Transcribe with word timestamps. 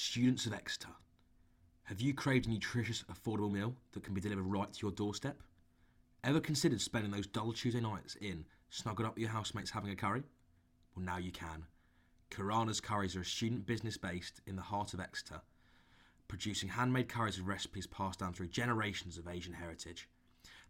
Students 0.00 0.46
of 0.46 0.52
Exeter, 0.52 0.90
have 1.82 2.00
you 2.00 2.14
craved 2.14 2.46
a 2.46 2.50
nutritious, 2.50 3.04
affordable 3.10 3.50
meal 3.50 3.74
that 3.90 4.04
can 4.04 4.14
be 4.14 4.20
delivered 4.20 4.44
right 4.44 4.72
to 4.72 4.86
your 4.86 4.92
doorstep? 4.92 5.42
Ever 6.22 6.38
considered 6.38 6.80
spending 6.80 7.10
those 7.10 7.26
dull 7.26 7.52
Tuesday 7.52 7.80
nights 7.80 8.14
in, 8.20 8.44
snuggled 8.70 9.08
up 9.08 9.16
with 9.16 9.22
your 9.22 9.32
housemates 9.32 9.72
having 9.72 9.90
a 9.90 9.96
curry? 9.96 10.22
Well, 10.94 11.04
now 11.04 11.18
you 11.18 11.32
can. 11.32 11.66
Karana's 12.30 12.80
Curries 12.80 13.16
are 13.16 13.22
a 13.22 13.24
student 13.24 13.66
business 13.66 13.96
based 13.96 14.40
in 14.46 14.54
the 14.54 14.62
heart 14.62 14.94
of 14.94 15.00
Exeter, 15.00 15.40
producing 16.28 16.68
handmade 16.68 17.08
curries 17.08 17.36
with 17.36 17.48
recipes 17.48 17.88
passed 17.88 18.20
down 18.20 18.34
through 18.34 18.50
generations 18.50 19.18
of 19.18 19.26
Asian 19.26 19.54
heritage. 19.54 20.08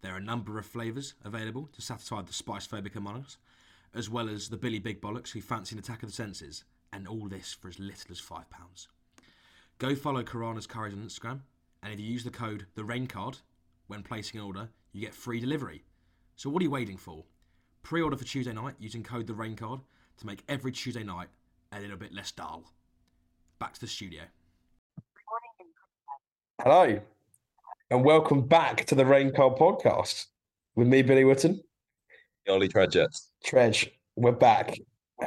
There 0.00 0.14
are 0.14 0.18
a 0.18 0.22
number 0.22 0.58
of 0.58 0.64
flavours 0.64 1.12
available 1.22 1.68
to 1.74 1.82
satisfy 1.82 2.22
the 2.22 2.32
spice 2.32 2.66
phobic 2.66 2.96
among 2.96 3.24
us, 3.24 3.36
as 3.92 4.08
well 4.08 4.30
as 4.30 4.48
the 4.48 4.56
Billy 4.56 4.79
Big 4.79 5.02
Bollocks 5.02 5.32
who 5.32 5.42
fancy 5.42 5.74
an 5.74 5.80
attack 5.80 6.02
of 6.02 6.08
the 6.08 6.14
senses, 6.14 6.64
and 6.95 7.06
all 7.06 7.29
this 7.29 7.52
for 7.52 7.68
as 7.68 7.79
little 7.79 8.10
as 8.10 8.22
£5. 8.22 8.46
Go 9.79 9.95
follow 9.95 10.24
Karana's 10.24 10.66
Curries 10.66 10.92
on 10.92 11.05
Instagram, 11.05 11.38
and 11.84 11.92
if 11.92 12.00
you 12.00 12.06
use 12.06 12.24
the 12.24 12.32
code 12.32 12.66
the 12.74 12.82
Rain 12.82 13.06
Card 13.06 13.38
when 13.86 14.02
placing 14.02 14.41
an 14.41 14.45
order, 14.45 14.69
you 14.92 15.00
get 15.00 15.14
free 15.14 15.38
delivery. 15.38 15.84
So 16.34 16.50
what 16.50 16.60
are 16.60 16.64
you 16.64 16.70
waiting 16.70 16.96
for? 16.96 17.23
Pre-order 17.84 18.16
for 18.16 18.24
Tuesday 18.24 18.52
night 18.52 18.74
using 18.80 19.05
code 19.05 19.28
the 19.28 19.34
Rain 19.34 19.55
Card 19.55 19.78
to 20.16 20.27
make 20.27 20.42
every 20.48 20.72
Tuesday 20.72 21.05
night 21.05 21.28
a 21.70 21.78
little 21.78 21.96
bit 21.96 22.12
less 22.12 22.33
dull. 22.33 22.64
Back 23.60 23.74
to 23.74 23.80
the 23.80 23.86
studio. 23.86 24.22
Hello, 26.60 27.00
and 27.92 28.05
welcome 28.05 28.48
back 28.48 28.84
to 28.86 28.97
the 28.97 29.06
Rain 29.06 29.33
Card 29.33 29.58
podcast 29.58 30.27
with 30.74 30.88
me, 30.88 31.02
Billy 31.02 31.22
Witten. 31.22 31.60
Ollie 32.48 32.66
Tredget. 32.66 33.16
Tredge, 33.45 33.92
we're 34.16 34.33
back. 34.33 34.77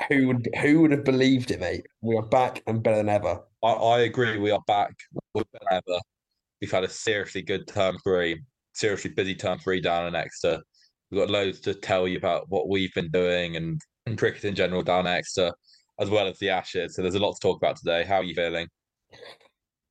Who 0.10 0.28
would 0.28 0.48
who 0.62 0.82
would 0.82 0.92
have 0.92 1.04
believed 1.04 1.52
it, 1.52 1.60
mate? 1.60 1.86
We 2.02 2.16
are 2.16 2.26
back 2.26 2.64
and 2.68 2.82
better 2.82 2.98
than 2.98 3.10
ever. 3.10 3.42
I, 3.64 3.72
I 3.72 4.00
agree. 4.02 4.38
We 4.38 4.52
are 4.52 4.62
back 4.66 4.94
with 5.34 5.48
ever. 5.70 6.00
We've 6.62 6.72
had 6.72 6.84
a 6.84 6.90
seriously 6.90 7.42
good 7.42 7.68
term 7.68 7.98
three, 8.04 8.42
seriously 8.74 9.12
busy 9.12 9.36
term 9.36 9.60
three 9.60 9.82
down 9.82 10.08
in 10.08 10.16
Exeter. 10.16 10.62
We've 11.10 11.20
got 11.20 11.30
loads 11.30 11.60
to 11.62 11.74
tell 11.74 12.08
you 12.08 12.18
about 12.18 12.46
what 12.50 12.70
we've 12.70 12.94
been 12.94 13.12
doing 13.12 13.58
and, 13.58 13.82
and 14.06 14.18
cricket 14.18 14.46
in 14.46 14.56
general 14.56 14.82
down 14.82 15.08
in 15.08 15.14
Exeter, 15.14 15.52
as 16.00 16.10
well 16.10 16.28
as 16.28 16.40
the 16.40 16.50
Ashes. 16.50 16.96
So 16.96 17.02
there's 17.02 17.16
a 17.16 17.20
lot 17.20 17.34
to 17.34 17.40
talk 17.42 17.58
about 17.58 17.76
today. 17.76 18.06
How 18.06 18.18
are 18.18 18.24
you 18.24 18.34
feeling? 18.34 18.68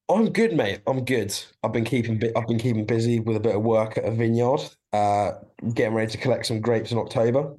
I'm 0.08 0.32
good, 0.32 0.54
mate. 0.54 0.80
I'm 0.86 1.04
good. 1.04 1.32
I've 1.62 1.72
been 1.72 1.84
keeping 1.84 2.20
I've 2.34 2.46
been 2.46 2.58
keeping 2.58 2.86
busy 2.86 3.20
with 3.20 3.36
a 3.36 3.40
bit 3.40 3.54
of 3.54 3.62
work 3.62 3.98
at 3.98 4.04
a 4.04 4.10
vineyard, 4.10 4.62
uh, 4.92 5.32
getting 5.74 5.94
ready 5.94 6.10
to 6.10 6.18
collect 6.18 6.46
some 6.46 6.60
grapes 6.60 6.90
in 6.90 6.98
October. 6.98 7.54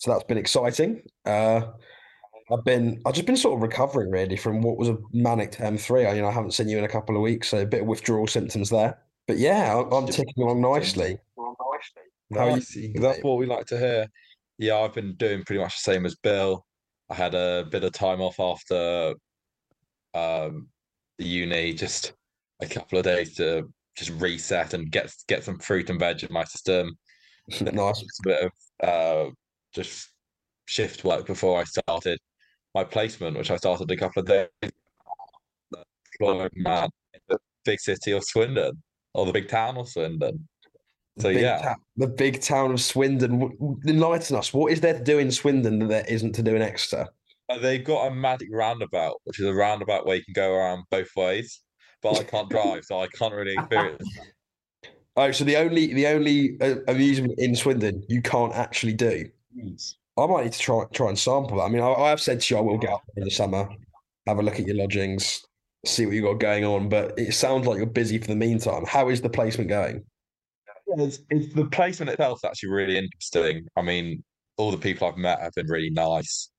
So 0.00 0.10
that's 0.10 0.24
been 0.24 0.38
exciting. 0.38 1.02
Uh, 1.26 1.60
I've 2.50 2.64
been 2.64 3.00
I've 3.06 3.14
just 3.14 3.26
been 3.26 3.36
sort 3.36 3.56
of 3.56 3.62
recovering 3.62 4.10
really 4.10 4.36
from 4.36 4.62
what 4.62 4.76
was 4.76 4.88
a 4.88 4.96
manic 5.12 5.52
term 5.52 5.76
three. 5.76 6.06
I, 6.06 6.14
you 6.14 6.22
know, 6.22 6.28
I 6.28 6.32
haven't 6.32 6.52
seen 6.52 6.68
you 6.68 6.78
in 6.78 6.84
a 6.84 6.88
couple 6.88 7.14
of 7.16 7.22
weeks, 7.22 7.48
so 7.48 7.58
a 7.58 7.66
bit 7.66 7.82
of 7.82 7.86
withdrawal 7.86 8.26
symptoms 8.26 8.70
there. 8.70 8.98
But 9.28 9.38
yeah, 9.38 9.78
I'm, 9.78 9.92
I'm 9.92 10.06
ticking 10.06 10.42
along 10.42 10.62
nicely. 10.62 11.18
How 12.34 12.48
are 12.48 12.58
you 12.58 12.62
doing, 12.62 12.92
That's 13.00 13.22
what 13.22 13.38
we 13.38 13.46
like 13.46 13.66
to 13.66 13.78
hear. 13.78 14.06
Yeah, 14.58 14.78
I've 14.78 14.94
been 14.94 15.14
doing 15.14 15.44
pretty 15.44 15.60
much 15.60 15.76
the 15.76 15.92
same 15.92 16.06
as 16.06 16.14
Bill. 16.16 16.64
I 17.10 17.14
had 17.14 17.34
a 17.34 17.66
bit 17.70 17.84
of 17.84 17.92
time 17.92 18.20
off 18.20 18.40
after 18.40 19.14
um, 20.14 20.68
the 21.18 21.24
uni, 21.24 21.74
just 21.74 22.14
a 22.62 22.66
couple 22.66 22.98
of 22.98 23.04
days 23.04 23.34
to 23.36 23.70
just 23.96 24.10
reset 24.20 24.72
and 24.74 24.90
get 24.90 25.12
get 25.28 25.44
some 25.44 25.58
fruit 25.58 25.90
and 25.90 26.00
veg 26.00 26.22
in 26.22 26.32
my 26.32 26.44
system. 26.44 26.96
nice. 27.60 28.02
A 28.02 28.22
bit 28.22 28.44
of 28.44 28.52
uh, 28.88 29.30
just 29.72 30.08
shift 30.66 31.04
work 31.04 31.26
before 31.26 31.60
I 31.60 31.64
started 31.64 32.18
my 32.74 32.84
placement, 32.84 33.36
which 33.36 33.50
I 33.50 33.56
started 33.56 33.90
a 33.90 33.96
couple 33.96 34.20
of 34.20 34.28
days. 34.28 34.48
ago, 36.20 36.48
Man, 36.54 36.88
in 37.14 37.20
the 37.28 37.38
big 37.64 37.80
city 37.80 38.12
of 38.12 38.24
Swindon 38.24 38.82
or 39.14 39.26
the 39.26 39.32
big 39.32 39.48
town 39.48 39.76
of 39.76 39.88
Swindon. 39.88 40.46
So 41.18 41.32
big 41.32 41.42
yeah, 41.42 41.58
ta- 41.58 41.74
the 41.96 42.06
big 42.06 42.40
town 42.40 42.72
of 42.72 42.80
Swindon. 42.80 43.78
Enlighten 43.86 44.36
us. 44.36 44.54
What 44.54 44.72
is 44.72 44.80
there 44.80 44.94
to 44.94 45.02
do 45.02 45.18
in 45.18 45.30
Swindon 45.30 45.80
that 45.80 45.88
there 45.88 46.04
isn't 46.08 46.32
to 46.34 46.42
do 46.42 46.54
in 46.54 46.62
Exeter? 46.62 47.08
Uh, 47.48 47.58
they've 47.58 47.84
got 47.84 48.06
a 48.06 48.14
magic 48.14 48.48
roundabout, 48.52 49.20
which 49.24 49.40
is 49.40 49.46
a 49.46 49.54
roundabout 49.54 50.06
where 50.06 50.16
you 50.16 50.24
can 50.24 50.34
go 50.34 50.54
around 50.54 50.84
both 50.90 51.10
ways. 51.16 51.60
But 52.02 52.18
I 52.18 52.22
can't 52.22 52.48
drive, 52.48 52.84
so 52.84 53.00
I 53.00 53.08
can't 53.08 53.34
really 53.34 53.54
experience. 53.54 54.08
Oh, 55.16 55.32
so 55.32 55.42
the 55.42 55.56
only 55.56 55.92
the 55.92 56.06
only 56.06 56.56
uh, 56.60 56.76
amusement 56.86 57.34
in 57.36 57.56
Swindon 57.56 58.04
you 58.08 58.22
can't 58.22 58.54
actually 58.54 58.94
do. 58.94 59.28
I 60.18 60.26
might 60.26 60.44
need 60.44 60.52
to 60.52 60.58
try 60.58 60.84
try 60.92 61.08
and 61.08 61.18
sample 61.18 61.56
that. 61.58 61.64
I 61.64 61.68
mean, 61.68 61.82
I, 61.82 61.92
I 61.92 62.10
have 62.10 62.20
said 62.20 62.40
to 62.40 62.54
you 62.54 62.58
I 62.58 62.62
will 62.62 62.78
get 62.78 62.90
up 62.90 63.02
in 63.16 63.24
the 63.24 63.30
summer, 63.30 63.68
have 64.26 64.38
a 64.38 64.42
look 64.42 64.58
at 64.60 64.66
your 64.66 64.76
lodgings, 64.76 65.42
see 65.86 66.04
what 66.06 66.14
you 66.14 66.22
got 66.22 66.40
going 66.40 66.64
on. 66.64 66.88
But 66.88 67.18
it 67.18 67.32
sounds 67.34 67.66
like 67.66 67.78
you're 67.78 67.86
busy 67.86 68.18
for 68.18 68.26
the 68.26 68.36
meantime. 68.36 68.84
How 68.86 69.08
is 69.08 69.20
the 69.20 69.30
placement 69.30 69.70
going? 69.70 70.04
It's, 70.96 71.20
it's 71.30 71.54
the 71.54 71.66
placement 71.66 72.10
itself 72.10 72.40
is 72.40 72.44
actually 72.44 72.70
really 72.70 72.98
interesting. 72.98 73.66
I 73.76 73.82
mean, 73.82 74.22
all 74.56 74.72
the 74.72 74.76
people 74.78 75.06
I've 75.08 75.16
met 75.16 75.40
have 75.40 75.52
been 75.54 75.68
really 75.68 75.90
nice, 75.90 76.50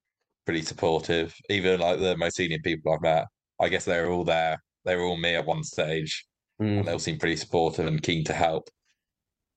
pretty 0.45 0.61
supportive. 0.61 1.35
Even 1.49 1.79
like 1.81 1.99
the 1.99 2.15
most 2.17 2.37
senior 2.37 2.59
people 2.63 2.93
I've 2.93 3.01
met, 3.01 3.25
I 3.59 3.67
guess 3.69 3.85
they 3.85 3.99
were 4.01 4.09
all 4.09 4.23
there. 4.23 4.57
They 4.85 4.95
were 4.95 5.03
all 5.03 5.17
me 5.17 5.35
at 5.35 5.45
one 5.45 5.63
stage. 5.63 6.25
and 6.77 6.87
they 6.87 6.91
all 6.93 6.99
seem 6.99 7.19
pretty 7.19 7.35
supportive 7.35 7.85
and 7.87 8.01
keen 8.01 8.23
to 8.25 8.33
help. 8.33 8.69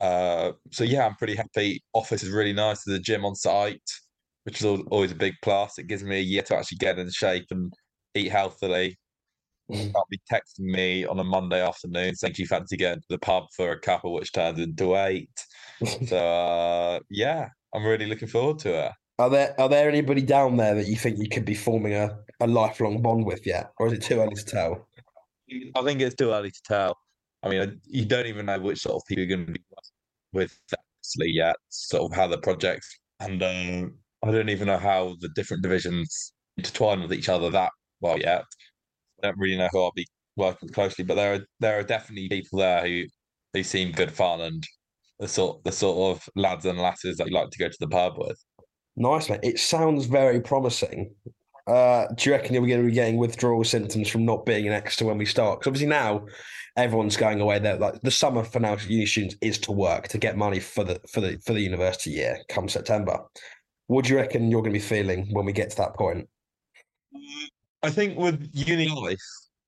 Uh, 0.00 0.53
so 0.71 0.84
yeah, 0.84 1.06
I'm 1.06 1.16
pretty 1.16 1.37
happy. 1.37 1.82
Office 1.93 2.22
is 2.22 2.31
really 2.31 2.53
nice. 2.53 2.84
There's 2.84 2.99
a 2.99 3.03
gym 3.03 3.25
on 3.25 3.34
site, 3.34 3.91
which 4.44 4.60
is 4.60 4.66
always 4.66 5.12
a 5.12 5.16
big 5.16 5.34
plus. 5.43 5.78
It 5.78 5.87
gives 5.87 6.03
me 6.03 6.19
a 6.19 6.22
year 6.22 6.43
to 6.43 6.56
actually 6.56 6.78
get 6.78 6.99
in 6.99 7.10
shape 7.10 7.47
and 7.50 7.72
eat 8.15 8.31
healthily. 8.31 8.99
Mm. 9.71 9.93
I'll 9.97 10.06
be 10.10 10.21
texting 10.31 10.71
me 10.72 11.06
on 11.06 11.19
a 11.19 11.25
Monday 11.25 11.62
afternoon 11.66 12.15
saying, 12.15 12.34
"Do 12.34 12.43
you 12.43 12.49
fancy 12.49 12.77
going 12.77 12.97
to 12.97 13.06
the 13.09 13.19
pub 13.19 13.44
for 13.56 13.71
a 13.71 13.81
couple?" 13.81 14.12
Which 14.12 14.32
turns 14.32 14.59
into 14.59 14.97
eight. 14.97 15.31
So 16.06 16.16
uh, 16.16 17.00
yeah, 17.11 17.49
I'm 17.75 17.84
really 17.84 18.06
looking 18.06 18.28
forward 18.28 18.59
to 18.61 18.87
it. 18.87 18.93
Are 19.19 19.31
there 19.31 19.59
are 19.61 19.69
there 19.69 19.88
anybody 19.88 20.22
down 20.22 20.56
there 20.56 20.75
that 20.75 20.87
you 20.87 20.97
think 20.97 21.19
you 21.19 21.28
could 21.28 21.44
be 21.44 21.55
forming 21.55 21.94
a, 21.94 22.19
a 22.41 22.47
lifelong 22.47 23.00
bond 23.03 23.26
with 23.26 23.47
yet, 23.47 23.72
or 23.78 23.87
is 23.87 23.94
it 23.94 24.03
too 24.03 24.21
early 24.21 24.34
to 24.34 24.44
tell? 24.44 24.88
I 25.75 25.82
think 25.82 26.00
it's 26.00 26.15
too 26.15 26.31
early 26.31 26.50
to 26.50 26.62
tell. 26.65 26.97
I 27.43 27.49
mean, 27.49 27.81
you 27.84 28.05
don't 28.06 28.26
even 28.26 28.47
know 28.47 28.59
which 28.59 28.81
sort 28.81 28.97
of 28.97 29.03
people 29.06 29.25
you're 29.25 29.37
going 29.37 29.47
to 29.47 29.53
be 29.53 29.61
with 30.34 30.59
actually 30.72 31.31
yet, 31.31 31.56
sort 31.71 32.11
of 32.11 32.17
how 32.17 32.27
the 32.27 32.39
projects, 32.39 32.99
and 33.21 33.43
um, 33.43 33.99
I 34.22 34.31
don't 34.31 34.50
even 34.50 34.67
know 34.67 34.78
how 34.78 35.17
the 35.21 35.28
different 35.34 35.62
divisions 35.62 36.33
intertwine 36.56 37.00
with 37.00 37.12
each 37.12 37.28
other 37.28 37.50
that 37.50 37.71
well 38.00 38.19
yet. 38.19 38.44
I 39.23 39.28
don't 39.28 39.39
really 39.39 39.56
know 39.56 39.69
who 39.73 39.83
I'll 39.83 39.93
be 39.93 40.06
working 40.37 40.69
closely, 40.69 41.05
but 41.05 41.15
there 41.15 41.34
are 41.34 41.41
there 41.61 41.78
are 41.78 41.83
definitely 41.83 42.28
people 42.28 42.59
there 42.59 42.87
who 42.87 43.05
who 43.53 43.62
seem 43.62 43.93
good 43.93 44.11
fun 44.11 44.41
and 44.41 44.65
the 45.19 45.28
sort 45.28 45.62
the 45.65 45.73
sort 45.73 46.17
of 46.17 46.28
lads 46.37 46.65
and 46.67 46.78
lasses 46.78 47.17
that 47.19 47.31
like 47.31 47.50
to 47.50 47.59
go 47.59 47.69
to 47.69 47.77
the 47.81 47.89
pub 47.89 48.15
with. 48.19 48.39
Nice, 48.97 49.28
mate. 49.28 49.41
It 49.43 49.59
sounds 49.59 50.06
very 50.06 50.41
promising. 50.41 51.15
Uh, 51.67 52.07
do 52.15 52.29
you 52.29 52.37
reckon 52.37 52.53
you're 52.53 52.67
going 52.67 52.83
to 52.83 52.87
be 52.87 52.93
getting 52.93 53.17
withdrawal 53.17 53.65
symptoms 53.65 54.09
from 54.09 54.25
not 54.25 54.45
being 54.45 54.67
in 54.67 54.73
Exeter 54.73 55.07
when 55.07 55.19
we 55.19 55.25
start? 55.25 55.61
Because 55.61 55.69
obviously 55.69 55.89
now 55.89 56.27
everyone's 56.77 57.17
going 57.17 57.41
away 57.41 57.59
there. 57.59 57.77
Like 57.77 58.01
the 58.03 58.11
summer 58.11 58.45
for 58.45 58.61
now, 58.61 58.77
uni 58.87 59.07
students 59.07 59.37
is 59.41 59.59
to 59.59 59.73
work 59.73 60.09
to 60.09 60.19
get 60.19 60.37
money 60.37 60.61
for 60.61 60.85
the 60.85 61.01
for 61.11 61.21
the 61.21 61.39
for 61.45 61.53
the 61.55 61.61
university 61.61 62.11
year 62.11 62.39
come 62.49 62.69
September. 62.69 63.19
What 63.87 64.05
do 64.05 64.13
you 64.13 64.19
reckon 64.19 64.51
you're 64.51 64.63
going 64.63 64.73
to 64.73 64.79
be 64.79 64.85
feeling 64.85 65.29
when 65.33 65.45
we 65.45 65.53
get 65.53 65.71
to 65.71 65.77
that 65.79 65.95
point? 65.95 66.29
I 67.83 67.91
think 67.91 68.19
with 68.19 68.49
uni 68.53 68.89
life 68.89 69.19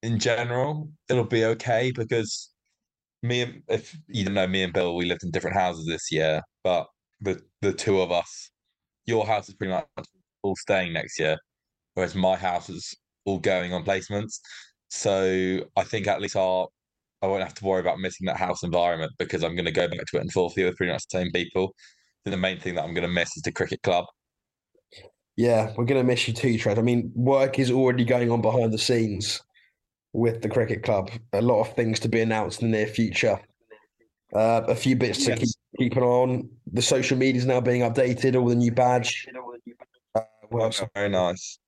in 0.03 0.19
general, 0.19 0.91
it'll 1.09 1.25
be 1.25 1.45
okay 1.45 1.93
because 1.95 2.51
me 3.23 3.43
and 3.43 3.63
if 3.69 3.97
you 4.09 4.25
don't 4.25 4.35
know 4.35 4.47
me 4.47 4.63
and 4.63 4.73
Bill, 4.73 4.97
we 4.97 5.07
lived 5.07 5.25
in 5.25 5.31
different 5.31 5.57
houses 5.57 5.87
this 5.87 6.11
year, 6.13 6.43
but 6.63 6.87
the 7.21 7.41
the 7.63 7.73
two 7.73 8.01
of 8.01 8.13
us, 8.13 8.51
your 9.07 9.27
house 9.27 9.49
is 9.49 9.55
pretty 9.55 9.73
much 9.73 9.87
all 10.43 10.57
staying 10.57 10.93
next 10.93 11.19
year, 11.19 11.37
whereas 11.97 12.15
my 12.15 12.37
house 12.37 12.69
is 12.69 12.95
all 13.25 13.39
going 13.39 13.73
on 13.73 13.85
placements. 13.85 14.39
So 14.89 15.61
I 15.77 15.83
think 15.83 16.07
at 16.07 16.21
least 16.21 16.37
our 16.37 16.69
I 17.23 17.27
won't 17.27 17.43
have 17.43 17.55
to 17.55 17.65
worry 17.65 17.81
about 17.81 17.99
missing 17.99 18.27
that 18.27 18.37
house 18.37 18.63
environment 18.63 19.13
because 19.19 19.43
I'm 19.43 19.57
going 19.57 19.65
to 19.65 19.73
go 19.73 19.89
back 19.89 20.05
to 20.07 20.19
it 20.19 20.23
in 20.23 20.31
fourth 20.31 20.57
year 20.57 20.67
with 20.67 20.77
pretty 20.77 20.93
much 20.93 21.07
the 21.09 21.19
same 21.19 21.33
people. 21.33 21.75
Then 22.25 22.33
the 22.33 22.37
main 22.37 22.61
thing 22.61 22.75
that 22.75 22.85
I'm 22.85 22.93
going 22.93 23.07
to 23.07 23.13
miss 23.13 23.35
is 23.37 23.43
the 23.43 23.51
cricket 23.51 23.83
club. 23.83 24.05
Yeah, 25.37 25.73
we're 25.77 25.87
going 25.87 26.01
to 26.01 26.07
miss 26.07 26.29
you 26.29 26.35
too, 26.35 26.59
Tread. 26.59 26.79
I 26.79 26.83
mean, 26.83 27.11
work 27.15 27.59
is 27.59 27.71
already 27.71 28.05
going 28.05 28.31
on 28.31 28.43
behind 28.43 28.73
the 28.73 28.79
scenes 28.79 29.41
with 30.13 30.43
the 30.43 30.49
cricket 30.49 30.83
club. 30.83 31.11
A 31.33 31.41
lot 31.41 31.61
of 31.63 31.75
things 31.75 31.99
to 32.01 32.09
be 32.09 32.21
announced 32.21 32.63
in 32.63 32.71
the 32.71 32.77
near 32.77 32.87
future. 32.87 33.41
Uh, 34.35 34.63
a 34.69 34.75
few 34.75 34.95
bits 34.95 35.25
to 35.25 35.33
keep, 35.33 35.41
Yes. 35.41 35.55
keep 35.79 35.97
an 35.97 36.03
eye 36.03 36.07
on. 36.07 36.51
The 36.73 36.83
social 36.83 37.17
media 37.17 37.39
is 37.39 37.47
now 37.47 37.61
being 37.61 37.81
updated. 37.81 38.39
All 38.39 38.47
the 38.47 38.55
new 38.55 38.73
badge. 38.73 39.27
Uh, 40.15 40.21
what 40.51 40.63
else? 40.63 40.83
Very 40.95 41.09
nice. 41.09 41.59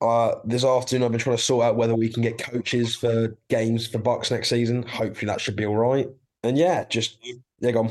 Uh, 0.00 0.36
this 0.44 0.64
afternoon, 0.64 1.04
I've 1.04 1.10
been 1.12 1.20
trying 1.20 1.36
to 1.36 1.42
sort 1.42 1.64
out 1.66 1.76
whether 1.76 1.94
we 1.94 2.08
can 2.08 2.22
get 2.22 2.38
coaches 2.38 2.96
for 2.96 3.36
games 3.48 3.86
for 3.86 3.98
Bucks 3.98 4.30
next 4.30 4.48
season. 4.48 4.82
Hopefully, 4.82 5.26
that 5.26 5.40
should 5.40 5.56
be 5.56 5.66
all 5.66 5.76
right. 5.76 6.08
And 6.42 6.56
yeah, 6.56 6.84
just 6.88 7.18
yeah, 7.60 7.70
go 7.72 7.80
on. 7.80 7.90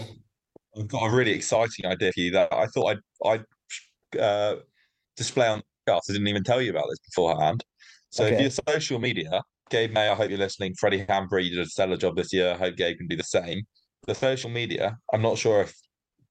I've 0.78 0.88
got 0.88 1.06
a 1.06 1.16
really 1.16 1.32
exciting 1.32 1.86
idea 1.86 2.12
for 2.12 2.20
you 2.20 2.32
that 2.32 2.52
I 2.52 2.66
thought 2.68 2.98
I'd 3.26 3.44
I'd 4.16 4.20
uh, 4.20 4.56
display 5.18 5.48
on 5.48 5.60
the 5.86 5.92
podcast. 5.92 6.02
I 6.10 6.14
didn't 6.14 6.28
even 6.28 6.44
tell 6.44 6.62
you 6.62 6.72
about 6.72 6.86
this 6.90 7.00
beforehand. 7.00 7.64
So 8.10 8.24
if 8.26 8.34
Okay. 8.34 8.42
your 8.42 8.52
social 8.68 8.98
media 9.00 9.44
Gabe 9.70 9.92
May, 9.94 10.10
I 10.10 10.16
hope 10.16 10.32
you're 10.32 10.40
listening. 10.40 10.74
Freddie 10.80 11.06
Hambury 11.08 11.48
did 11.50 11.60
a 11.60 11.66
stellar 11.68 11.96
job 11.98 12.16
this 12.16 12.34
year. 12.34 12.54
I 12.54 12.58
hope 12.58 12.76
Gabe 12.76 12.98
can 12.98 13.08
do 13.08 13.16
the 13.16 13.24
same. 13.24 13.62
The 14.08 14.16
social 14.16 14.50
media, 14.50 14.98
I'm 15.14 15.22
not 15.22 15.38
sure 15.38 15.62
if 15.62 15.76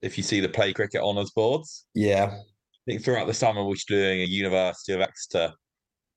if 0.02 0.16
you 0.16 0.24
see 0.24 0.40
the 0.40 0.48
play 0.48 0.72
cricket 0.72 1.02
honours 1.02 1.30
boards. 1.30 1.86
Yeah. 1.94 2.32
I 2.34 2.90
think 2.90 3.04
throughout 3.04 3.28
the 3.28 3.34
summer 3.34 3.64
we're 3.64 3.76
doing 3.86 4.22
a 4.22 4.24
University 4.24 4.92
of 4.92 5.00
Exeter 5.02 5.52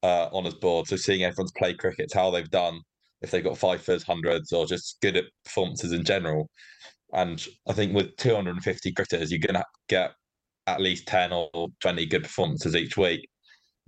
uh, 0.04 0.30
honours 0.34 0.56
board. 0.56 0.88
So 0.88 0.96
seeing 0.96 1.24
everyone's 1.24 1.54
play 1.54 1.74
cricket, 1.74 2.12
how 2.14 2.32
they've 2.32 2.50
done, 2.50 2.80
if 3.22 3.32
they've 3.32 3.44
got 3.44 3.58
fifers, 3.58 4.04
hundreds, 4.04 4.52
or 4.52 4.66
just 4.66 4.98
good 5.02 5.18
at 5.18 5.26
performances 5.46 5.92
in 5.92 6.04
general. 6.04 6.50
And 7.14 7.46
I 7.68 7.74
think 7.74 7.94
with 7.94 8.16
250 8.18 8.94
cricketers, 8.94 9.32
you're 9.32 9.40
going 9.40 9.56
to 9.56 9.66
get 9.90 10.12
at 10.68 10.82
least 10.82 11.08
10 11.08 11.34
or 11.34 11.50
20 11.82 12.06
good 12.06 12.24
performances 12.24 12.76
each 12.76 12.98
week. 12.98 13.28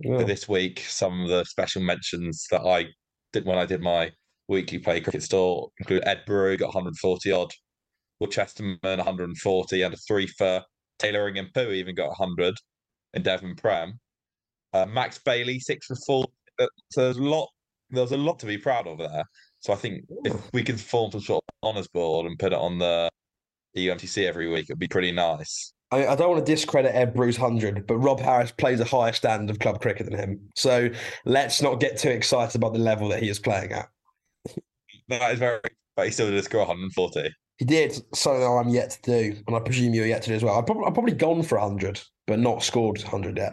Yeah. 0.00 0.18
For 0.18 0.24
this 0.24 0.48
week, 0.48 0.80
some 0.80 1.22
of 1.22 1.28
the 1.28 1.44
special 1.44 1.80
mentions 1.82 2.46
that 2.50 2.62
I 2.62 2.86
did 3.32 3.46
when 3.46 3.58
I 3.58 3.64
did 3.64 3.80
my 3.80 4.10
weekly 4.48 4.78
play 4.78 5.00
cricket 5.00 5.22
store 5.22 5.70
include 5.78 6.06
Ed 6.06 6.22
Brew, 6.26 6.56
got 6.56 6.66
140 6.66 7.32
odd, 7.32 7.50
Will 8.20 8.28
Chesterman 8.28 8.78
140, 8.82 9.82
and 9.82 9.94
a 9.94 9.96
three 9.96 10.26
for 10.26 10.62
Taylor 10.98 11.28
and 11.28 11.52
Pooh 11.54 11.70
even 11.70 11.94
got 11.94 12.08
100 12.08 12.54
in 13.14 13.22
Devon 13.22 13.56
Prem. 13.56 13.98
Uh, 14.74 14.86
Max 14.86 15.18
Bailey, 15.18 15.60
six 15.60 15.86
for 15.86 15.96
four. 16.06 16.26
Uh, 16.58 16.66
So 16.90 17.04
there's 17.04 17.16
a 17.16 17.22
lot. 17.22 17.48
There's 17.90 18.12
a 18.12 18.16
lot 18.16 18.38
to 18.40 18.46
be 18.46 18.58
proud 18.58 18.86
of 18.86 18.98
there. 18.98 19.24
So 19.60 19.72
I 19.72 19.76
think 19.76 20.04
if 20.24 20.52
we 20.52 20.62
can 20.62 20.76
form 20.76 21.12
some 21.12 21.20
sort 21.20 21.44
of 21.48 21.68
honours 21.68 21.88
board 21.88 22.26
and 22.26 22.38
put 22.38 22.52
it 22.52 22.58
on 22.58 22.78
the 22.78 23.08
E 23.76 23.88
every 23.90 24.48
week, 24.48 24.64
it'd 24.64 24.78
be 24.78 24.88
pretty 24.88 25.12
nice. 25.12 25.72
I, 25.90 26.08
I 26.08 26.16
don't 26.16 26.30
want 26.30 26.44
to 26.44 26.52
discredit 26.52 26.94
Ed 26.94 27.14
Bruce 27.14 27.38
100, 27.38 27.86
but 27.86 27.96
Rob 27.96 28.20
Harris 28.20 28.50
plays 28.50 28.80
a 28.80 28.84
higher 28.84 29.12
standard 29.12 29.50
of 29.50 29.60
club 29.60 29.80
cricket 29.80 30.10
than 30.10 30.18
him. 30.18 30.40
So 30.56 30.90
let's 31.24 31.62
not 31.62 31.80
get 31.80 31.96
too 31.98 32.10
excited 32.10 32.56
about 32.56 32.72
the 32.72 32.78
level 32.80 33.08
that 33.08 33.22
he 33.22 33.28
is 33.28 33.38
playing 33.38 33.72
at. 33.72 33.88
That 35.08 35.32
is 35.32 35.38
very. 35.38 35.60
But 35.96 36.06
he 36.06 36.12
still 36.12 36.30
did 36.30 36.42
score 36.42 36.60
140. 36.60 37.30
He 37.58 37.64
did 37.64 37.92
something 38.14 38.40
that 38.40 38.48
I'm 38.48 38.68
yet 38.70 38.90
to 38.90 39.02
do, 39.02 39.36
and 39.46 39.54
I 39.54 39.60
presume 39.60 39.94
you're 39.94 40.06
yet 40.06 40.22
to 40.22 40.30
do 40.30 40.34
as 40.34 40.42
well. 40.42 40.58
I've 40.58 40.66
probably, 40.66 40.86
I've 40.86 40.94
probably 40.94 41.12
gone 41.12 41.42
for 41.42 41.58
100, 41.58 42.00
but 42.26 42.40
not 42.40 42.64
scored 42.64 43.00
100 43.00 43.36
yet. 43.36 43.52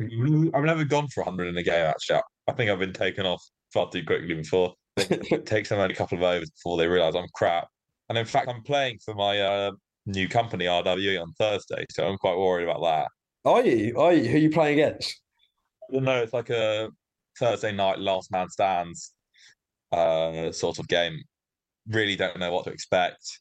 I've 0.00 0.64
never 0.64 0.84
gone 0.84 1.08
for 1.08 1.22
100 1.24 1.48
in 1.48 1.56
a 1.56 1.62
game, 1.62 1.86
actually. 1.86 2.20
I 2.48 2.52
think 2.52 2.70
I've 2.70 2.78
been 2.78 2.92
taken 2.92 3.26
off 3.26 3.42
far 3.72 3.90
too 3.90 4.04
quickly 4.04 4.34
before. 4.34 4.74
It 4.96 5.46
takes 5.46 5.68
them 5.68 5.78
only 5.78 5.94
a 5.94 5.96
couple 5.96 6.18
of 6.18 6.24
overs 6.24 6.50
before 6.50 6.78
they 6.78 6.86
realise 6.86 7.14
I'm 7.14 7.28
crap. 7.34 7.68
And 8.08 8.18
in 8.18 8.24
fact, 8.24 8.48
I'm 8.48 8.62
playing 8.62 8.98
for 9.04 9.14
my 9.14 9.40
uh, 9.40 9.72
new 10.06 10.28
company, 10.28 10.64
RWE, 10.64 11.20
on 11.20 11.32
Thursday. 11.34 11.84
So 11.90 12.06
I'm 12.06 12.18
quite 12.18 12.36
worried 12.36 12.64
about 12.64 12.82
that. 12.82 13.08
Are 13.48 13.62
you? 13.64 13.98
Are 13.98 14.12
you? 14.12 14.28
Who 14.28 14.36
are 14.36 14.40
you 14.40 14.50
playing 14.50 14.80
against? 14.80 15.20
No. 15.90 16.22
It's 16.22 16.32
like 16.32 16.50
a 16.50 16.88
Thursday 17.38 17.72
night 17.72 17.98
last 17.98 18.30
man 18.32 18.48
stands 18.48 19.12
uh, 19.92 20.52
sort 20.52 20.78
of 20.78 20.88
game. 20.88 21.22
Really 21.88 22.16
don't 22.16 22.38
know 22.38 22.52
what 22.52 22.64
to 22.64 22.72
expect. 22.72 23.40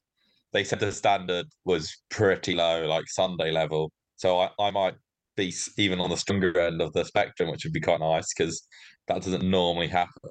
They 0.54 0.64
said 0.64 0.80
the 0.80 0.92
standard 0.92 1.48
was 1.66 1.96
pretty 2.10 2.56
low, 2.56 2.86
like 2.86 3.08
Sunday 3.08 3.52
level. 3.52 3.92
So 4.16 4.40
I, 4.40 4.50
I 4.60 4.72
might 4.72 4.96
be 5.40 5.54
even 5.78 6.00
on 6.00 6.10
the 6.10 6.18
stronger 6.18 6.58
end 6.60 6.82
of 6.82 6.94
the 6.94 7.06
spectrum, 7.06 7.50
which 7.50 7.64
would 7.64 7.74
be 7.74 7.80
quite 7.80 8.00
nice 8.00 8.34
because 8.34 8.68
that 9.08 9.24
doesn't 9.24 9.44
normally 9.44 9.88
happen. 9.88 10.30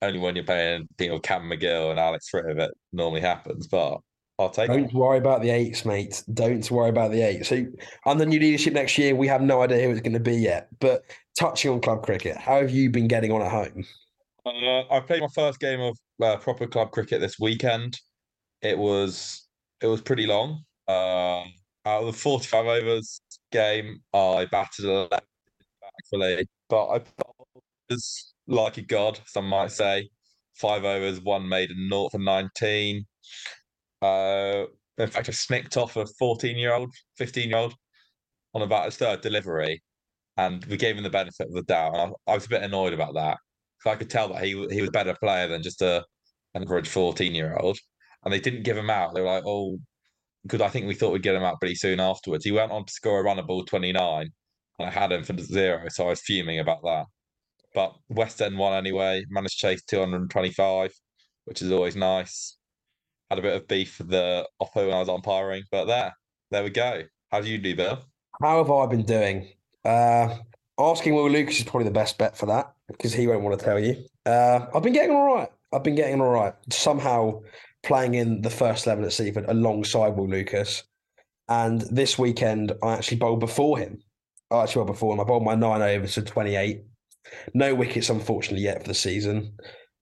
Only 0.00 0.18
when 0.18 0.36
you're 0.36 0.44
playing 0.44 0.88
you 0.98 1.08
know, 1.08 1.18
Cam 1.18 1.42
McGill 1.42 1.90
and 1.90 1.98
Alex 1.98 2.28
Fritter 2.28 2.58
it 2.58 2.70
normally 2.92 3.20
happens. 3.20 3.66
But 3.66 3.98
I'll 4.38 4.50
take 4.50 4.70
it. 4.70 4.74
Don't 4.74 4.92
worry 4.92 5.18
about 5.18 5.42
the 5.42 5.50
eights, 5.50 5.84
mate. 5.84 6.22
Don't 6.32 6.68
worry 6.70 6.90
about 6.90 7.10
the 7.10 7.22
eight. 7.22 7.44
So, 7.44 7.66
under 8.06 8.24
new 8.24 8.38
leadership 8.38 8.72
next 8.72 8.96
year, 8.96 9.14
we 9.16 9.26
have 9.26 9.42
no 9.42 9.62
idea 9.62 9.84
who 9.84 9.90
it's 9.90 10.00
going 10.00 10.12
to 10.12 10.20
be 10.20 10.36
yet. 10.36 10.68
But 10.78 11.02
touching 11.36 11.72
on 11.72 11.80
club 11.80 12.04
cricket, 12.04 12.36
how 12.36 12.60
have 12.60 12.70
you 12.70 12.90
been 12.90 13.08
getting 13.08 13.32
on 13.32 13.42
at 13.42 13.50
home? 13.50 13.84
Uh, 14.46 14.82
I 14.90 15.00
played 15.00 15.20
my 15.20 15.28
first 15.34 15.58
game 15.58 15.80
of 15.80 15.98
uh, 16.22 16.36
proper 16.36 16.66
club 16.68 16.92
cricket 16.92 17.20
this 17.20 17.38
weekend. 17.40 17.98
It 18.62 18.78
was 18.78 19.48
it 19.80 19.86
was 19.86 20.00
pretty 20.00 20.26
long. 20.26 20.62
Uh, 20.86 21.42
out 21.84 22.02
of 22.02 22.06
the 22.06 22.12
forty-five 22.12 22.66
overs 22.66 23.20
game, 23.50 24.00
I 24.12 24.46
batted 24.50 24.84
eleven 24.84 25.18
actually, 25.98 26.48
but 26.68 26.86
I 26.86 27.00
was 27.90 28.34
like 28.46 28.78
a 28.78 28.82
god. 28.82 29.20
Some 29.26 29.48
might 29.48 29.72
say 29.72 30.08
five 30.54 30.84
overs, 30.84 31.20
one 31.20 31.48
made 31.48 31.70
a 31.70 31.74
naught 31.76 32.12
for 32.12 32.18
nineteen. 32.18 33.04
Uh, 34.02 34.64
in 34.98 35.08
fact, 35.08 35.28
I 35.28 35.32
snicked 35.32 35.76
off 35.76 35.96
a 35.96 36.06
fourteen-year-old, 36.18 36.92
fifteen-year-old 37.16 37.74
on 38.54 38.62
about 38.62 38.86
his 38.86 38.96
third 38.96 39.20
delivery, 39.20 39.82
and 40.36 40.64
we 40.66 40.76
gave 40.76 40.96
him 40.96 41.04
the 41.04 41.10
benefit 41.10 41.48
of 41.48 41.54
the 41.54 41.62
doubt. 41.62 41.94
I, 41.94 42.32
I 42.32 42.34
was 42.34 42.46
a 42.46 42.50
bit 42.50 42.62
annoyed 42.62 42.92
about 42.92 43.14
that. 43.14 43.38
So 43.80 43.90
I 43.90 43.96
could 43.96 44.10
tell 44.10 44.28
that 44.28 44.44
he 44.44 44.50
he 44.70 44.80
was 44.80 44.88
a 44.88 44.92
better 44.92 45.14
player 45.14 45.48
than 45.48 45.62
just 45.62 45.82
a 45.82 46.04
an 46.54 46.62
average 46.62 46.88
fourteen 46.88 47.34
year 47.34 47.56
old. 47.56 47.78
And 48.24 48.34
they 48.34 48.40
didn't 48.40 48.64
give 48.64 48.76
him 48.76 48.90
out. 48.90 49.14
They 49.14 49.20
were 49.20 49.28
like, 49.28 49.44
oh, 49.46 49.78
because 50.48 50.64
I 50.64 50.70
think 50.70 50.86
we 50.86 50.94
thought 50.94 51.12
we'd 51.12 51.22
get 51.22 51.34
him 51.34 51.42
out 51.42 51.60
pretty 51.60 51.74
soon 51.74 52.00
afterwards. 52.00 52.44
He 52.44 52.52
went 52.52 52.72
on 52.72 52.86
to 52.86 52.92
score 52.92 53.20
a 53.20 53.22
run 53.22 53.38
of 53.38 53.46
ball 53.46 53.64
twenty 53.64 53.92
nine, 53.92 54.30
and 54.78 54.88
I 54.88 54.90
had 54.90 55.12
him 55.12 55.22
for 55.22 55.36
zero, 55.38 55.86
so 55.88 56.06
I 56.06 56.10
was 56.10 56.22
fuming 56.22 56.58
about 56.58 56.82
that. 56.82 57.04
But 57.74 57.94
West 58.08 58.40
End 58.40 58.58
won 58.58 58.72
anyway. 58.72 59.24
Managed 59.28 59.60
to 59.60 59.66
chase 59.66 59.84
two 59.84 59.98
hundred 60.00 60.22
and 60.22 60.30
twenty 60.30 60.50
five, 60.50 60.92
which 61.44 61.60
is 61.60 61.70
always 61.70 61.96
nice. 61.96 62.56
Had 63.28 63.38
a 63.38 63.42
bit 63.42 63.56
of 63.56 63.68
beef 63.68 63.98
with 63.98 64.08
the 64.08 64.48
oppo 64.60 64.86
when 64.86 64.94
I 64.94 65.00
was 65.00 65.10
umpiring, 65.10 65.64
but 65.70 65.84
there, 65.84 66.14
there 66.50 66.64
we 66.64 66.70
go. 66.70 67.02
How 67.30 67.42
do 67.42 67.50
you 67.50 67.58
do, 67.58 67.76
Bill? 67.76 67.98
How 68.42 68.56
have 68.58 68.70
I 68.70 68.86
been 68.86 69.04
doing? 69.04 69.48
Uh, 69.84 70.34
asking 70.78 71.14
Will 71.14 71.28
Lucas 71.28 71.58
is 71.58 71.64
probably 71.64 71.84
the 71.84 71.90
best 71.90 72.16
bet 72.16 72.38
for 72.38 72.46
that 72.46 72.72
because 72.86 73.12
he 73.12 73.26
won't 73.26 73.42
want 73.42 73.58
to 73.58 73.64
tell 73.64 73.78
you. 73.78 74.02
Uh, 74.24 74.66
I've 74.74 74.82
been 74.82 74.94
getting 74.94 75.14
all 75.14 75.34
right. 75.34 75.50
I've 75.74 75.84
been 75.84 75.94
getting 75.94 76.22
all 76.22 76.30
right. 76.30 76.54
Somehow 76.70 77.42
playing 77.82 78.14
in 78.14 78.42
the 78.42 78.50
first 78.50 78.86
eleven 78.86 79.04
at 79.04 79.12
Seaford 79.12 79.46
alongside 79.48 80.16
Will 80.16 80.28
Lucas, 80.28 80.84
and 81.48 81.82
this 81.82 82.18
weekend 82.18 82.72
I 82.82 82.94
actually 82.94 83.18
bowled 83.18 83.40
before 83.40 83.78
him. 83.78 83.98
I 84.50 84.62
actually 84.62 84.80
bowled 84.80 84.94
before 84.94 85.14
him. 85.14 85.20
I 85.20 85.24
bowled 85.24 85.44
my 85.44 85.54
nine 85.54 85.82
overs 85.82 86.14
to 86.14 86.22
twenty 86.22 86.56
eight. 86.56 86.82
No 87.54 87.74
wickets, 87.74 88.08
unfortunately, 88.08 88.64
yet 88.64 88.82
for 88.82 88.88
the 88.88 88.94
season. 88.94 89.52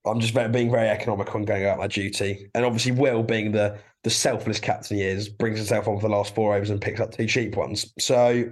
I'm 0.05 0.19
just 0.19 0.33
very, 0.33 0.49
being 0.49 0.71
very 0.71 0.87
economical 0.87 1.37
and 1.37 1.45
going 1.45 1.65
out 1.65 1.77
my 1.77 1.87
duty. 1.87 2.49
And 2.55 2.65
obviously, 2.65 2.93
Will, 2.93 3.23
being 3.23 3.51
the 3.51 3.77
the 4.03 4.09
selfless 4.09 4.59
captain 4.59 4.97
he 4.97 5.03
is, 5.03 5.27
brings 5.27 5.57
himself 5.57 5.87
on 5.87 5.99
for 5.99 6.07
the 6.07 6.15
last 6.15 6.33
four 6.33 6.55
overs 6.55 6.69
and 6.69 6.79
picks 6.79 6.99
up 6.99 7.11
two 7.11 7.27
cheap 7.27 7.57
ones. 7.57 7.93
So, 7.99 8.45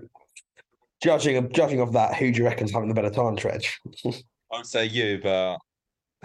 judging 1.02 1.52
judging 1.52 1.80
of 1.80 1.94
that, 1.94 2.16
who 2.16 2.32
do 2.32 2.40
you 2.40 2.46
reckon's 2.46 2.72
having 2.72 2.90
the 2.90 2.96
better 2.96 3.10
time, 3.10 3.36
Tredge? 3.36 3.80
I 4.06 4.58
would 4.58 4.66
say 4.66 4.86
you, 4.86 5.20
but 5.22 5.58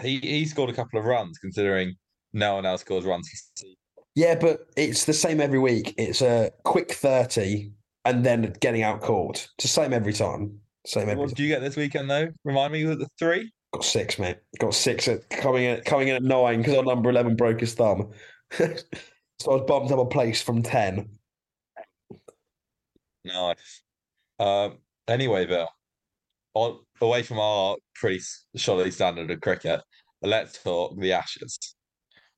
he 0.01 0.19
he 0.19 0.45
scored 0.45 0.69
a 0.69 0.73
couple 0.73 0.99
of 0.99 1.05
runs 1.05 1.37
considering 1.37 1.95
no 2.33 2.55
one 2.55 2.65
else 2.65 2.81
scores 2.81 3.05
runs. 3.05 3.29
for 3.29 3.37
Sea- 3.61 3.77
Yeah, 4.15 4.35
but 4.35 4.67
it's 4.77 5.05
the 5.05 5.13
same 5.13 5.39
every 5.41 5.59
week. 5.59 5.93
It's 5.97 6.21
a 6.21 6.51
quick 6.63 6.91
thirty 6.93 7.71
and 8.05 8.25
then 8.25 8.53
getting 8.61 8.83
out 8.83 9.01
caught. 9.01 9.47
It's 9.57 9.63
the 9.63 9.67
same 9.67 9.93
every 9.93 10.13
time. 10.13 10.59
Same 10.87 11.03
every 11.03 11.15
What 11.15 11.27
time. 11.27 11.35
did 11.35 11.39
you 11.43 11.47
get 11.49 11.61
this 11.61 11.75
weekend 11.75 12.09
though? 12.09 12.29
Remind 12.43 12.73
me, 12.73 12.83
it 12.83 12.99
the 12.99 13.07
three? 13.19 13.51
Got 13.73 13.85
six, 13.85 14.17
mate. 14.19 14.37
Got 14.59 14.73
six 14.73 15.07
at 15.07 15.29
coming 15.29 15.63
in 15.63 15.81
coming 15.81 16.07
in 16.09 16.15
at 16.15 16.23
nine 16.23 16.59
because 16.59 16.75
our 16.75 16.83
number 16.83 17.09
eleven 17.09 17.35
broke 17.35 17.59
his 17.61 17.73
thumb. 17.73 18.11
so 18.51 18.65
I 19.47 19.49
was 19.49 19.61
bumped 19.67 19.91
up 19.91 19.99
a 19.99 20.05
place 20.05 20.41
from 20.41 20.61
ten. 20.63 21.09
Nice. 23.23 23.83
Um. 24.39 24.77
Anyway, 25.07 25.45
Bill, 25.45 25.67
on 26.53 26.79
away 27.01 27.23
from 27.23 27.39
our 27.39 27.75
pretty 27.95 28.17
s- 28.17 28.45
shoddy 28.55 28.91
standard 28.91 29.29
of 29.31 29.41
cricket, 29.41 29.81
let's 30.21 30.61
talk 30.61 30.97
the 30.99 31.13
Ashes. 31.13 31.57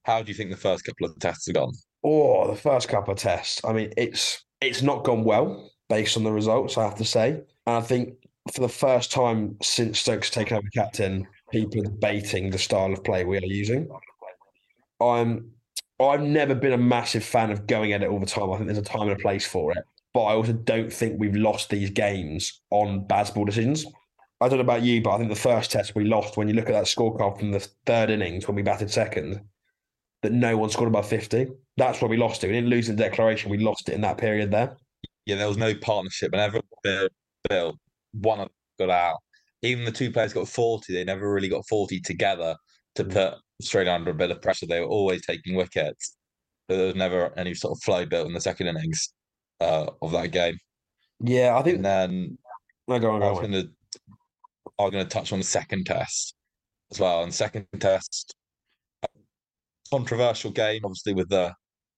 How 0.04 0.22
do 0.22 0.30
you 0.30 0.34
think 0.34 0.52
the 0.52 0.58
first 0.58 0.84
couple 0.84 1.08
of 1.08 1.18
tests 1.20 1.48
have 1.48 1.56
gone? 1.56 1.74
Oh, 2.04 2.48
the 2.48 2.60
first 2.60 2.90
couple 2.90 3.14
of 3.14 3.20
tests. 3.20 3.62
I 3.64 3.74
mean, 3.74 3.92
it's 3.98 4.44
it's 4.62 4.82
not 4.82 5.04
gone 5.04 5.24
well 5.24 5.70
based 5.90 6.18
on 6.18 6.24
the 6.24 6.32
results, 6.32 6.78
I 6.78 6.84
have 6.84 6.96
to 6.96 7.06
say. 7.06 7.42
And 7.66 7.78
I 7.78 7.82
think 7.82 8.16
for 8.54 8.62
the 8.62 8.70
first 8.70 9.12
time 9.12 9.56
since 9.62 10.00
Stokes 10.00 10.30
taken 10.30 10.58
over 10.58 10.68
captain, 10.74 11.28
people 11.52 11.80
are 11.80 11.84
debating 11.84 12.50
the 12.50 12.58
style 12.58 12.92
of 12.92 13.04
play 13.04 13.24
we 13.24 13.38
are 13.38 13.46
using. 13.46 13.90
I'm 15.00 15.52
I've 16.00 16.22
never 16.22 16.56
been 16.56 16.74
a 16.74 16.78
massive 16.78 17.24
fan 17.24 17.52
of 17.52 17.68
going 17.68 17.94
at 17.94 18.04
it 18.04 18.10
all 18.10 18.20
the 18.20 18.26
time. 18.26 18.52
I 18.52 18.58
think 18.58 18.68
there's 18.68 18.80
a 18.80 18.82
time 18.82 19.04
and 19.04 19.12
a 19.12 19.16
place 19.22 19.46
for 19.46 19.72
it. 19.72 19.86
But 20.14 20.24
I 20.24 20.34
also 20.34 20.54
don't 20.54 20.92
think 20.92 21.20
we've 21.20 21.36
lost 21.36 21.70
these 21.70 21.90
games 21.90 22.62
on 22.72 23.08
bad 23.08 23.34
ball 23.34 23.46
decisions. 23.46 23.86
I 24.42 24.50
don't 24.50 24.58
know 24.58 24.64
about 24.64 24.84
you, 24.84 25.02
but 25.02 25.12
I 25.12 25.18
think 25.18 25.30
the 25.30 25.36
first 25.36 25.72
test 25.72 25.96
we 25.96 26.04
lost 26.04 26.36
when 26.36 26.50
you 26.50 26.54
look 26.54 26.68
at 26.68 26.74
that 26.74 26.86
scorecard 26.86 27.40
from 27.40 27.52
the 27.52 27.62
third 27.86 28.10
innings 28.10 28.48
when 28.48 28.56
we 28.56 28.62
batted 28.62 28.92
second, 28.92 29.40
that 30.24 30.32
no 30.32 30.58
one 30.58 30.70
scored 30.70 30.88
above 30.90 31.08
50. 31.08 31.48
That's 31.78 32.02
where 32.02 32.10
we 32.10 32.18
lost 32.18 32.44
it. 32.44 32.48
We 32.48 32.54
didn't 32.54 32.70
lose 32.70 32.90
in 32.90 32.96
declaration. 32.96 33.52
We 33.52 33.58
lost 33.60 33.90
it 33.90 33.94
in 33.96 34.02
that 34.02 34.18
period 34.18 34.52
there. 34.52 34.76
Yeah, 35.26 35.36
there 35.36 35.48
was 35.48 35.58
no 35.58 35.74
partnership. 35.76 36.32
Whenever 36.32 36.62
Bill, 36.84 37.10
Bill 37.50 37.78
one 38.14 38.40
of 38.40 38.48
them 38.80 38.88
got 38.88 38.94
out, 38.94 39.18
even 39.62 39.86
the 39.86 39.92
two 39.92 40.12
players 40.12 40.34
got 40.34 40.48
forty. 40.48 40.94
They 40.94 41.04
never 41.04 41.32
really 41.32 41.50
got 41.50 41.68
forty 41.68 42.00
together 42.00 42.56
to 42.96 43.04
Mm. 43.06 43.12
put 43.14 43.34
Australia 43.62 43.92
under 43.92 44.12
a 44.12 44.16
bit 44.16 44.32
of 44.32 44.42
pressure. 44.42 44.66
They 44.66 44.80
were 44.82 44.88
always 44.88 45.26
taking 45.26 45.56
wickets. 45.56 46.16
But 46.68 46.78
there 46.78 46.86
was 46.88 46.96
never 46.96 47.38
any 47.38 47.54
sort 47.54 47.78
of 47.78 47.84
flow 47.84 48.06
built 48.06 48.28
in 48.28 48.34
the 48.34 48.42
second 48.42 48.68
innings 48.68 49.14
uh, 49.60 49.88
of 50.02 50.12
that 50.12 50.32
game. 50.32 50.58
Yeah, 51.20 51.58
I 51.58 51.62
think. 51.64 51.78
And 51.78 51.86
then 51.86 52.38
No, 52.88 53.00
go 53.00 53.12
on, 53.12 53.20
go 53.22 53.36
going 53.36 53.52
to, 53.52 53.70
I 54.80 54.84
was 54.84 54.92
going 54.92 55.06
to 55.06 55.10
touch 55.10 55.32
on 55.34 55.40
the 55.40 55.46
second 55.46 55.86
test. 55.86 56.36
as 56.92 57.00
well. 57.00 57.24
And 57.24 57.34
second 57.34 57.68
test, 57.80 58.36
controversial 59.92 60.52
game, 60.52 60.82
obviously 60.84 61.14
with 61.14 61.30
the 61.30 61.54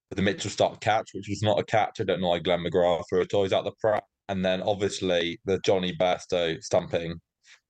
with 0.10 0.18
the 0.18 0.22
Mitchell 0.22 0.51
Starc 0.51 0.80
catch, 0.82 1.10
which 1.13 1.30
was 1.30 1.42
not 1.42 1.60
a 1.60 1.63
catch. 1.63 2.00
I 2.00 2.04
don't 2.04 2.22
know 2.22 2.30
why 2.30 2.39
Glenn 2.39 2.63
McGrath 2.63 3.04
threw 3.10 3.22
a 3.22 3.25
toys 3.25 3.54
out 3.54 3.63
the 3.63 3.72
prep. 3.80 4.04
And 4.30 4.44
then 4.44 4.62
obviously 4.62 5.39
the 5.46 5.60
Jonny 5.60 5.96
Bairstow 6.00 6.62
stumping 6.63 7.15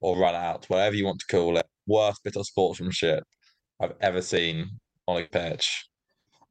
or 0.01 0.17
run 0.17 0.35
out, 0.35 0.65
whatever 0.69 0.95
you 0.95 1.05
want 1.05 1.19
to 1.19 1.35
call 1.35 1.57
it. 1.57 1.65
Worst 1.87 2.23
bit 2.23 2.35
of 2.35 2.45
sportsmanship 2.45 3.23
I've 3.81 3.93
ever 4.01 4.21
seen 4.21 4.69
on 5.07 5.21
a 5.21 5.25
pitch 5.25 5.85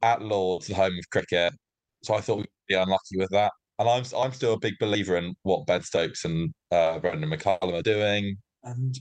at 0.02 0.22
Lords, 0.22 0.66
the 0.66 0.74
home 0.74 0.98
of 0.98 1.10
cricket. 1.10 1.54
So 2.02 2.14
I 2.14 2.20
thought 2.20 2.38
we'd 2.38 2.46
be 2.68 2.74
unlucky 2.74 3.16
with 3.16 3.30
that. 3.30 3.52
And 3.78 3.88
I'm 3.88 4.04
I'm 4.16 4.32
still 4.32 4.52
a 4.52 4.58
big 4.58 4.74
believer 4.78 5.16
in 5.16 5.34
what 5.42 5.66
Ben 5.66 5.82
Stokes 5.82 6.24
and 6.24 6.52
uh, 6.70 6.98
Brendon 7.00 7.28
McCullum 7.28 7.72
are 7.72 7.82
doing. 7.82 8.36
And 8.62 8.96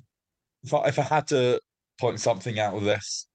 if 0.63 0.73
I, 0.73 0.87
if 0.87 0.97
I 0.97 1.03
had 1.03 1.27
to 1.27 1.59
point 1.99 2.19
something 2.19 2.59
out 2.59 2.73
of 2.75 2.83
this, 2.83 3.27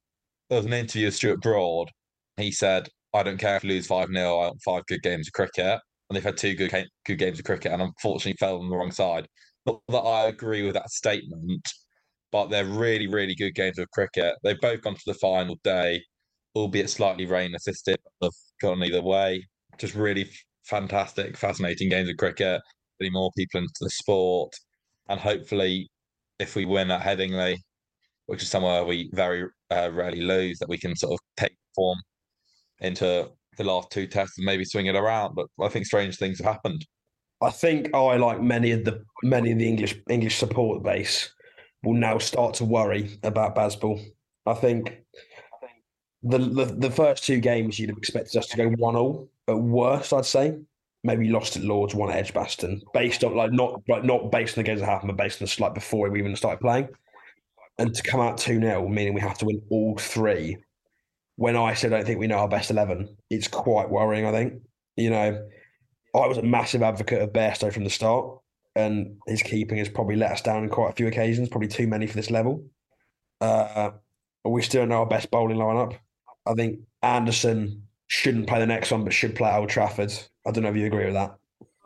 there 0.49 0.59
was 0.59 0.67
an 0.67 0.73
interview 0.73 1.07
with 1.07 1.15
Stuart 1.17 1.41
Broad. 1.41 1.91
He 2.37 2.51
said, 2.53 2.89
"I 3.15 3.23
don't 3.23 3.39
care 3.39 3.57
if 3.57 3.63
we 3.63 3.71
lose 3.71 3.87
five 3.87 4.09
0 4.09 4.39
I 4.39 4.47
want 4.49 4.63
five 4.63 4.87
good 4.87 5.03
games 5.03 5.29
of 5.29 5.33
cricket." 5.33 5.81
And 6.09 6.17
they've 6.17 6.25
had 6.25 6.37
two 6.39 6.55
good 6.55 6.73
good 7.05 7.19
games 7.19 7.39
of 7.39 7.45
cricket, 7.45 7.73
and 7.73 7.83
unfortunately 7.83 8.37
fell 8.39 8.59
on 8.61 8.71
the 8.71 8.77
wrong 8.77 8.93
side. 8.93 9.29
Not 9.67 9.83
that 9.89 9.99
I 9.99 10.27
agree 10.29 10.63
with 10.63 10.75
that 10.75 10.91
statement, 10.91 11.67
but 12.33 12.49
they're 12.49 12.65
really, 12.65 13.07
really 13.07 13.35
good 13.35 13.55
games 13.55 13.79
of 13.79 13.91
cricket. 13.91 14.37
They've 14.43 14.61
both 14.61 14.83
gone 14.83 14.95
to 14.95 15.03
the 15.07 15.15
final 15.15 15.57
day, 15.65 16.03
albeit 16.55 16.91
slightly 16.91 17.27
rain 17.27 17.55
assisted. 17.55 17.99
They've 18.21 18.31
gone 18.61 18.83
either 18.83 19.03
way. 19.03 19.47
Just 19.79 19.95
really 19.95 20.31
fantastic, 20.65 21.37
fascinating 21.37 21.89
games 21.91 22.09
of 22.11 22.17
cricket, 22.17 22.61
getting 22.99 23.13
more 23.15 23.31
people 23.37 23.61
into 23.61 23.75
the 23.81 23.91
sport. 23.91 24.53
And 25.09 25.21
hopefully, 25.21 25.89
if 26.39 26.57
we 26.57 26.65
win 26.67 26.91
at 26.91 27.03
Headingley, 27.03 27.57
which 28.27 28.43
is 28.43 28.51
somewhere 28.51 28.85
we 28.85 29.11
very 29.15 29.45
uh, 29.71 29.91
rarely 29.93 30.21
lose, 30.21 30.59
that 30.59 30.69
we 30.69 30.79
can 30.79 30.97
sort 30.97 31.15
of 31.15 31.19
take 31.37 31.57
form 31.75 31.99
into 32.81 33.31
the 33.57 33.65
last 33.65 33.91
two 33.91 34.07
tests 34.07 34.39
and 34.39 34.47
maybe 34.47 34.65
swing 34.65 34.87
it 34.87 34.97
around. 34.97 35.35
But 35.35 35.47
I 35.61 35.69
think 35.69 35.87
strange 35.87 36.17
things 36.17 36.39
have 36.39 36.47
happened. 36.47 36.87
I 37.41 37.51
think 37.51 37.95
I, 37.95 38.17
like 38.17 38.43
many 38.43 38.73
of 38.73 38.85
the 38.85 39.03
many 39.23 39.53
of 39.53 39.59
the 39.59 39.69
English 39.69 39.95
English 40.11 40.39
support 40.39 40.83
base, 40.83 41.33
will 41.83 41.95
now 41.95 42.19
start 42.19 42.55
to 42.55 42.65
worry 42.65 43.19
about 43.23 43.55
Bazball. 43.55 44.03
I 44.47 44.55
think 44.55 44.99
the, 46.23 46.39
the 46.39 46.65
the 46.65 46.91
first 46.91 47.25
two 47.25 47.39
games 47.39 47.79
you'd 47.79 47.91
have 47.91 47.99
expected 47.99 48.39
us 48.39 48.47
to 48.49 48.57
go 48.57 48.71
one 48.71 48.97
all 48.97 49.29
at 49.47 49.59
worst, 49.59 50.13
I'd 50.13 50.27
say. 50.27 50.59
Maybe 51.05 51.29
lost 51.29 51.57
at 51.57 51.63
Lords, 51.63 51.95
one 51.95 52.11
at 52.11 52.17
Edgbaston, 52.17 52.83
based 52.93 53.23
on 53.23 53.37
like 53.37 53.53
not 53.53 53.83
like 53.89 54.03
not 54.03 54.33
based 54.33 54.59
on 54.59 54.65
the 54.65 54.67
games 54.67 54.81
that 54.81 54.87
happened, 54.87 55.17
but 55.17 55.23
based 55.23 55.41
on 55.41 55.47
the 55.47 55.63
like 55.63 55.75
before 55.75 56.11
we 56.11 56.19
even 56.19 56.35
started 56.35 56.61
playing. 56.61 56.89
And 57.79 57.95
to 57.95 58.03
come 58.03 58.21
out 58.21 58.39
2 58.39 58.61
0, 58.61 58.89
meaning 58.89 59.15
we 59.15 59.21
have 59.21 59.39
to 59.39 59.45
win 59.45 59.63
all 59.71 59.97
three. 59.99 60.57
When 61.37 61.57
I 61.57 61.75
still 61.75 61.91
don't 61.91 62.05
think 62.05 62.19
we 62.19 62.27
know 62.27 62.39
our 62.39 62.49
best 62.49 62.71
eleven, 62.71 63.17
it's 63.31 63.47
quite 63.47 63.89
worrying, 63.89 64.27
I 64.27 64.33
think. 64.33 64.55
You 64.97 65.11
know, 65.11 65.49
I 66.13 66.27
was 66.27 66.39
a 66.39 66.43
massive 66.43 66.83
advocate 66.83 67.23
of 67.23 67.33
Bairstow 67.33 67.73
from 67.73 67.85
the 67.85 67.91
start, 67.91 68.39
and 68.75 69.17
his 69.29 69.43
keeping 69.43 69.79
has 69.79 69.89
probably 69.89 70.17
let 70.17 70.33
us 70.33 70.43
down 70.43 70.65
on 70.65 70.69
quite 70.69 70.91
a 70.91 70.95
few 70.95 71.07
occasions, 71.07 71.49
probably 71.49 71.69
too 71.69 71.87
many 71.87 72.09
for 72.09 72.17
this 72.17 72.33
level. 72.33 72.65
Uh, 73.41 73.91
we 74.45 74.63
still 74.63 74.87
know 74.87 75.01
our 75.01 75.07
best 75.07 75.31
bowling 75.31 75.59
lineup. 75.59 75.97
I 76.45 76.55
think 76.55 76.81
Anderson 77.03 77.85
shouldn't 78.09 78.49
play 78.49 78.59
the 78.59 78.67
next 78.67 78.91
one, 78.91 79.05
but 79.05 79.13
should 79.13 79.37
play 79.37 79.53
Old 79.53 79.69
Trafford. 79.69 80.13
I 80.45 80.51
don't 80.51 80.65
know 80.65 80.71
if 80.71 80.77
you 80.77 80.87
agree 80.87 81.05
with 81.05 81.15
that. 81.15 81.37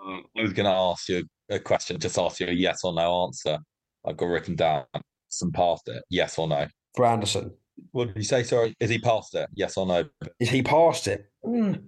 Uh, 0.03 0.21
I 0.37 0.43
was 0.43 0.55
going 0.55 0.67
to 0.67 0.73
ask 0.73 1.09
you 1.11 1.25
a 1.51 1.59
question, 1.59 1.99
just 1.99 2.19
ask 2.19 2.41
you 2.41 2.47
a 2.47 2.53
yes 2.53 2.85
or 2.85 2.95
no 2.95 3.25
answer. 3.25 3.59
I've 4.07 4.17
got 4.17 4.27
written 4.27 4.57
down 4.57 4.85
some 5.33 5.53
passed 5.53 5.89
it. 5.89 6.03
Yes 6.11 6.39
or 6.39 6.49
no? 6.49 6.67
For 6.95 7.07
Anderson. 7.07 7.53
What 7.93 8.09
did 8.09 8.17
you 8.17 8.23
say? 8.23 8.43
Sorry, 8.43 8.75
is 8.81 8.91
he 8.91 8.99
passed 8.99 9.35
it? 9.35 9.49
Yes 9.55 9.77
or 9.77 9.87
no? 9.87 10.05
Is 10.39 10.51
he 10.51 10.63
passed 10.63 11.09
it? 11.09 11.27
Mm. 11.45 11.83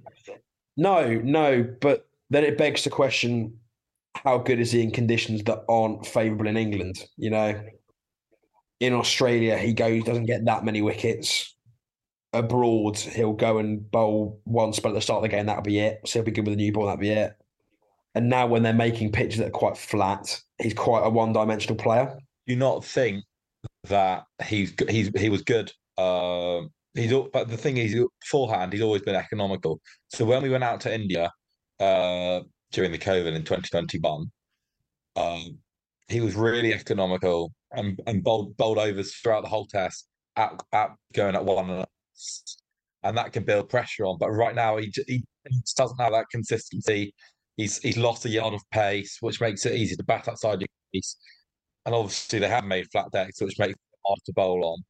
No, 0.76 1.20
no. 1.22 1.62
But 1.80 2.06
then 2.30 2.44
it 2.44 2.58
begs 2.58 2.84
the 2.84 2.90
question: 2.90 3.58
How 4.16 4.38
good 4.38 4.60
is 4.60 4.72
he 4.72 4.82
in 4.82 4.90
conditions 4.90 5.44
that 5.44 5.64
aren't 5.68 6.06
favourable 6.06 6.48
in 6.48 6.56
England? 6.56 7.04
You 7.16 7.30
know, 7.30 7.62
in 8.80 8.92
Australia, 8.92 9.58
he 9.58 9.72
goes 9.72 10.04
doesn't 10.04 10.26
get 10.26 10.44
that 10.46 10.64
many 10.64 10.82
wickets 10.82 11.54
abroad, 12.34 12.98
he'll 12.98 13.32
go 13.32 13.58
and 13.58 13.90
bowl 13.90 14.40
one 14.44 14.72
spell 14.72 14.90
at 14.90 14.94
the 14.94 15.00
start 15.00 15.18
of 15.18 15.22
the 15.22 15.34
game. 15.36 15.46
That'll 15.46 15.62
be 15.62 15.78
it. 15.78 16.00
So 16.04 16.18
he'll 16.18 16.24
be 16.24 16.32
good 16.32 16.46
with 16.46 16.54
a 16.54 16.56
new 16.56 16.72
ball. 16.72 16.86
That'll 16.86 17.00
be 17.00 17.10
it. 17.10 17.32
And 18.14 18.28
now, 18.28 18.46
when 18.46 18.62
they're 18.62 18.72
making 18.72 19.12
pitches 19.12 19.38
that 19.38 19.48
are 19.48 19.50
quite 19.50 19.76
flat, 19.76 20.40
he's 20.58 20.74
quite 20.74 21.04
a 21.04 21.10
one-dimensional 21.10 21.76
player. 21.76 22.16
Do 22.46 22.52
you 22.52 22.58
not 22.58 22.84
think 22.84 23.24
that 23.84 24.24
he's 24.44 24.74
he's 24.88 25.10
he 25.16 25.28
was 25.28 25.42
good? 25.42 25.70
Uh, 25.98 26.62
he's 26.94 27.12
but 27.32 27.48
the 27.48 27.56
thing 27.56 27.76
is, 27.76 27.94
beforehand, 28.20 28.72
he's 28.72 28.82
always 28.82 29.02
been 29.02 29.16
economical. 29.16 29.80
So 30.08 30.24
when 30.24 30.42
we 30.42 30.50
went 30.50 30.64
out 30.64 30.80
to 30.82 30.94
India 30.94 31.30
uh, 31.80 32.40
during 32.72 32.92
the 32.92 32.98
COVID 32.98 33.34
in 33.34 33.44
2021, 33.44 34.30
um, 35.16 35.58
he 36.08 36.20
was 36.20 36.34
really 36.34 36.72
economical 36.72 37.52
and 37.72 38.00
and 38.06 38.22
bowled, 38.22 38.56
bowled 38.56 38.78
overs 38.78 39.14
throughout 39.14 39.42
the 39.42 39.48
whole 39.48 39.66
test 39.66 40.06
at, 40.36 40.62
at 40.72 40.90
going 41.12 41.34
at 41.34 41.44
one 41.44 41.84
and 43.04 43.16
that 43.16 43.32
can 43.32 43.44
build 43.44 43.68
pressure 43.68 44.06
on. 44.06 44.18
But 44.18 44.30
right 44.30 44.54
now, 44.54 44.78
he, 44.78 44.92
he, 45.06 45.22
doesn't 45.76 46.00
have 46.00 46.12
that 46.12 46.30
consistency. 46.30 47.14
He's 47.56 47.78
he's 47.78 47.98
lost 47.98 48.24
a 48.24 48.30
yard 48.30 48.54
of 48.54 48.62
pace, 48.70 49.18
which 49.20 49.40
makes 49.40 49.66
it 49.66 49.74
easy 49.74 49.94
to 49.94 50.02
bat 50.02 50.26
outside 50.26 50.60
your 50.60 50.68
piece. 50.92 51.16
And 51.86 51.94
obviously, 51.94 52.38
they 52.38 52.48
have 52.48 52.64
made 52.64 52.90
flat 52.90 53.10
decks, 53.12 53.40
which 53.40 53.58
makes 53.58 53.72
it 53.72 53.78
hard 54.06 54.18
to 54.26 54.32
bowl 54.32 54.64
on. 54.64 54.82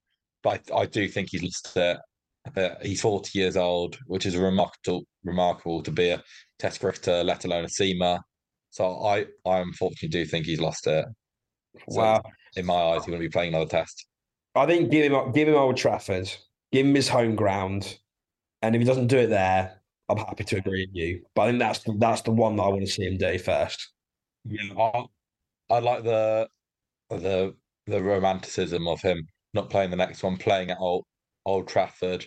But 0.43 0.71
I, 0.73 0.81
I 0.81 0.87
do 0.87 1.09
think 1.09 1.31
he's 1.31 1.43
lost 1.43 1.77
it. 1.77 2.79
he's 2.83 3.01
40 3.01 3.39
years 3.39 3.57
old, 3.57 3.99
which 4.07 4.27
is 4.27 4.37
remarkable 4.37 5.05
remarkable 5.25 5.83
to 5.83 5.91
be 5.91 6.11
a 6.11 6.23
Test 6.59 6.81
cricketer, 6.81 7.25
let 7.25 7.45
alone 7.45 7.65
a 7.65 7.69
seamer. 7.69 8.21
So 8.71 9.05
I, 9.05 9.27
I 9.45 9.59
unfortunately 9.59 10.09
do 10.09 10.25
think 10.25 10.47
he's 10.47 10.61
lost 10.61 10.87
it. 10.87 11.05
So 11.91 12.01
wow. 12.01 12.23
In 12.57 12.67
my 12.67 12.75
eyes, 12.75 12.99
he's 12.99 13.07
going 13.07 13.19
to 13.19 13.27
be 13.27 13.33
playing 13.33 13.55
another 13.55 13.69
test. 13.69 14.07
I 14.55 14.67
think 14.67 14.91
give 14.91 15.13
him 15.13 15.33
give 15.33 15.49
him 15.49 15.57
Old 15.57 15.77
Trafford 15.77 16.31
give 16.75 16.87
him 16.87 16.95
his 16.95 17.09
home 17.09 17.37
ground, 17.37 17.99
and 18.63 18.75
if 18.75 18.81
he 18.81 18.87
doesn't 18.87 19.07
do 19.07 19.19
it 19.19 19.29
there, 19.29 19.81
I'm 20.09 20.19
happy 20.19 20.43
to 20.45 20.57
agree 20.57 20.87
with 20.87 20.95
you. 20.95 21.23
But 21.35 21.43
I 21.43 21.47
think 21.49 21.59
that's 21.61 21.79
the, 21.81 21.95
that's 21.99 22.23
the 22.23 22.33
one 22.33 22.57
that 22.57 22.65
I 22.65 22.69
want 22.69 22.81
to 22.81 22.91
see 22.91 23.05
him 23.05 23.17
do 23.17 23.39
first. 23.39 23.93
Yeah, 24.45 24.75
I, 24.77 25.05
I 25.71 25.79
like 25.79 26.03
the 26.03 26.49
the 27.19 27.55
the 27.87 28.03
romanticism 28.03 28.89
of 28.89 29.01
him 29.03 29.27
not 29.53 29.71
playing 29.71 29.91
the 29.91 29.97
next 29.97 30.23
one, 30.23 30.37
playing 30.37 30.71
at 30.71 30.79
Old 30.79 31.05
Old 31.47 31.69
Trafford, 31.69 32.27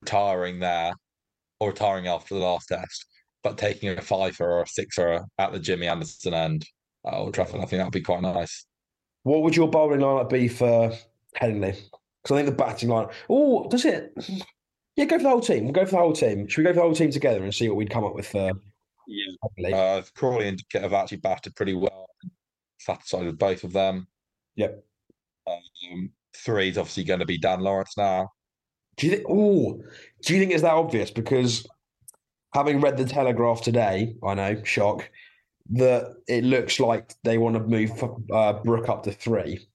retiring 0.00 0.58
there, 0.58 0.92
or 1.60 1.68
retiring 1.68 2.06
after 2.06 2.34
the 2.34 2.40
last 2.40 2.68
test, 2.68 3.06
but 3.42 3.58
taking 3.58 3.88
a 3.90 4.02
fiver 4.02 4.44
or 4.44 4.62
a 4.62 4.66
sixer 4.66 5.24
at 5.38 5.52
the 5.52 5.58
Jimmy 5.60 5.88
Anderson 5.88 6.34
end 6.34 6.66
at 7.06 7.14
Old 7.14 7.34
Trafford. 7.34 7.60
I 7.60 7.64
think 7.64 7.80
that'd 7.80 7.92
be 7.92 8.00
quite 8.00 8.22
nice. 8.22 8.66
What 9.22 9.42
would 9.42 9.56
your 9.56 9.68
bowling 9.68 10.00
lineup 10.00 10.28
be 10.28 10.48
for 10.48 10.92
Headingley? 11.40 11.76
Because 12.22 12.32
I 12.32 12.36
think 12.36 12.46
the 12.46 12.64
batting 12.64 12.88
line. 12.88 13.08
Oh, 13.28 13.68
does 13.68 13.84
it? 13.84 14.12
Yeah, 14.96 15.04
go 15.04 15.18
for 15.18 15.22
the 15.22 15.28
whole 15.28 15.40
team. 15.40 15.64
We'll 15.64 15.72
go 15.72 15.84
for 15.84 15.92
the 15.92 15.98
whole 15.98 16.12
team. 16.12 16.48
Should 16.48 16.58
we 16.58 16.64
go 16.64 16.70
for 16.70 16.76
the 16.76 16.82
whole 16.82 16.94
team 16.94 17.10
together 17.10 17.44
and 17.44 17.54
see 17.54 17.68
what 17.68 17.76
we'd 17.76 17.90
come 17.90 18.04
up 18.04 18.14
with? 18.14 18.26
For, 18.26 18.52
yeah. 19.06 19.76
Uh, 19.76 20.02
Crawley 20.14 20.48
and 20.48 20.62
Kit 20.70 20.82
have 20.82 20.92
actually 20.92 21.18
batted 21.18 21.54
pretty 21.54 21.74
well. 21.74 22.06
Satisfied 22.80 23.26
with 23.26 23.38
both 23.38 23.64
of 23.64 23.72
them. 23.72 24.08
Yep. 24.58 24.84
Um, 25.46 26.10
three 26.36 26.68
is 26.68 26.76
obviously 26.76 27.04
going 27.04 27.20
to 27.20 27.26
be 27.26 27.38
Dan 27.38 27.60
Lawrence 27.60 27.96
now. 27.96 28.28
Do 28.96 29.06
you 29.06 29.12
think? 29.12 29.26
Oh, 29.28 29.80
do 30.22 30.34
you 30.34 30.40
think 30.40 30.52
it's 30.52 30.62
that 30.62 30.74
obvious? 30.74 31.10
Because 31.10 31.66
having 32.52 32.80
read 32.80 32.96
the 32.96 33.04
Telegraph 33.04 33.62
today, 33.62 34.16
I 34.22 34.34
know, 34.34 34.62
shock, 34.64 35.08
that 35.70 36.16
it 36.26 36.42
looks 36.42 36.80
like 36.80 37.14
they 37.22 37.38
want 37.38 37.54
to 37.54 37.62
move 37.62 37.92
uh, 38.32 38.54
Brook 38.54 38.88
up 38.88 39.04
to 39.04 39.12
three. 39.12 39.68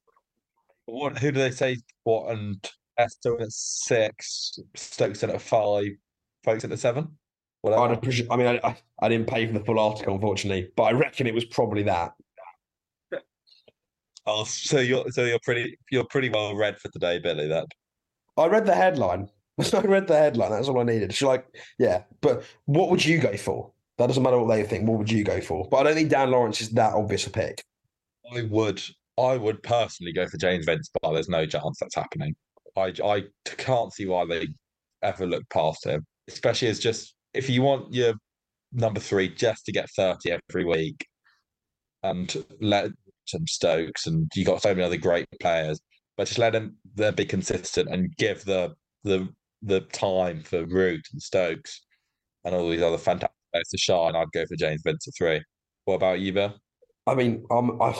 What? 0.85 1.17
Who 1.17 1.31
do 1.31 1.39
they 1.39 1.51
say? 1.51 1.77
What 2.03 2.31
and 2.31 2.69
Esther 2.97 3.39
at 3.39 3.51
six, 3.51 4.59
Stokes 4.75 5.23
at 5.23 5.41
five, 5.41 5.91
Foakes 6.43 6.65
at 6.65 6.77
seven. 6.77 7.07
I'd 7.65 7.91
appreciate, 7.91 8.27
I 8.29 8.35
mean, 8.35 8.59
I, 8.61 8.77
I 9.01 9.07
didn't 9.07 9.27
pay 9.27 9.47
for 9.47 9.53
the 9.53 9.63
full 9.63 9.79
article, 9.79 10.15
unfortunately, 10.15 10.69
but 10.75 10.83
I 10.83 10.91
reckon 10.91 11.27
it 11.27 11.33
was 11.33 11.45
probably 11.45 11.83
that. 11.83 12.11
Oh, 14.25 14.43
so 14.47 14.79
you're 14.79 15.09
so 15.11 15.25
you're 15.25 15.39
pretty 15.43 15.77
you're 15.91 16.05
pretty 16.05 16.29
well 16.29 16.55
read 16.55 16.79
for 16.79 16.89
today, 16.89 17.19
Billy. 17.19 17.47
That 17.47 17.65
I 18.37 18.47
read 18.47 18.65
the 18.65 18.75
headline. 18.75 19.29
I 19.73 19.81
read 19.81 20.07
the 20.07 20.17
headline. 20.17 20.51
That's 20.51 20.67
all 20.67 20.79
I 20.79 20.83
needed. 20.83 21.13
She's 21.13 21.27
like, 21.27 21.45
yeah, 21.77 22.03
but 22.21 22.43
what 22.65 22.89
would 22.89 23.05
you 23.05 23.19
go 23.19 23.37
for? 23.37 23.71
That 23.97 24.07
doesn't 24.07 24.23
matter 24.23 24.39
what 24.39 24.53
they 24.53 24.63
think. 24.63 24.87
What 24.87 24.97
would 24.97 25.11
you 25.11 25.23
go 25.23 25.39
for? 25.39 25.67
But 25.69 25.77
I 25.77 25.83
don't 25.83 25.93
think 25.93 26.09
Dan 26.09 26.31
Lawrence 26.31 26.59
is 26.61 26.69
that 26.71 26.93
obvious 26.93 27.27
a 27.27 27.29
pick. 27.29 27.63
I 28.33 28.41
would 28.43 28.81
I 29.19 29.37
would 29.37 29.61
personally 29.61 30.13
go 30.13 30.27
for 30.27 30.37
James 30.37 30.65
Vince, 30.65 30.89
but 31.01 31.13
there's 31.13 31.29
no 31.29 31.45
chance 31.45 31.77
that's 31.79 31.95
happening. 31.95 32.35
I, 32.75 32.93
I 33.03 33.23
can't 33.45 33.93
see 33.93 34.07
why 34.07 34.25
they 34.25 34.47
ever 35.03 35.27
look 35.27 35.47
past 35.49 35.85
him, 35.85 36.05
especially 36.27 36.69
as 36.69 36.79
just 36.79 37.13
if 37.33 37.49
you 37.49 37.61
want 37.61 37.93
your 37.93 38.13
number 38.71 38.99
three 38.99 39.29
just 39.29 39.65
to 39.65 39.71
get 39.71 39.89
30 39.91 40.37
every 40.49 40.65
week 40.65 41.05
and 42.01 42.43
let 42.59 42.89
some 43.25 43.47
Stokes 43.47 44.07
and 44.07 44.31
you 44.35 44.45
got 44.45 44.61
so 44.61 44.69
many 44.69 44.83
other 44.83 44.97
great 44.97 45.27
players, 45.39 45.79
but 46.17 46.27
just 46.27 46.39
let 46.39 46.53
them 46.53 46.75
they 46.95 47.11
be 47.11 47.25
consistent 47.25 47.89
and 47.89 48.15
give 48.17 48.43
the 48.45 48.73
the 49.03 49.27
the 49.61 49.81
time 49.81 50.41
for 50.41 50.65
Root 50.65 51.05
and 51.11 51.21
Stokes 51.21 51.81
and 52.43 52.53
all 52.53 52.69
these 52.69 52.81
other 52.81 52.97
fantastic 52.97 53.35
players 53.51 53.69
to 53.69 53.77
shine. 53.77 54.15
I'd 54.15 54.31
go 54.31 54.45
for 54.45 54.55
James 54.55 54.81
Vince 54.83 55.07
at 55.07 55.13
three. 55.17 55.41
What 55.85 55.95
about 55.95 56.19
you, 56.19 56.33
Bill? 56.33 56.53
I 57.07 57.15
mean, 57.15 57.45
I've 57.51 57.99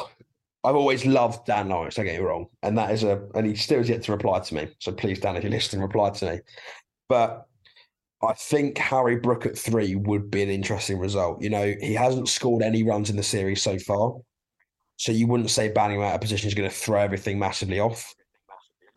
I've 0.66 0.76
always 0.76 1.06
loved 1.06 1.46
Dan 1.46 1.70
Lawrence. 1.70 1.96
Don't 1.96 2.06
get 2.06 2.20
me 2.20 2.26
wrong, 2.26 2.48
and 2.62 2.78
that 2.78 2.92
is 2.92 3.04
a 3.04 3.22
and 3.36 3.46
he 3.46 3.56
still 3.56 3.80
has 3.80 3.90
yet 3.90 4.04
to 4.04 4.12
reply 4.12 4.40
to 4.40 4.56
me. 4.56 4.70
So 4.80 4.92
please, 4.92 5.20
Dan, 5.20 5.36
if 5.36 5.44
you're 5.44 5.52
listening, 5.52 5.82
reply 5.82 6.12
to 6.12 6.26
me. 6.26 6.40
But 7.10 7.46
I 8.24 8.34
think 8.34 8.78
Harry 8.78 9.18
Brook 9.18 9.46
at 9.46 9.58
three 9.58 9.96
would 9.96 10.32
be 10.32 10.42
an 10.42 10.50
interesting 10.50 10.98
result. 10.98 11.42
You 11.42 11.50
know, 11.50 11.74
he 11.82 11.94
hasn't 11.94 12.30
scored 12.30 12.64
any 12.64 12.84
runs 12.84 13.10
in 13.10 13.18
the 13.18 13.24
series 13.24 13.62
so 13.62 13.78
far, 13.78 14.14
so 15.04 15.12
you 15.12 15.28
wouldn't 15.28 15.50
say 15.50 15.68
banning 15.68 15.98
him 15.98 16.04
out 16.04 16.16
of 16.16 16.22
position 16.22 16.48
is 16.48 16.54
going 16.54 16.70
to 16.70 16.74
throw 16.74 17.02
everything 17.02 17.38
massively 17.38 17.78
off. 17.78 18.16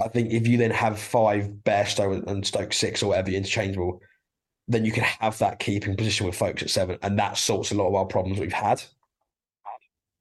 I 0.01 0.07
think 0.07 0.31
if 0.31 0.47
you 0.47 0.57
then 0.57 0.71
have 0.71 1.01
five 1.01 1.49
Bairstow 1.65 2.25
and 2.29 2.47
Stoke 2.47 2.73
six 2.73 3.03
or 3.03 3.09
whatever 3.09 3.33
interchangeable, 3.33 4.01
then 4.69 4.85
you 4.85 4.93
can 4.93 5.03
have 5.03 5.37
that 5.39 5.59
keeping 5.59 5.97
position 5.97 6.25
with 6.25 6.37
Foakes 6.37 6.63
at 6.63 6.71
seven, 6.71 6.97
and 7.03 7.19
that 7.19 7.37
sorts 7.37 7.73
a 7.73 7.75
lot 7.75 7.89
of 7.89 7.97
our 7.97 8.05
problems 8.05 8.39
we've 8.39 8.53
had. 8.53 8.81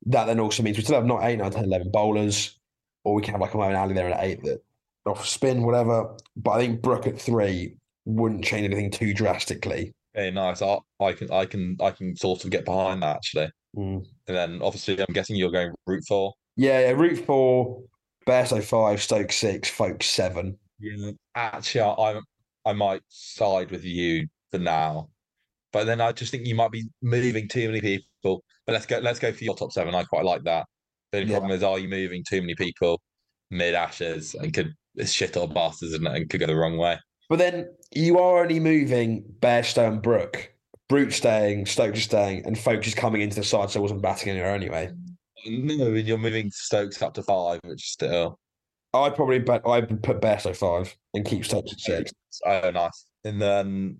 That 0.07 0.25
then 0.25 0.39
also 0.39 0.63
means 0.63 0.75
we 0.75 0.83
still 0.83 0.95
have 0.95 1.05
not 1.05 1.23
eight, 1.23 1.37
nine, 1.37 1.51
10, 1.51 1.65
11 1.65 1.91
bowlers, 1.91 2.57
or 3.03 3.13
we 3.13 3.21
can 3.21 3.33
have 3.33 3.41
like 3.41 3.53
a 3.53 3.57
Moeen 3.57 3.77
Ali 3.77 3.93
there 3.93 4.09
at 4.09 4.23
eight 4.23 4.41
that 4.41 4.63
off 5.05 5.27
spin, 5.27 5.61
whatever. 5.61 6.17
But 6.35 6.51
I 6.51 6.59
think 6.61 6.81
Brook 6.81 7.05
at 7.05 7.21
three 7.21 7.77
wouldn't 8.05 8.43
change 8.43 8.65
anything 8.65 8.89
too 8.89 9.13
drastically. 9.13 9.93
Hey, 10.15 10.31
nice. 10.31 10.61
I, 10.61 10.77
I 11.01 11.11
can 11.11 11.29
I 11.31 11.45
can 11.45 11.77
I 11.81 11.91
can 11.91 12.15
sort 12.15 12.43
of 12.45 12.49
get 12.49 12.65
behind 12.65 13.03
that 13.03 13.17
actually. 13.17 13.49
Mm. 13.77 14.05
And 14.27 14.37
then 14.37 14.61
obviously 14.61 14.97
I'm 14.99 15.13
guessing 15.13 15.35
you're 15.35 15.51
going 15.51 15.73
Root 15.85 16.03
four. 16.07 16.33
Yeah, 16.55 16.79
yeah, 16.79 16.91
Root 16.91 17.25
four, 17.25 17.83
Bairstow 18.25 18.63
five, 18.63 19.01
Stoke 19.01 19.31
six, 19.33 19.69
Foakes 19.69 20.07
seven. 20.07 20.57
Yeah. 20.79 21.11
Actually, 21.35 21.81
I, 21.81 21.91
I 21.91 22.19
I 22.67 22.73
might 22.73 23.01
side 23.09 23.71
with 23.71 23.83
you 23.83 24.27
for 24.51 24.57
now, 24.57 25.09
but 25.73 25.83
then 25.83 25.99
I 25.99 26.13
just 26.13 26.31
think 26.31 26.47
you 26.47 26.55
might 26.55 26.71
be 26.71 26.85
moving 27.01 27.49
too 27.49 27.67
many 27.67 27.81
people. 27.81 28.43
But 28.65 28.73
let's 28.73 28.85
go 28.85 28.99
let's 28.99 29.19
go 29.19 29.33
for 29.33 29.43
your 29.43 29.55
top 29.55 29.73
seven. 29.73 29.93
I 29.93 30.03
quite 30.03 30.23
like 30.25 30.43
that. 30.45 30.65
The 31.11 31.19
only 31.19 31.31
Yeah. 31.31 31.39
problem 31.39 31.55
is, 31.57 31.63
are 31.63 31.77
you 31.77 31.89
moving 31.89 32.23
too 32.27 32.41
many 32.41 32.55
people 32.55 33.01
mid 33.51 33.75
ashes 33.75 34.33
and 34.33 34.53
could 34.53 34.73
it's 34.95 35.11
shit 35.11 35.35
or 35.35 35.47
bust, 35.47 35.83
isn't? 35.83 36.07
And 36.07 36.29
could 36.29 36.39
go 36.39 36.47
the 36.47 36.55
wrong 36.55 36.77
way. 36.77 36.97
But 37.27 37.39
then 37.39 37.67
you 37.95 38.19
are 38.19 38.41
only 38.41 38.59
moving 38.59 39.23
Bairstow 39.39 39.87
and 39.87 40.01
Brook. 40.01 40.51
Brute 40.87 41.13
staying, 41.13 41.65
Stokes 41.65 41.97
is 41.97 42.03
staying, 42.03 42.45
and 42.45 42.57
Foakes 42.57 42.87
is 42.87 42.93
coming 42.93 43.21
into 43.21 43.37
the 43.37 43.43
side, 43.43 43.71
so 43.71 43.79
I 43.79 43.81
wasn't 43.81 44.03
batting 44.03 44.29
anywhere 44.29 44.53
anyway. 44.53 44.91
No, 45.47 45.93
and 45.93 46.07
you're 46.07 46.17
moving 46.17 46.51
Stokes 46.51 47.01
up 47.01 47.15
to 47.15 47.23
five, 47.23 47.59
which 47.63 47.83
is 47.83 47.89
still 47.89 48.39
I'd 48.95 49.15
probably 49.15 49.39
bet 49.39 49.61
I'd 49.67 50.01
put 50.03 50.21
Bairstow 50.21 50.55
five 50.55 50.95
and 51.13 51.25
keep 51.25 51.45
Stokes 51.45 51.73
at 51.73 51.79
six. 51.79 52.11
oh 52.45 52.71
nice. 52.71 53.05
And 53.23 53.41
then 53.41 53.97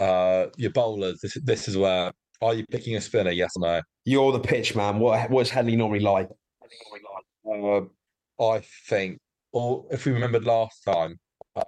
uh 0.00 0.46
your 0.56 0.70
bowlers. 0.70 1.20
This 1.20 1.34
this 1.44 1.68
is 1.68 1.76
where 1.76 2.12
are 2.40 2.54
you 2.54 2.64
picking 2.66 2.96
a 2.96 3.00
spinner? 3.00 3.30
Yes 3.30 3.52
or 3.56 3.62
no? 3.62 3.82
You're 4.04 4.32
the 4.32 4.40
pitch 4.40 4.74
man. 4.74 4.98
What 4.98 5.30
what's 5.30 5.50
Headingley 5.50 5.76
normally 5.76 6.00
like? 6.00 6.28
Uh, 7.50 7.80
I 8.42 8.62
think, 8.88 9.18
or 9.52 9.86
if 9.90 10.04
we 10.06 10.12
remembered 10.12 10.44
last 10.44 10.82
time, 10.84 11.18
uh, 11.56 11.62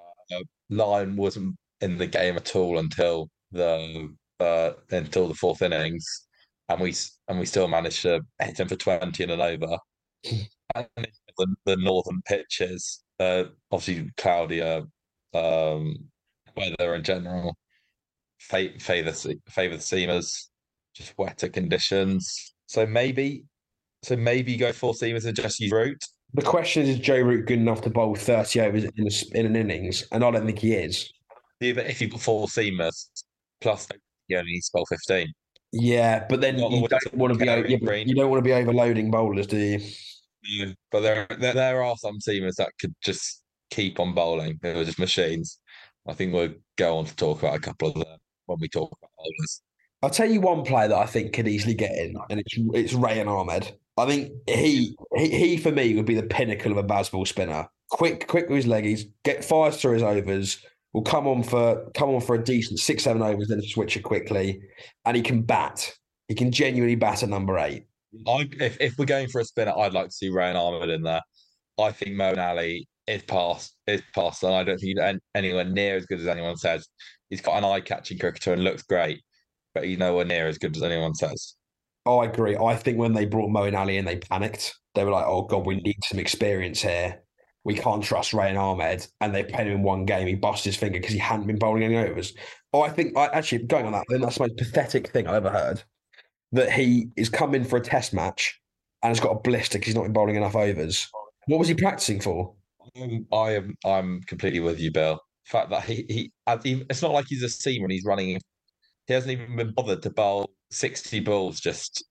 Lyon 0.69 1.17
wasn't 1.17 1.57
in 1.81 1.99
the 1.99 2.07
game 2.07 2.37
at 2.37 2.55
all 2.55 2.79
until 2.79 3.31
the 3.53 4.15
uh, 4.39 4.73
until 4.91 5.29
the 5.29 5.35
fourth 5.35 5.63
innings, 5.63 6.07
and 6.69 6.81
we 6.81 6.95
and 7.29 7.39
we 7.39 7.47
still 7.47 7.69
managed 7.69 8.03
to 8.03 8.21
hit 8.41 8.61
him 8.61 8.69
for 8.69 8.77
twenty 8.77 9.23
and 9.23 9.33
an 9.33 9.41
over. 9.41 9.79
and 10.75 10.87
the, 10.97 11.57
the 11.65 11.77
northern 11.77 12.23
pitches, 12.23 13.03
uh, 13.19 13.45
obviously 13.71 14.11
cloudier 14.17 14.83
um, 15.35 15.97
weather 16.57 16.95
in 16.95 17.03
general, 17.03 17.57
favor 18.39 18.79
favor 18.79 19.11
the 19.11 19.83
seamers, 19.83 20.49
just 20.95 21.17
wetter 21.19 21.49
conditions. 21.49 22.55
So 22.67 22.87
maybe, 22.87 23.45
so 24.03 24.17
maybe 24.17 24.53
you 24.53 24.59
go 24.59 24.73
four 24.73 24.95
seamers 24.95 25.27
and 25.27 25.37
just 25.37 25.61
use 25.61 25.73
root. 25.73 26.05
The 26.35 26.43
question 26.43 26.85
is, 26.85 26.91
is 26.91 26.99
Joe 27.01 27.21
Root 27.21 27.47
good 27.47 27.59
enough 27.59 27.83
to 27.83 27.91
bowl 27.91 28.15
30 28.15 28.61
overs 28.61 28.85
in, 28.85 29.07
a 29.07 29.39
in 29.39 29.47
an 29.47 29.57
innings? 29.57 30.05
And 30.13 30.23
I 30.23 30.31
don't 30.31 30.47
think 30.47 30.61
he 30.61 30.75
is. 30.75 31.13
Even 31.61 31.87
if 31.87 32.01
you've 32.01 32.11
got 32.11 32.21
four 32.21 32.47
seamers 32.47 33.07
plus 33.61 33.89
you 34.29 34.39
only 34.39 34.53
need 34.53 34.61
to 34.61 34.71
bowl 34.73 34.87
fifteen. 34.87 35.33
Yeah, 35.73 36.27
but 36.29 36.41
then 36.41 36.57
Not 36.57 36.73
you 36.73 36.89
don't 36.89 37.15
want 37.15 37.33
to 37.33 37.39
be 37.39 37.47
yeah, 37.47 37.57
you 37.95 38.15
don't 38.15 38.31
want 38.31 38.43
to 38.43 38.49
be 38.49 38.53
overloading 38.53 39.11
bowlers, 39.11 39.47
do 39.47 39.59
you? 39.59 40.75
But 40.91 41.01
there, 41.01 41.27
there 41.39 41.55
there 41.55 41.85
are 41.85 41.97
some 41.97 42.19
seamers 42.19 42.57
that 42.57 42.71
could 42.81 42.95
just 43.03 43.43
keep 43.71 44.01
on 44.01 44.15
bowling. 44.15 44.59
They 44.63 44.75
were 44.75 44.85
just 44.85 44.99
machines. 44.99 45.59
I 46.09 46.15
think 46.15 46.33
we'll 46.33 46.55
go 46.77 46.99
on 46.99 47.05
to 47.05 47.15
talk 47.15 47.41
about 47.41 47.57
a 47.57 47.61
couple 47.61 47.89
of 47.89 47.95
them 47.95 48.19
when 48.47 48.59
we 48.61 48.69
talk 48.69 48.91
about 48.91 49.11
bowlers. 49.17 49.63
I'll 50.03 50.11
tell 50.11 50.31
you 50.31 50.41
one 50.41 50.65
player 50.65 50.89
that 50.89 50.99
I 50.99 51.07
think 51.07 51.33
could 51.35 51.47
easily 51.47 51.75
get 51.75 51.93
in, 51.93 52.17
and 52.31 52.41
it's 52.41 52.55
it's 52.75 52.95
Rehan 52.95 53.29
Ahmed. 53.29 53.77
I 53.97 54.07
think 54.07 54.33
he, 54.47 54.97
he 55.15 55.29
he 55.29 55.57
for 55.59 55.71
me 55.71 55.95
would 55.95 56.07
be 56.07 56.15
the 56.15 56.23
pinnacle 56.23 56.73
of 56.73 56.79
a 56.79 56.85
Bazball 56.85 57.27
spinner. 57.27 57.69
Quick, 57.91 58.27
quick 58.27 58.49
with 58.49 58.65
his 58.65 58.73
leggies, 58.73 59.11
get 59.25 59.45
fires 59.45 59.77
through 59.77 59.95
his 59.95 60.03
overs. 60.03 60.65
Will 60.93 61.03
come 61.03 61.29
on 61.29 61.43
for 61.45 61.89
come 61.95 62.11
on 62.11 62.21
for 62.21 62.35
a 62.35 62.43
decent 62.43 62.81
six 62.81 63.05
seven 63.05 63.23
overs, 63.23 63.49
then 63.49 63.63
switch 63.63 63.97
it 63.97 64.03
quickly, 64.03 64.61
and 65.05 65.17
he 65.17 65.23
can 65.23 65.43
bat. 65.43 65.93
He 66.27 66.35
can 66.35 66.51
genuinely 66.51 66.97
bat 66.97 67.23
at 67.23 67.29
number 67.29 67.59
eight. 67.59 67.87
I 68.27 68.49
if, 68.59 68.77
if 68.81 68.99
we're 68.99 69.05
going 69.05 69.29
for 69.29 69.41
a 69.41 69.45
spinner, 69.45 69.73
I'd 69.77 69.93
like 69.93 70.07
to 70.07 70.13
see 70.13 70.31
Rehan 70.31 70.57
Ahmed 70.57 70.91
in 70.91 71.03
there. 71.03 71.23
I 71.79 71.93
think 71.93 72.13
Moeen 72.13 72.39
Ali 72.39 72.89
is 73.07 73.23
past 73.23 73.77
is 73.87 74.03
past, 74.15 74.43
and 74.43 74.53
I 74.53 74.65
don't 74.65 74.79
think 74.79 74.99
he's 74.99 75.19
anywhere 75.35 75.65
near 75.65 75.97
as 75.97 76.07
good 76.07 76.21
as 76.21 76.27
anyone 76.27 76.57
says. 76.57 76.89
He's 77.29 77.41
got 77.41 77.59
an 77.59 77.65
eye-catching 77.65 78.19
cricketer 78.19 78.53
and 78.53 78.65
looks 78.65 78.83
great, 78.83 79.23
but 79.75 79.85
he's 79.85 79.99
nowhere 79.99 80.25
near 80.25 80.49
as 80.49 80.59
good 80.59 80.77
as 80.77 80.83
anyone 80.83 81.15
says. 81.15 81.55
Oh, 82.05 82.19
I 82.19 82.27
agree. 82.27 82.57
I 82.57 82.75
think 82.75 82.99
when 82.99 83.13
they 83.13 83.27
brought 83.27 83.51
Moeen 83.51 83.79
Ali 83.79 83.99
in, 83.99 84.05
they 84.05 84.17
panicked. 84.17 84.75
They 84.95 85.05
were 85.05 85.13
like, 85.13 85.27
"Oh 85.27 85.43
God, 85.43 85.67
we 85.67 85.77
need 85.77 85.99
some 86.05 86.19
experience 86.19 86.83
here. 86.83 87.23
We 87.65 87.75
can't 87.75 88.03
trust 88.03 88.33
Rehan 88.33 88.57
Ahmed." 88.57 89.07
And 89.21 89.35
they 89.35 89.45
played 89.45 89.67
him 89.67 89.75
in 89.75 89.83
one 89.83 90.05
game. 90.05 90.27
He 90.27 90.35
busted 90.35 90.73
his 90.73 90.77
finger 90.77 90.99
because 90.99 91.13
he 91.13 91.19
hadn't 91.19 91.47
been 91.47 91.59
bowling 91.59 91.85
any 91.85 91.97
overs. 91.97 92.35
Oh, 92.73 92.83
I 92.83 92.91
think 92.91 93.17
I 93.17 93.27
actually 93.27 93.65
going 93.65 93.87
on 93.87 93.93
that. 93.93 94.05
Then 94.09 94.21
that's 94.21 94.37
the 94.39 94.45
most 94.45 94.57
pathetic 94.57 95.09
thing 95.09 95.27
I've 95.27 95.35
ever 95.47 95.51
heard. 95.51 95.83
That 96.53 96.73
he 96.73 97.09
is 97.17 97.29
coming 97.29 97.65
for 97.65 97.77
a 97.77 97.81
test 97.81 98.13
match 98.13 98.61
and 99.03 99.11
has 99.11 99.21
got 99.21 99.31
a 99.31 99.41
blister 99.41 99.79
because 99.79 99.87
he's 99.87 99.95
not 99.95 100.05
been 100.05 100.13
bowling 100.13 100.37
enough 100.37 100.57
overs. 100.57 101.09
What 101.47 101.59
was 101.59 101.69
he 101.69 101.75
practicing 101.75 102.21
for? 102.21 102.55
Um, 102.97 103.27
I 103.33 103.55
am 103.55 103.75
I'm 103.85 104.21
completely 104.23 104.61
with 104.61 104.81
you, 104.81 104.91
Bill. 104.91 105.21
The 105.47 105.51
fact 105.51 105.71
that 105.71 105.85
he 105.85 106.05
he 106.09 106.33
it's 106.47 107.03
not 107.03 107.13
like 107.13 107.27
he's 107.29 107.43
a 107.43 107.47
seamer 107.47 107.85
and 107.85 107.93
he's 107.93 108.05
running. 108.05 108.41
He 109.07 109.15
hasn't 109.15 109.33
even 109.33 109.57
been 109.57 109.73
bothered 109.73 110.03
to 110.03 110.11
bowl 110.11 110.51
sixty 110.71 111.21
balls 111.21 111.61
just 111.61 112.05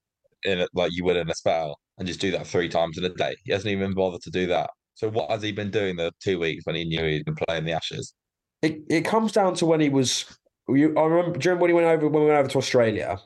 in 0.44 0.60
it 0.60 0.70
like 0.74 0.92
you 0.94 1.04
would 1.04 1.18
in 1.18 1.30
a 1.30 1.36
spell 1.36 1.80
and 1.98 2.08
just 2.08 2.20
do 2.20 2.32
that 2.32 2.48
three 2.48 2.70
times 2.70 2.98
in 2.98 3.06
a 3.06 3.10
day. 3.10 3.36
He 3.44 3.52
hasn't 3.52 3.72
even 3.72 3.94
bothered 3.94 4.22
to 4.22 4.32
do 4.32 4.48
that. 4.48 4.70
So 5.00 5.08
what 5.08 5.32
has 5.32 5.42
he 5.42 5.54
been 5.54 5.72
doing 5.72 5.96
the 5.96 6.12
two 6.20 6.40
weeks 6.40 6.66
when 6.66 6.76
he 6.76 6.84
knew 6.84 7.02
he'd 7.06 7.24
been 7.24 7.38
playing 7.48 7.64
the 7.64 7.72
Ashes? 7.72 8.14
It 8.62 8.82
it 8.90 9.06
comes 9.06 9.32
down 9.32 9.56
to 9.56 9.66
when 9.66 9.80
he 9.80 9.88
was. 9.88 10.26
You, 10.68 10.94
I 10.98 11.04
remember. 11.04 11.40
Remember 11.40 11.62
when 11.62 11.70
he 11.70 11.74
went 11.74 11.88
over 11.88 12.10
when 12.10 12.24
we 12.24 12.28
went 12.28 12.38
over 12.38 12.50
to 12.50 12.58
Australia, 12.58 13.18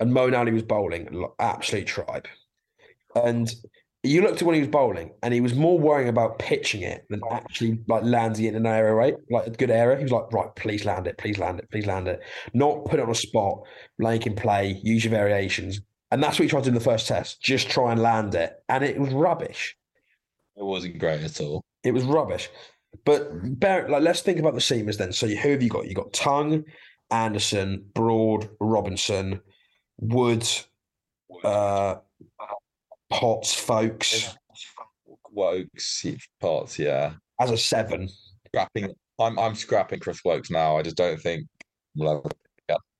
and 0.00 0.10
Moeen 0.10 0.36
Ali 0.36 0.50
was 0.50 0.64
bowling, 0.64 1.06
like, 1.12 1.30
absolute 1.38 1.86
tribe, 1.86 2.26
and 3.14 3.48
you 4.02 4.22
looked 4.22 4.42
at 4.42 4.42
when 4.42 4.56
he 4.56 4.60
was 4.60 4.70
bowling, 4.70 5.12
and 5.22 5.32
he 5.32 5.40
was 5.40 5.54
more 5.54 5.78
worrying 5.78 6.08
about 6.08 6.40
pitching 6.40 6.82
it 6.82 7.04
than 7.08 7.20
actually 7.30 7.78
like 7.86 8.02
landing 8.02 8.46
it 8.46 8.48
in 8.48 8.56
an 8.56 8.66
area 8.66 8.92
right? 8.92 9.14
like 9.30 9.46
a 9.46 9.50
good 9.50 9.70
area. 9.70 9.96
He 9.96 10.02
was 10.02 10.10
like, 10.10 10.32
right, 10.32 10.52
please 10.56 10.84
land 10.84 11.06
it, 11.06 11.16
please 11.16 11.38
land 11.38 11.60
it, 11.60 11.70
please 11.70 11.86
land 11.86 12.08
it, 12.08 12.18
not 12.54 12.86
put 12.86 12.98
it 12.98 13.04
on 13.04 13.10
a 13.10 13.14
spot, 13.14 13.60
make 13.98 14.26
him 14.26 14.34
play, 14.34 14.80
use 14.82 15.04
your 15.04 15.12
variations, 15.12 15.80
and 16.10 16.20
that's 16.20 16.40
what 16.40 16.42
he 16.42 16.48
tried 16.48 16.64
to 16.64 16.70
do 16.70 16.70
in 16.70 16.74
the 16.74 16.80
first 16.80 17.06
test, 17.06 17.40
just 17.40 17.70
try 17.70 17.92
and 17.92 18.02
land 18.02 18.34
it, 18.34 18.56
and 18.68 18.82
it 18.82 18.98
was 18.98 19.14
rubbish. 19.14 19.76
It 20.56 20.64
wasn't 20.64 20.98
great 20.98 21.22
at 21.22 21.40
all. 21.40 21.62
It 21.82 21.92
was 21.92 22.04
rubbish. 22.04 22.48
But 23.04 23.58
bear, 23.58 23.88
like, 23.88 24.02
let's 24.02 24.20
think 24.20 24.38
about 24.38 24.54
the 24.54 24.60
seamers 24.60 24.98
then. 24.98 25.12
So 25.12 25.26
who 25.26 25.50
have 25.50 25.62
you 25.62 25.68
got? 25.68 25.88
You 25.88 25.94
got 25.94 26.12
Tongue, 26.12 26.64
Anderson, 27.10 27.84
Broad, 27.94 28.48
Robinson, 28.60 29.40
Wood, 29.98 30.48
uh, 31.42 31.96
Potts, 33.10 33.54
Folks 33.54 34.36
Woakes 35.34 36.28
Potts, 36.40 36.78
yeah. 36.78 37.14
as 37.40 37.50
a 37.50 37.58
seven. 37.58 38.08
Scrapping. 38.48 38.94
I'm 39.18 39.38
I'm 39.38 39.54
scrapping 39.54 40.00
Chris 40.00 40.20
Woakes 40.24 40.50
now. 40.50 40.76
I 40.76 40.82
just 40.82 40.96
don't 40.96 41.20
think. 41.20 41.46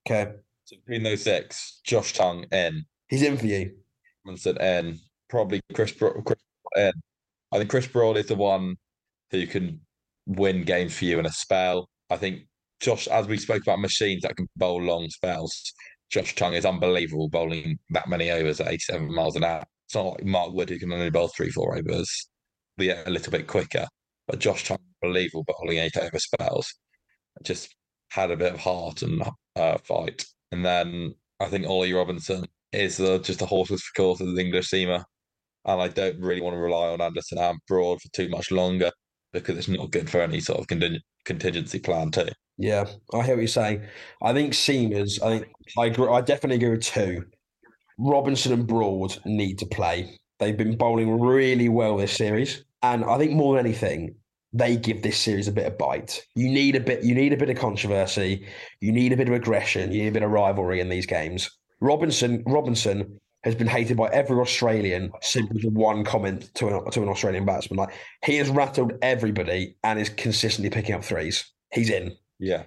Okay, 0.06 0.32
so 0.64 0.76
between 0.84 1.02
those 1.02 1.22
six, 1.22 1.80
Josh 1.84 2.12
Tongue 2.12 2.44
in, 2.52 2.84
he's 3.08 3.22
in 3.22 3.36
for 3.36 3.46
you. 3.46 3.74
Robinson 4.24 4.56
in, 4.58 4.98
probably 5.28 5.60
Chris 5.72 5.92
Chris 5.92 6.38
in. 6.76 6.92
I 7.54 7.58
think 7.58 7.70
Chris 7.70 7.86
Broad 7.86 8.16
is 8.16 8.26
the 8.26 8.34
one 8.34 8.74
who 9.30 9.46
can 9.46 9.80
win 10.26 10.64
games 10.64 10.98
for 10.98 11.04
you 11.04 11.20
in 11.20 11.26
a 11.26 11.30
spell. 11.30 11.88
I 12.10 12.16
think 12.16 12.40
Josh, 12.80 13.06
as 13.06 13.28
we 13.28 13.38
spoke 13.38 13.62
about 13.62 13.78
machines 13.78 14.22
that 14.22 14.36
can 14.36 14.48
bowl 14.56 14.82
long 14.82 15.08
spells, 15.08 15.72
Josh 16.10 16.34
Tongue 16.34 16.54
is 16.54 16.66
unbelievable 16.66 17.28
bowling 17.28 17.78
that 17.90 18.08
many 18.08 18.32
overs 18.32 18.60
at 18.60 18.72
87 18.72 19.14
miles 19.14 19.36
an 19.36 19.44
hour. 19.44 19.62
It's 19.86 19.94
not 19.94 20.06
like 20.06 20.24
Mark 20.24 20.52
Wood 20.52 20.68
who 20.68 20.80
can 20.80 20.92
only 20.92 21.10
bowl 21.10 21.28
three, 21.28 21.50
four 21.50 21.78
overs. 21.78 22.28
be 22.76 22.90
a 22.90 23.04
little 23.06 23.30
bit 23.30 23.46
quicker. 23.46 23.86
But 24.26 24.40
Josh 24.40 24.66
Tongue, 24.66 24.78
unbelievable 25.04 25.44
bowling 25.46 25.78
eight 25.78 25.96
over 25.96 26.18
spells, 26.18 26.74
just 27.44 27.72
had 28.10 28.32
a 28.32 28.36
bit 28.36 28.54
of 28.54 28.60
heart 28.60 29.02
and 29.02 29.22
uh, 29.54 29.78
fight. 29.78 30.24
And 30.50 30.64
then 30.64 31.14
I 31.38 31.46
think 31.46 31.68
Ollie 31.68 31.92
Robinson 31.92 32.46
is 32.72 32.98
uh, 33.00 33.18
just 33.18 33.42
a 33.42 33.46
horses 33.46 33.80
for 33.82 34.02
courses 34.02 34.36
English 34.38 34.70
seamer. 34.70 35.04
And 35.64 35.80
I 35.80 35.88
don't 35.88 36.20
really 36.20 36.40
want 36.40 36.54
to 36.54 36.60
rely 36.60 36.88
on 36.88 37.00
Anderson 37.00 37.38
and 37.38 37.58
Broad 37.68 38.00
for 38.00 38.08
too 38.12 38.28
much 38.28 38.50
longer 38.50 38.90
because 39.32 39.58
it's 39.58 39.68
not 39.68 39.90
good 39.90 40.08
for 40.08 40.20
any 40.20 40.40
sort 40.40 40.60
of 40.60 40.66
conting- 40.68 41.00
contingency 41.24 41.78
plan 41.78 42.10
too. 42.10 42.28
Yeah, 42.56 42.86
I 43.12 43.22
hear 43.22 43.34
what 43.34 43.40
you're 43.40 43.48
saying. 43.48 43.82
I 44.22 44.32
think 44.32 44.52
seamers. 44.52 45.20
I 45.22 45.38
think 45.38 45.52
I 45.76 45.86
agree. 45.86 46.08
I 46.08 46.20
definitely 46.20 46.56
agree 46.56 46.76
with 46.76 46.84
two. 46.84 47.24
Robinson 47.98 48.52
and 48.52 48.66
Broad 48.66 49.18
need 49.24 49.58
to 49.58 49.66
play. 49.66 50.18
They've 50.38 50.56
been 50.56 50.76
bowling 50.76 51.20
really 51.20 51.68
well 51.68 51.96
this 51.96 52.12
series, 52.12 52.64
and 52.82 53.04
I 53.04 53.18
think 53.18 53.32
more 53.32 53.56
than 53.56 53.66
anything, 53.66 54.14
they 54.52 54.76
give 54.76 55.02
this 55.02 55.18
series 55.18 55.48
a 55.48 55.52
bit 55.52 55.66
of 55.66 55.78
bite. 55.78 56.24
You 56.36 56.48
need 56.48 56.76
a 56.76 56.80
bit. 56.80 57.02
You 57.02 57.14
need 57.14 57.32
a 57.32 57.36
bit 57.36 57.50
of 57.50 57.58
controversy. 57.58 58.46
You 58.80 58.92
need 58.92 59.12
a 59.12 59.16
bit 59.16 59.28
of 59.28 59.34
aggression. 59.34 59.90
You 59.90 60.02
need 60.02 60.08
a 60.08 60.12
bit 60.12 60.22
of 60.22 60.30
rivalry 60.30 60.80
in 60.80 60.88
these 60.88 61.06
games. 61.06 61.50
Robinson 61.80 62.42
Robinson 62.46 63.20
has 63.44 63.54
been 63.54 63.66
hated 63.66 63.96
by 63.96 64.08
every 64.08 64.38
Australian 64.38 65.12
simply 65.20 65.60
for 65.60 65.68
one 65.68 66.02
comment 66.02 66.52
to 66.54 66.68
an, 66.68 66.90
to 66.90 67.02
an 67.02 67.08
Australian 67.08 67.44
batsman. 67.44 67.76
Like 67.76 67.92
he 68.24 68.36
has 68.38 68.48
rattled 68.48 68.94
everybody 69.02 69.76
and 69.84 70.00
is 70.00 70.08
consistently 70.08 70.70
picking 70.70 70.94
up 70.94 71.04
threes. 71.04 71.52
He's 71.70 71.90
in. 71.90 72.16
Yeah. 72.38 72.64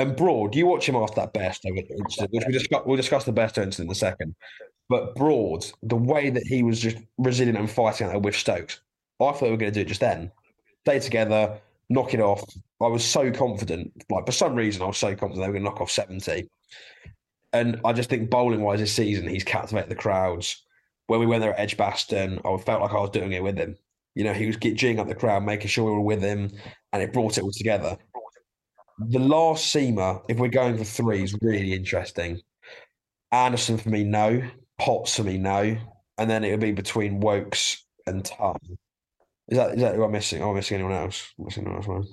And 0.00 0.16
Broad, 0.16 0.54
you 0.54 0.66
watch 0.66 0.88
him 0.88 0.96
after 0.96 1.20
that 1.20 1.32
Bairstow 1.32 1.78
incident, 1.78 2.32
which 2.32 2.44
we 2.46 2.52
discuss, 2.52 2.82
we'll 2.84 2.96
discuss 2.96 3.24
the 3.24 3.32
Bairstow 3.32 3.62
incident 3.62 3.88
in 3.88 3.92
a 3.92 3.94
second. 3.94 4.34
But 4.88 5.14
Broad, 5.14 5.64
the 5.82 5.96
way 5.96 6.30
that 6.30 6.42
he 6.44 6.62
was 6.62 6.80
just 6.80 6.98
resilient 7.18 7.58
and 7.58 7.70
fighting 7.70 8.06
out 8.06 8.10
there 8.10 8.20
with 8.20 8.36
Stokes, 8.36 8.80
I 9.20 9.32
thought 9.32 9.42
we 9.42 9.50
were 9.50 9.56
going 9.56 9.72
to 9.72 9.78
do 9.78 9.82
it 9.82 9.88
just 9.88 10.00
then. 10.00 10.30
Stay 10.84 10.98
together, 10.98 11.58
knock 11.88 12.14
it 12.14 12.20
off. 12.20 12.44
I 12.82 12.88
was 12.88 13.04
so 13.04 13.30
confident. 13.30 13.92
Like 14.10 14.26
for 14.26 14.32
some 14.32 14.54
reason, 14.54 14.82
I 14.82 14.86
was 14.86 14.98
so 14.98 15.14
confident 15.14 15.36
they 15.36 15.46
were 15.46 15.54
going 15.54 15.64
to 15.64 15.70
knock 15.70 15.80
off 15.80 15.90
seventy. 15.90 16.48
And 17.60 17.80
I 17.84 17.92
just 17.92 18.10
think 18.10 18.28
bowling 18.30 18.60
wise 18.62 18.80
this 18.80 18.92
season, 18.92 19.28
he's 19.28 19.44
captivated 19.44 19.90
the 19.90 19.94
crowds. 19.94 20.62
When 21.06 21.20
we 21.20 21.26
went 21.26 21.40
there 21.42 21.54
at 21.54 21.60
Edgbaston, 21.60 22.40
I 22.44 22.56
felt 22.58 22.82
like 22.82 22.92
I 22.92 23.00
was 23.00 23.10
doing 23.10 23.32
it 23.32 23.42
with 23.42 23.56
him. 23.56 23.76
You 24.14 24.24
know, 24.24 24.32
he 24.34 24.46
was 24.46 24.56
geeing 24.56 24.98
up 24.98 25.08
the 25.08 25.14
crowd, 25.14 25.44
making 25.44 25.68
sure 25.68 25.84
we 25.84 25.92
were 25.92 26.00
with 26.00 26.22
him, 26.22 26.50
and 26.92 27.02
it 27.02 27.12
brought 27.12 27.38
it 27.38 27.44
all 27.44 27.52
together. 27.52 27.96
The 28.98 29.18
last 29.18 29.74
seamer, 29.74 30.22
if 30.28 30.38
we're 30.38 30.48
going 30.48 30.76
for 30.76 30.84
three, 30.84 31.22
is 31.22 31.36
really 31.40 31.72
interesting. 31.72 32.40
Anderson 33.32 33.78
for 33.78 33.90
me, 33.90 34.04
no. 34.04 34.42
Potts 34.78 35.16
for 35.16 35.22
me, 35.22 35.38
no. 35.38 35.76
And 36.18 36.30
then 36.30 36.44
it 36.44 36.50
would 36.50 36.60
be 36.60 36.72
between 36.72 37.20
Woakes 37.20 37.84
and 38.06 38.24
Tongue. 38.24 38.78
Is 39.48 39.58
that 39.58 39.74
is 39.74 39.80
that 39.80 39.94
who 39.94 40.04
I'm 40.04 40.12
missing? 40.12 40.42
Am 40.42 40.48
I 40.50 40.54
missing 40.54 40.76
anyone 40.76 40.94
else? 40.94 41.32
I'm 41.38 41.44
missing 41.44 41.64
anyone 41.66 41.82
else? 41.82 42.06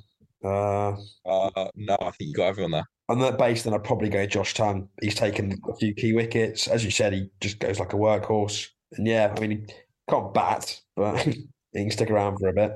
Man? 0.43 0.51
Uh, 0.51 0.97
Uh, 1.25 1.69
no, 1.75 1.97
I 1.99 2.11
think 2.11 2.29
you 2.29 2.33
got 2.33 2.47
everyone 2.47 2.71
there. 2.71 2.87
On 3.09 3.19
that 3.19 3.37
base, 3.37 3.63
then 3.63 3.73
I'd 3.73 3.83
probably 3.83 4.09
go 4.09 4.25
Josh 4.25 4.53
Tongue. 4.53 4.87
He's 5.01 5.15
taken 5.15 5.59
a 5.69 5.75
few 5.75 5.93
key 5.93 6.13
wickets. 6.13 6.67
As 6.67 6.85
you 6.85 6.91
said, 6.91 7.13
he 7.13 7.29
just 7.41 7.59
goes 7.59 7.79
like 7.79 7.93
a 7.93 7.97
workhorse. 7.97 8.67
And 8.93 9.07
yeah, 9.07 9.33
I 9.35 9.39
mean, 9.39 9.51
he 9.51 9.73
can't 10.09 10.33
bat, 10.33 10.79
but 10.95 11.17
he 11.23 11.47
can 11.73 11.91
stick 11.91 12.09
around 12.09 12.37
for 12.37 12.47
a 12.47 12.53
bit. 12.53 12.71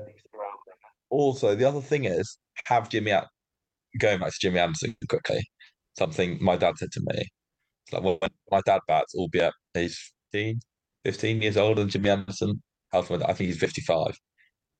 Also, 1.10 1.54
the 1.54 1.66
other 1.66 1.80
thing 1.80 2.04
is 2.04 2.38
have 2.66 2.90
Jimmy 2.90 3.12
out 3.12 3.28
going 3.98 4.20
back 4.20 4.30
to 4.30 4.38
Jimmy 4.40 4.58
Anderson 4.58 4.94
quickly. 5.08 5.40
Something 5.96 6.38
my 6.40 6.56
dad 6.56 6.76
said 6.76 6.92
to 6.92 7.00
me. 7.00 7.24
It's 7.86 7.92
like 7.92 8.02
well, 8.02 8.18
when 8.20 8.30
my 8.50 8.60
dad 8.66 8.80
bats, 8.86 9.14
albeit 9.14 9.54
he's 9.74 9.98
15, 10.32 10.60
15 11.04 11.42
years 11.42 11.56
older 11.56 11.80
than 11.80 11.90
Jimmy 11.90 12.10
Anderson. 12.10 12.62
I 12.92 13.02
think 13.02 13.38
he's 13.38 13.58
55. 13.58 14.16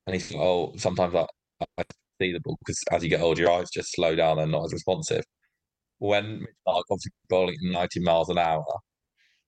And 0.07 0.15
he's 0.15 0.33
like, 0.33 0.41
oh, 0.41 0.73
sometimes 0.77 1.15
I, 1.15 1.27
I 1.79 1.85
see 2.21 2.33
the 2.33 2.41
ball 2.41 2.57
because 2.61 2.83
as 2.91 3.03
you 3.03 3.11
get 3.11 3.21
older, 3.21 3.43
your 3.43 3.53
eyes 3.53 3.71
just 3.71 3.93
slow 3.93 4.15
down 4.15 4.39
and 4.39 4.53
not 4.53 4.65
as 4.65 4.73
responsive. 4.73 5.25
When 5.99 6.41
Mitch 6.41 6.49
Marsh 6.67 6.85
obviously 6.91 7.13
bowling 7.29 7.57
at 7.67 7.73
90 7.73 8.01
miles 8.01 8.29
an 8.29 8.39
hour 8.39 8.65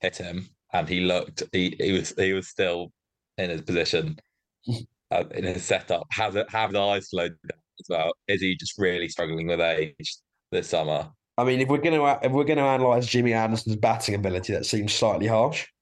hit 0.00 0.16
him 0.16 0.48
and 0.72 0.88
he 0.88 1.00
looked 1.00 1.42
he, 1.52 1.76
he 1.78 1.92
was 1.92 2.14
he 2.16 2.32
was 2.32 2.48
still 2.48 2.90
in 3.38 3.50
his 3.50 3.62
position 3.62 4.18
uh, 5.10 5.24
in 5.32 5.44
his 5.44 5.64
setup. 5.64 6.06
Has 6.10 6.36
it 6.36 6.50
have 6.50 6.72
the 6.72 6.80
eyes 6.80 7.10
slowed 7.10 7.36
down 7.48 7.60
as 7.80 7.86
well? 7.88 8.12
Is 8.28 8.40
he 8.40 8.56
just 8.56 8.74
really 8.78 9.08
struggling 9.08 9.46
with 9.46 9.60
age 9.60 10.16
this 10.50 10.68
summer? 10.68 11.10
I 11.38 11.44
mean, 11.44 11.60
if 11.60 11.68
we're 11.68 11.78
going 11.78 11.98
to 11.98 12.26
if 12.26 12.32
we're 12.32 12.44
going 12.44 12.58
to 12.58 12.64
analyze 12.64 13.06
Jimmy 13.06 13.32
Anderson's 13.32 13.76
batting 13.76 14.14
ability, 14.14 14.52
that 14.52 14.66
seems 14.66 14.92
slightly 14.92 15.26
harsh. 15.26 15.66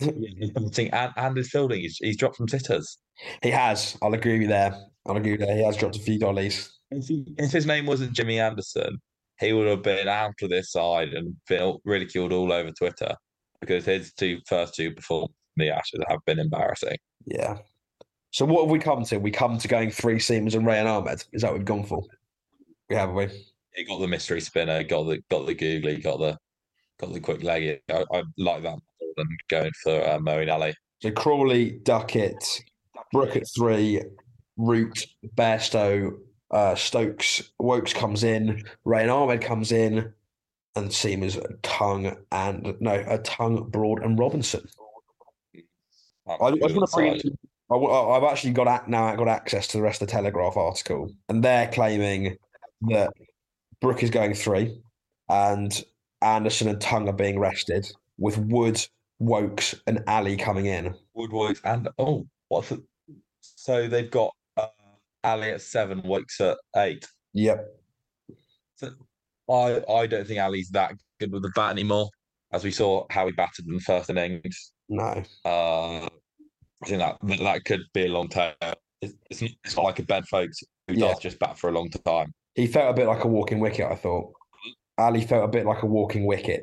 And, 0.00 1.12
and 1.16 1.36
his 1.38 1.50
fielding, 1.50 1.80
he's, 1.80 1.96
he's 1.96 2.18
dropped 2.18 2.36
from 2.36 2.48
sitters. 2.48 2.98
He 3.42 3.50
has. 3.50 3.96
I'll 4.02 4.12
agree 4.12 4.32
with 4.32 4.42
you 4.42 4.48
there. 4.48 4.76
I'll 5.06 5.16
agree 5.16 5.32
with 5.32 5.40
you 5.40 5.46
there. 5.46 5.56
He 5.56 5.64
has 5.64 5.78
dropped 5.78 5.96
a 5.96 6.00
few 6.00 6.18
dollies. 6.18 6.70
If, 6.90 7.06
he, 7.06 7.24
if 7.38 7.50
his 7.50 7.64
name 7.64 7.86
wasn't 7.86 8.12
Jimmy 8.12 8.38
Anderson, 8.38 8.98
he 9.38 9.52
would 9.52 9.66
have 9.66 9.82
been 9.82 10.08
out 10.08 10.34
of 10.42 10.50
this 10.50 10.72
side 10.72 11.10
and 11.10 11.36
been 11.48 11.76
ridiculed 11.84 12.32
all 12.32 12.52
over 12.52 12.70
Twitter 12.72 13.14
because 13.60 13.84
his 13.84 14.12
two 14.12 14.38
first 14.46 14.74
two 14.74 14.92
performances 14.92 15.34
in 15.56 15.66
the 15.66 15.74
Ashes 15.74 16.00
have 16.08 16.20
been 16.26 16.38
embarrassing. 16.38 16.96
Yeah. 17.26 17.58
So 18.30 18.44
what 18.44 18.62
have 18.62 18.70
we 18.70 18.78
come 18.78 19.04
to? 19.04 19.18
We 19.18 19.30
come 19.30 19.58
to 19.58 19.68
going 19.68 19.90
three 19.90 20.16
seamers 20.16 20.54
and 20.54 20.66
Rehan 20.66 20.86
Ahmed. 20.86 21.24
Is 21.32 21.42
that 21.42 21.50
what 21.50 21.58
we've 21.58 21.64
gone 21.64 21.84
for? 21.84 22.02
We 22.88 22.96
have, 22.96 23.12
we. 23.12 23.28
He 23.74 23.84
got 23.84 24.00
the 24.00 24.08
mystery 24.08 24.40
spinner, 24.40 24.82
got 24.82 25.04
the 25.04 25.22
got 25.30 25.46
the 25.46 25.54
googly, 25.54 25.96
got 25.96 26.18
the 26.18 26.38
got 26.98 27.12
the 27.12 27.20
quick 27.20 27.42
leg. 27.42 27.80
I, 27.90 28.04
I 28.10 28.22
like 28.38 28.62
that 28.62 28.78
more 29.00 29.12
than 29.16 29.26
going 29.50 29.72
for 29.82 30.02
uh, 30.06 30.18
Moeen 30.18 30.52
Ali. 30.52 30.74
So 31.02 31.10
Crawley, 31.10 31.78
Duckett, 31.82 32.62
Brook 33.12 33.36
at 33.36 33.44
three, 33.54 34.02
Root, 34.56 35.06
Bairstow, 35.36 36.12
uh, 36.50 36.74
Stokes, 36.74 37.50
Woakes 37.58 37.92
comes 37.92 38.24
in, 38.24 38.62
Rehan 38.84 39.10
Ahmed 39.10 39.40
comes 39.40 39.72
in, 39.72 40.12
and 40.76 40.90
Seamers 40.90 41.40
Tongue 41.62 42.16
and 42.30 42.76
no, 42.80 43.04
a 43.06 43.18
Tongue, 43.18 43.68
Broad, 43.70 44.02
and 44.02 44.18
Robinson. 44.18 44.68
I, 46.28 46.32
I, 46.32 46.50
want 46.50 46.90
to 46.90 46.96
bring. 46.96 47.20
I've 47.70 48.24
actually 48.24 48.52
got 48.52 48.68
at, 48.68 48.88
now 48.88 49.14
got 49.16 49.28
access 49.28 49.66
to 49.68 49.78
the 49.78 49.82
rest 49.82 50.02
of 50.02 50.08
the 50.08 50.12
Telegraph 50.12 50.56
article, 50.56 51.10
and 51.28 51.42
they're 51.42 51.68
claiming 51.68 52.36
that 52.82 53.10
Brook 53.80 54.02
is 54.02 54.10
going 54.10 54.34
three, 54.34 54.80
and 55.28 55.84
Anderson 56.22 56.68
and 56.68 56.80
Tongue 56.80 57.08
are 57.08 57.12
being 57.12 57.38
rested, 57.38 57.90
with 58.18 58.38
Wood, 58.38 58.84
Woakes, 59.18 59.74
and 59.86 60.02
Ali 60.06 60.36
coming 60.36 60.66
in. 60.66 60.94
Woodward 61.14 61.58
and 61.64 61.88
oh, 61.98 62.26
what's 62.48 62.72
it? 62.72 62.80
So 63.40 63.88
they've 63.88 64.10
got 64.10 64.28
uh, 64.28 64.30
Ali 65.26 65.50
at 65.50 65.60
seven, 65.60 66.02
Woakes 66.04 66.40
at 66.40 66.56
eight. 66.76 67.06
Yep. 67.34 67.66
So 68.76 68.90
I 69.50 69.82
I 69.92 70.06
don't 70.06 70.26
think 70.26 70.40
Ali's 70.40 70.70
that 70.70 70.92
good 71.20 71.32
with 71.32 71.42
the 71.42 71.52
bat 71.54 71.72
anymore, 71.72 72.08
as 72.52 72.64
we 72.64 72.70
saw 72.70 73.06
how 73.10 73.26
he 73.26 73.32
batted 73.32 73.66
in 73.66 73.74
the 73.74 73.80
first 73.80 74.08
innings. 74.10 74.72
No. 74.88 75.22
Uh, 75.44 76.04
I 76.04 76.86
think 76.86 76.98
that 76.98 77.18
that, 77.22 77.64
could 77.64 77.82
be 77.92 78.06
a 78.06 78.08
long 78.08 78.28
term. 78.28 78.54
It's, 79.02 79.42
it's 79.42 79.76
not, 79.76 79.84
like 79.84 79.98
a 79.98 80.04
Ben 80.04 80.22
Foakes 80.24 80.58
who 80.86 80.94
Yeah. 80.94 81.08
does 81.08 81.18
just 81.20 81.38
bat 81.38 81.58
for 81.58 81.68
a 81.68 81.72
long 81.72 81.90
time. 81.90 82.32
He 82.54 82.66
felt 82.66 82.90
a 82.90 82.94
bit 82.94 83.06
like 83.06 83.24
a 83.24 83.28
walking 83.28 83.60
wicket, 83.60 83.90
I 83.90 83.96
thought. 83.96 84.32
Ali 84.98 85.22
felt 85.22 85.44
a 85.44 85.48
bit 85.48 85.66
like 85.66 85.82
a 85.82 85.86
walking 85.86 86.24
wicket. 86.24 86.62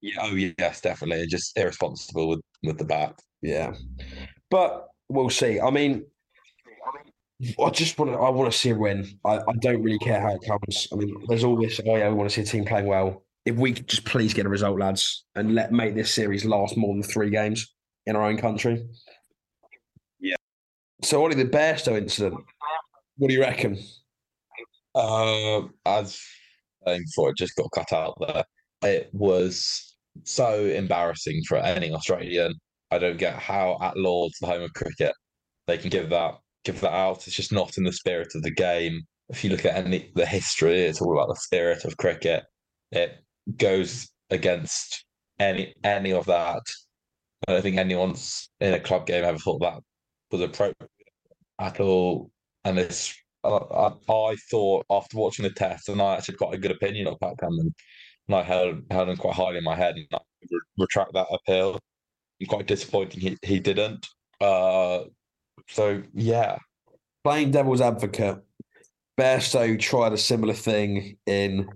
Yeah, 0.00 0.16
oh 0.20 0.34
yes, 0.34 0.80
definitely. 0.80 1.26
Just 1.26 1.56
irresponsible 1.56 2.28
with 2.28 2.40
with 2.62 2.78
the 2.78 2.84
bat. 2.84 3.18
Yeah. 3.40 3.72
But 4.50 4.88
we'll 5.08 5.30
see. 5.30 5.60
I 5.60 5.70
mean, 5.70 6.04
I 7.58 7.70
just 7.70 7.98
want 7.98 8.12
to. 8.12 8.18
I 8.18 8.30
want 8.30 8.52
to 8.52 8.56
see 8.56 8.70
a 8.70 8.74
win. 8.74 9.06
I, 9.24 9.38
I 9.38 9.52
don't 9.60 9.82
really 9.82 9.98
care 9.98 10.20
how 10.20 10.34
it 10.34 10.42
comes. 10.46 10.86
I 10.92 10.96
mean, 10.96 11.14
there's 11.28 11.44
all 11.44 11.56
this. 11.56 11.80
Oh 11.86 11.96
yeah, 11.96 12.08
we 12.08 12.14
want 12.14 12.30
to 12.30 12.34
see 12.34 12.42
a 12.42 12.44
team 12.44 12.64
playing 12.64 12.86
well. 12.86 13.24
If 13.44 13.56
we 13.56 13.72
could 13.72 13.88
just 13.88 14.04
please 14.04 14.32
get 14.32 14.46
a 14.46 14.48
result, 14.48 14.78
lads, 14.78 15.24
and 15.34 15.54
let 15.54 15.72
make 15.72 15.94
this 15.94 16.14
series 16.14 16.44
last 16.44 16.76
more 16.76 16.94
than 16.94 17.02
three 17.02 17.30
games 17.30 17.74
in 18.06 18.14
our 18.14 18.22
own 18.22 18.36
country. 18.36 18.86
Yeah. 20.20 20.36
So, 21.02 21.22
Ollie, 21.22 21.34
the 21.34 21.44
Bairstow 21.44 21.98
incident. 21.98 22.40
What 23.16 23.28
do 23.28 23.34
you 23.34 23.40
reckon? 23.40 23.78
Uh, 24.94 25.62
as 25.86 26.20
before, 26.86 27.30
it 27.30 27.36
just 27.36 27.56
got 27.56 27.70
cut 27.74 27.92
out 27.92 28.16
there. 28.20 28.44
It 28.82 29.10
was 29.12 29.96
so 30.24 30.64
embarrassing 30.64 31.42
for 31.48 31.56
any 31.58 31.92
Australian. 31.92 32.54
I 32.90 32.98
don't 32.98 33.16
get 33.16 33.34
how 33.34 33.78
at 33.80 33.96
Lords, 33.96 34.38
the 34.40 34.46
home 34.46 34.62
of 34.62 34.72
cricket, 34.74 35.14
they 35.66 35.78
can 35.78 35.90
give 35.90 36.10
that 36.10 36.34
give 36.64 36.80
that 36.80 36.92
out. 36.92 37.26
It's 37.26 37.36
just 37.36 37.52
not 37.52 37.78
in 37.78 37.84
the 37.84 37.92
spirit 37.92 38.34
of 38.34 38.42
the 38.42 38.50
game. 38.50 39.02
If 39.28 39.44
you 39.44 39.50
look 39.50 39.64
at 39.64 39.76
any 39.76 40.10
the 40.14 40.26
history, 40.26 40.82
it's 40.82 41.00
all 41.00 41.12
about 41.12 41.28
the 41.28 41.40
spirit 41.40 41.84
of 41.84 41.96
cricket. 41.96 42.44
It 42.90 43.18
goes 43.56 44.08
against 44.30 45.04
any 45.38 45.74
any 45.84 46.12
of 46.12 46.26
that. 46.26 46.62
I 47.48 47.52
don't 47.52 47.62
think 47.62 47.76
anyone's 47.78 48.50
in 48.60 48.74
a 48.74 48.80
club 48.80 49.06
game 49.06 49.24
ever 49.24 49.38
thought 49.38 49.60
that 49.60 49.80
was 50.30 50.40
appropriate 50.40 50.90
at 51.58 51.80
all. 51.80 52.30
And 52.64 52.78
it's 52.78 53.14
I, 53.44 53.92
I, 54.08 54.36
thought 54.50 54.86
after 54.90 55.18
watching 55.18 55.42
the 55.44 55.50
test, 55.50 55.88
and 55.88 56.00
I 56.00 56.16
actually 56.16 56.36
got 56.36 56.54
a 56.54 56.58
good 56.58 56.70
opinion 56.70 57.08
of 57.08 57.18
Pat 57.20 57.38
Cummins, 57.38 57.72
and 58.28 58.36
I 58.36 58.42
held 58.42 58.82
held 58.90 59.08
him 59.08 59.16
quite 59.16 59.34
highly 59.34 59.58
in 59.58 59.64
my 59.64 59.74
head, 59.74 59.96
and 59.96 60.06
I 60.12 60.18
re- 60.50 60.60
retract 60.78 61.12
that 61.14 61.26
appeal. 61.30 61.78
I'm 62.40 62.46
quite 62.46 62.66
disappointing 62.66 63.20
he, 63.20 63.36
he 63.42 63.60
didn't. 63.60 64.06
Uh, 64.40 65.04
So 65.68 66.02
yeah, 66.14 66.58
Playing 67.24 67.52
devil's 67.52 67.80
advocate, 67.80 68.38
Bairstow 69.18 69.78
tried 69.78 70.12
a 70.12 70.18
similar 70.18 70.54
thing 70.54 71.16
in 71.26 71.68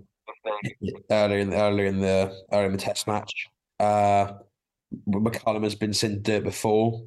earlier 1.11 1.39
in 1.39 1.51
the, 1.51 1.57
earlier 1.57 1.87
in 1.87 2.01
the 2.01 2.37
earlier 2.53 2.67
in 2.67 2.73
the 2.73 2.79
test 2.79 3.07
match. 3.07 3.33
Uh, 3.79 4.33
McCullum 5.09 5.63
has 5.63 5.77
been 5.77 5.93
seen 5.93 6.11
to 6.13 6.19
do 6.19 6.33
it 6.35 6.45
before. 6.45 7.01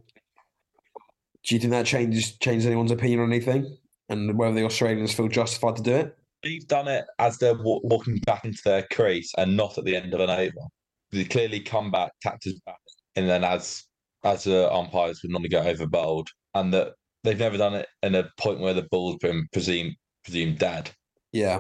Do 1.43 1.55
you 1.55 1.59
think 1.59 1.71
that 1.71 1.85
changes 1.85 2.37
changes 2.37 2.65
anyone's 2.65 2.91
opinion 2.91 3.19
on 3.19 3.33
anything, 3.33 3.77
and 4.07 4.37
whether 4.37 4.55
the 4.55 4.63
Australians 4.63 5.13
feel 5.13 5.27
justified 5.27 5.75
to 5.77 5.83
do 5.83 5.95
it? 5.95 6.15
they've 6.41 6.67
done 6.67 6.87
it 6.87 7.05
as 7.19 7.37
they're 7.37 7.53
wa- 7.53 7.81
walking 7.83 8.17
back 8.19 8.45
into 8.45 8.61
their 8.63 8.87
crease 8.93 9.33
and 9.37 9.57
not 9.57 9.77
at 9.77 9.83
the 9.83 9.93
end 9.93 10.13
of 10.13 10.21
an 10.21 10.29
over. 10.29 10.67
They 11.11 11.25
clearly 11.25 11.59
come 11.59 11.91
back, 11.91 12.13
tapped 12.21 12.45
his 12.45 12.61
back, 12.61 12.79
and 13.17 13.27
then 13.27 13.43
as 13.43 13.83
as 14.23 14.45
the 14.45 14.71
umpires 14.71 15.21
would 15.21 15.31
normally 15.31 15.49
go 15.49 15.59
over 15.59 15.85
bowled, 15.85 16.29
and 16.53 16.73
that 16.73 16.93
they've 17.23 17.39
never 17.39 17.57
done 17.57 17.75
it 17.75 17.87
in 18.03 18.15
a 18.15 18.29
point 18.39 18.59
where 18.59 18.73
the 18.73 18.87
ball's 18.91 19.17
been 19.17 19.47
presumed 19.53 19.95
presumed 20.23 20.57
dead. 20.59 20.91
Yeah, 21.31 21.59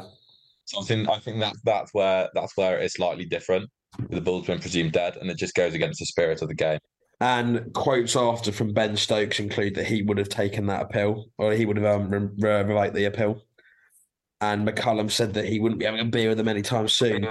So 0.65 0.81
I 0.81 0.83
think 0.83 1.09
I 1.09 1.19
think 1.19 1.39
that's 1.39 1.59
that's 1.63 1.93
where 1.93 2.29
that's 2.33 2.55
where 2.57 2.79
it 2.79 2.85
is 2.85 2.93
slightly 2.93 3.25
different. 3.25 3.69
The 4.09 4.21
ball's 4.21 4.47
been 4.47 4.59
presumed 4.59 4.91
dead, 4.93 5.17
and 5.17 5.29
it 5.29 5.37
just 5.37 5.55
goes 5.55 5.73
against 5.73 5.99
the 5.99 6.05
spirit 6.05 6.41
of 6.41 6.47
the 6.47 6.55
game. 6.55 6.79
and 7.21 7.73
quotes 7.73 8.15
after 8.15 8.51
from 8.51 8.73
Ben 8.73 8.95
Stokes 8.95 9.39
include 9.39 9.75
that 9.75 9.87
he 9.87 10.01
would 10.03 10.17
have 10.17 10.29
taken 10.29 10.67
that 10.67 10.83
appeal, 10.83 11.25
or 11.37 11.53
he 11.53 11.65
would 11.65 11.77
have 11.77 12.01
um, 12.01 12.09
re- 12.09 12.29
re- 12.39 12.63
revoked 12.63 12.93
the 12.95 13.05
appeal. 13.05 13.43
And 14.41 14.65
McCullum 14.67 15.11
said 15.11 15.33
that 15.33 15.45
he 15.49 15.59
wouldn't 15.59 15.79
be 15.79 15.85
having 15.85 15.99
a 15.99 16.05
beer 16.05 16.29
with 16.29 16.37
them 16.37 16.47
anytime 16.47 16.87
soon. 16.87 17.27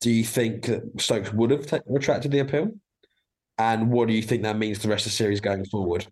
Do 0.00 0.10
you 0.10 0.24
think 0.24 0.64
that 0.66 0.82
Stokes 1.00 1.32
would 1.34 1.50
have 1.50 1.66
ta- 1.66 1.80
retracted 1.86 2.30
the 2.32 2.38
appeal? 2.38 2.70
And 3.58 3.90
what 3.90 4.08
do 4.08 4.14
you 4.14 4.22
think 4.22 4.42
that 4.42 4.56
means 4.58 4.78
for 4.78 4.84
the 4.84 4.88
rest 4.88 5.04
of 5.06 5.12
the 5.12 5.16
series 5.16 5.40
going 5.40 5.64
forward? 5.66 6.06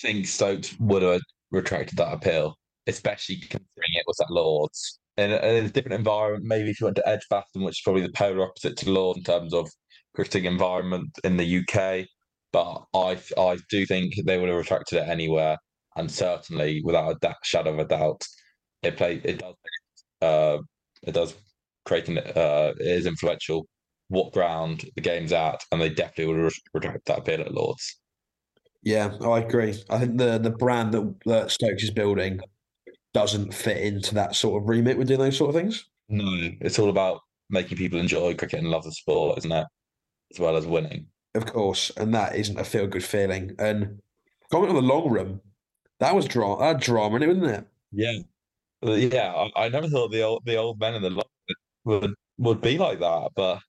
Think 0.00 0.26
Stokes 0.26 0.78
would 0.80 1.02
have 1.02 1.20
retracted 1.50 1.98
that 1.98 2.12
appeal, 2.12 2.56
especially 2.86 3.36
considering 3.36 3.92
it 3.94 4.04
was 4.06 4.20
at 4.20 4.30
Lords. 4.30 4.98
In 5.16 5.30
a, 5.30 5.36
in 5.36 5.64
a 5.64 5.68
different 5.68 5.94
environment, 5.94 6.44
maybe 6.44 6.70
if 6.70 6.80
you 6.80 6.86
went 6.86 6.96
to 6.96 7.08
Edgbaston, 7.08 7.62
which 7.62 7.76
is 7.78 7.82
probably 7.84 8.02
the 8.02 8.12
polar 8.12 8.42
opposite 8.42 8.76
to 8.78 8.90
Lords 8.90 9.18
in 9.18 9.24
terms 9.24 9.54
of 9.54 9.70
cricketing 10.14 10.46
environment 10.46 11.10
in 11.22 11.36
the 11.36 11.58
UK. 11.58 12.06
But 12.52 12.84
I 12.94 13.18
I 13.38 13.58
do 13.70 13.86
think 13.86 14.14
they 14.24 14.38
would 14.38 14.48
have 14.48 14.58
retracted 14.58 14.98
it 14.98 15.08
anywhere, 15.08 15.58
and 15.96 16.10
certainly 16.10 16.82
without 16.84 17.22
a 17.22 17.34
shadow 17.44 17.72
of 17.72 17.78
a 17.80 17.84
doubt, 17.84 18.22
it 18.82 18.96
play 18.96 19.20
it 19.24 19.38
does 19.38 19.54
uh 20.22 20.58
it 21.02 21.12
does 21.12 21.34
create 21.84 22.08
an 22.08 22.18
uh 22.18 22.72
it 22.78 22.86
is 22.86 23.06
influential 23.06 23.66
what 24.08 24.32
ground 24.32 24.84
the 24.96 25.00
game's 25.02 25.32
at, 25.32 25.62
and 25.72 25.80
they 25.80 25.88
definitely 25.88 26.26
would 26.34 26.44
have 26.44 26.52
retracted 26.74 27.02
that 27.06 27.18
appeal 27.20 27.40
at 27.40 27.54
Lords. 27.54 28.00
Yeah, 28.84 29.16
I 29.22 29.38
agree. 29.38 29.82
I 29.88 29.98
think 29.98 30.18
the 30.18 30.38
the 30.38 30.50
brand 30.50 30.92
that, 30.92 31.14
that 31.24 31.50
Stokes 31.50 31.82
is 31.82 31.90
building 31.90 32.40
doesn't 33.14 33.54
fit 33.54 33.78
into 33.78 34.14
that 34.14 34.34
sort 34.34 34.62
of 34.62 34.68
remit 34.68 34.98
with 34.98 35.08
doing 35.08 35.20
those 35.20 35.38
sort 35.38 35.54
of 35.54 35.60
things. 35.60 35.86
No, 36.08 36.50
it's 36.60 36.78
all 36.78 36.90
about 36.90 37.20
making 37.48 37.78
people 37.78 37.98
enjoy 37.98 38.34
cricket 38.34 38.58
and 38.58 38.68
love 38.68 38.84
the 38.84 38.92
sport, 38.92 39.38
isn't 39.38 39.52
it? 39.52 39.66
As 40.32 40.38
well 40.38 40.56
as 40.56 40.66
winning. 40.66 41.06
Of 41.34 41.46
course, 41.46 41.90
and 41.96 42.14
that 42.14 42.36
isn't 42.36 42.58
a 42.60 42.64
feel 42.64 42.86
good 42.86 43.04
feeling. 43.04 43.54
And 43.58 44.00
comment 44.52 44.70
on 44.70 44.76
the 44.76 44.82
long 44.82 45.08
run, 45.10 45.40
that 46.00 46.14
was 46.14 46.26
drama. 46.26 46.58
That 46.60 46.80
drama 46.82 47.16
in 47.16 47.22
it, 47.22 47.28
wasn't 47.28 47.46
it? 47.46 47.66
Yeah, 47.90 48.18
yeah. 48.82 49.32
I, 49.56 49.64
I 49.64 49.68
never 49.70 49.88
thought 49.88 50.10
the 50.10 50.22
old 50.22 50.44
the 50.44 50.56
old 50.56 50.78
men 50.78 50.94
in 50.94 51.02
the 51.02 51.10
lot 51.10 51.28
would 51.84 52.14
would 52.36 52.60
be 52.60 52.76
like 52.76 53.00
that, 53.00 53.30
but 53.34 53.60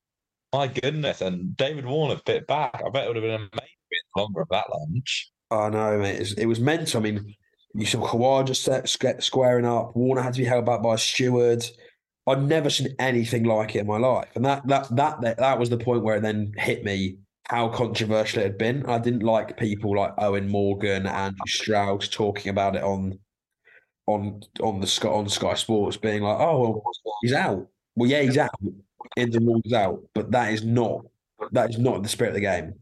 my 0.52 0.68
goodness! 0.68 1.22
And 1.22 1.56
David 1.56 1.86
Warner 1.86 2.20
bit 2.26 2.48
back. 2.48 2.82
I 2.86 2.90
bet 2.90 3.06
it 3.06 3.08
would 3.08 3.16
have 3.16 3.24
been 3.24 3.50
amazing 3.54 3.75
longer 4.16 4.42
of 4.42 4.50
that 4.50 4.66
lunch. 4.72 5.32
I 5.52 5.70
know, 5.70 6.00
mate. 6.00 6.34
It 6.38 6.46
was 6.48 6.60
mental. 6.60 7.00
I 7.00 7.04
mean, 7.04 7.36
you 7.74 7.86
saw 7.86 8.06
Khawaja 8.08 8.56
set, 8.56 9.24
squaring 9.24 9.66
up. 9.66 9.96
Warner 9.96 10.22
had 10.22 10.34
to 10.34 10.40
be 10.40 10.46
held 10.46 10.66
back 10.66 10.82
by 10.82 10.96
a 10.96 10.98
steward. 10.98 11.66
I'd 12.28 12.44
never 12.44 12.70
seen 12.70 12.96
anything 12.98 13.44
like 13.44 13.76
it 13.76 13.80
in 13.80 13.88
my 13.88 13.98
life, 13.98 14.30
and 14.36 14.44
that 14.46 14.68
that 14.68 14.96
that 14.96 15.22
that, 15.22 15.38
that 15.38 15.60
was 15.60 15.70
the 15.70 15.78
point 15.78 16.04
where 16.04 16.16
it 16.16 16.22
then 16.22 16.54
hit 16.58 16.84
me 16.84 17.18
how 17.48 17.70
controversial 17.70 18.42
it 18.42 18.46
had 18.46 18.58
been. 18.58 18.86
I 18.88 18.98
didn't 18.98 19.22
like 19.22 19.58
people 19.58 19.96
like 19.96 20.16
Eoin 20.16 20.48
Morgan, 20.48 21.06
Andrew 21.06 21.46
Strauss 21.46 22.08
talking 22.10 22.50
about 22.50 22.76
it 22.76 22.84
on 22.84 23.20
on 24.08 24.42
on 24.62 24.80
the 24.80 25.10
on 25.10 25.30
Sky 25.30 25.54
Sports, 25.54 25.98
being 25.98 26.24
like, 26.24 26.40
"Oh, 26.40 26.60
well, 26.62 26.84
he's 27.22 27.34
out." 27.34 27.68
Well, 27.96 28.10
yeah, 28.10 28.22
he's 28.22 28.38
out. 28.38 28.50
In 29.18 29.30
the 29.30 29.40
rules 29.40 29.72
out, 29.74 30.04
but 30.16 30.32
that 30.32 30.52
is 30.52 30.64
not 30.64 31.06
that 31.52 31.70
is 31.70 31.78
not 31.78 32.02
the 32.02 32.10
spirit 32.10 32.30
of 32.30 32.36
the 32.36 32.42
game. 32.42 32.74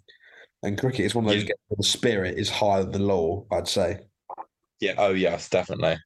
And 0.63 0.77
cricket 0.79 1.01
is 1.05 1.13
one 1.13 1.25
of 1.25 1.29
those 1.31 1.41
Yeah. 1.43 1.47
games 1.49 1.59
where 1.67 1.77
the 1.77 1.83
spirit 1.83 2.37
is 2.39 2.49
higher 2.49 2.83
than 2.83 2.91
the 2.93 2.99
law. 2.99 3.45
I'd 3.51 3.67
say. 3.67 3.99
Yeah. 4.79 4.95
Oh 4.97 5.11
yes, 5.13 5.49
definitely. 5.49 5.97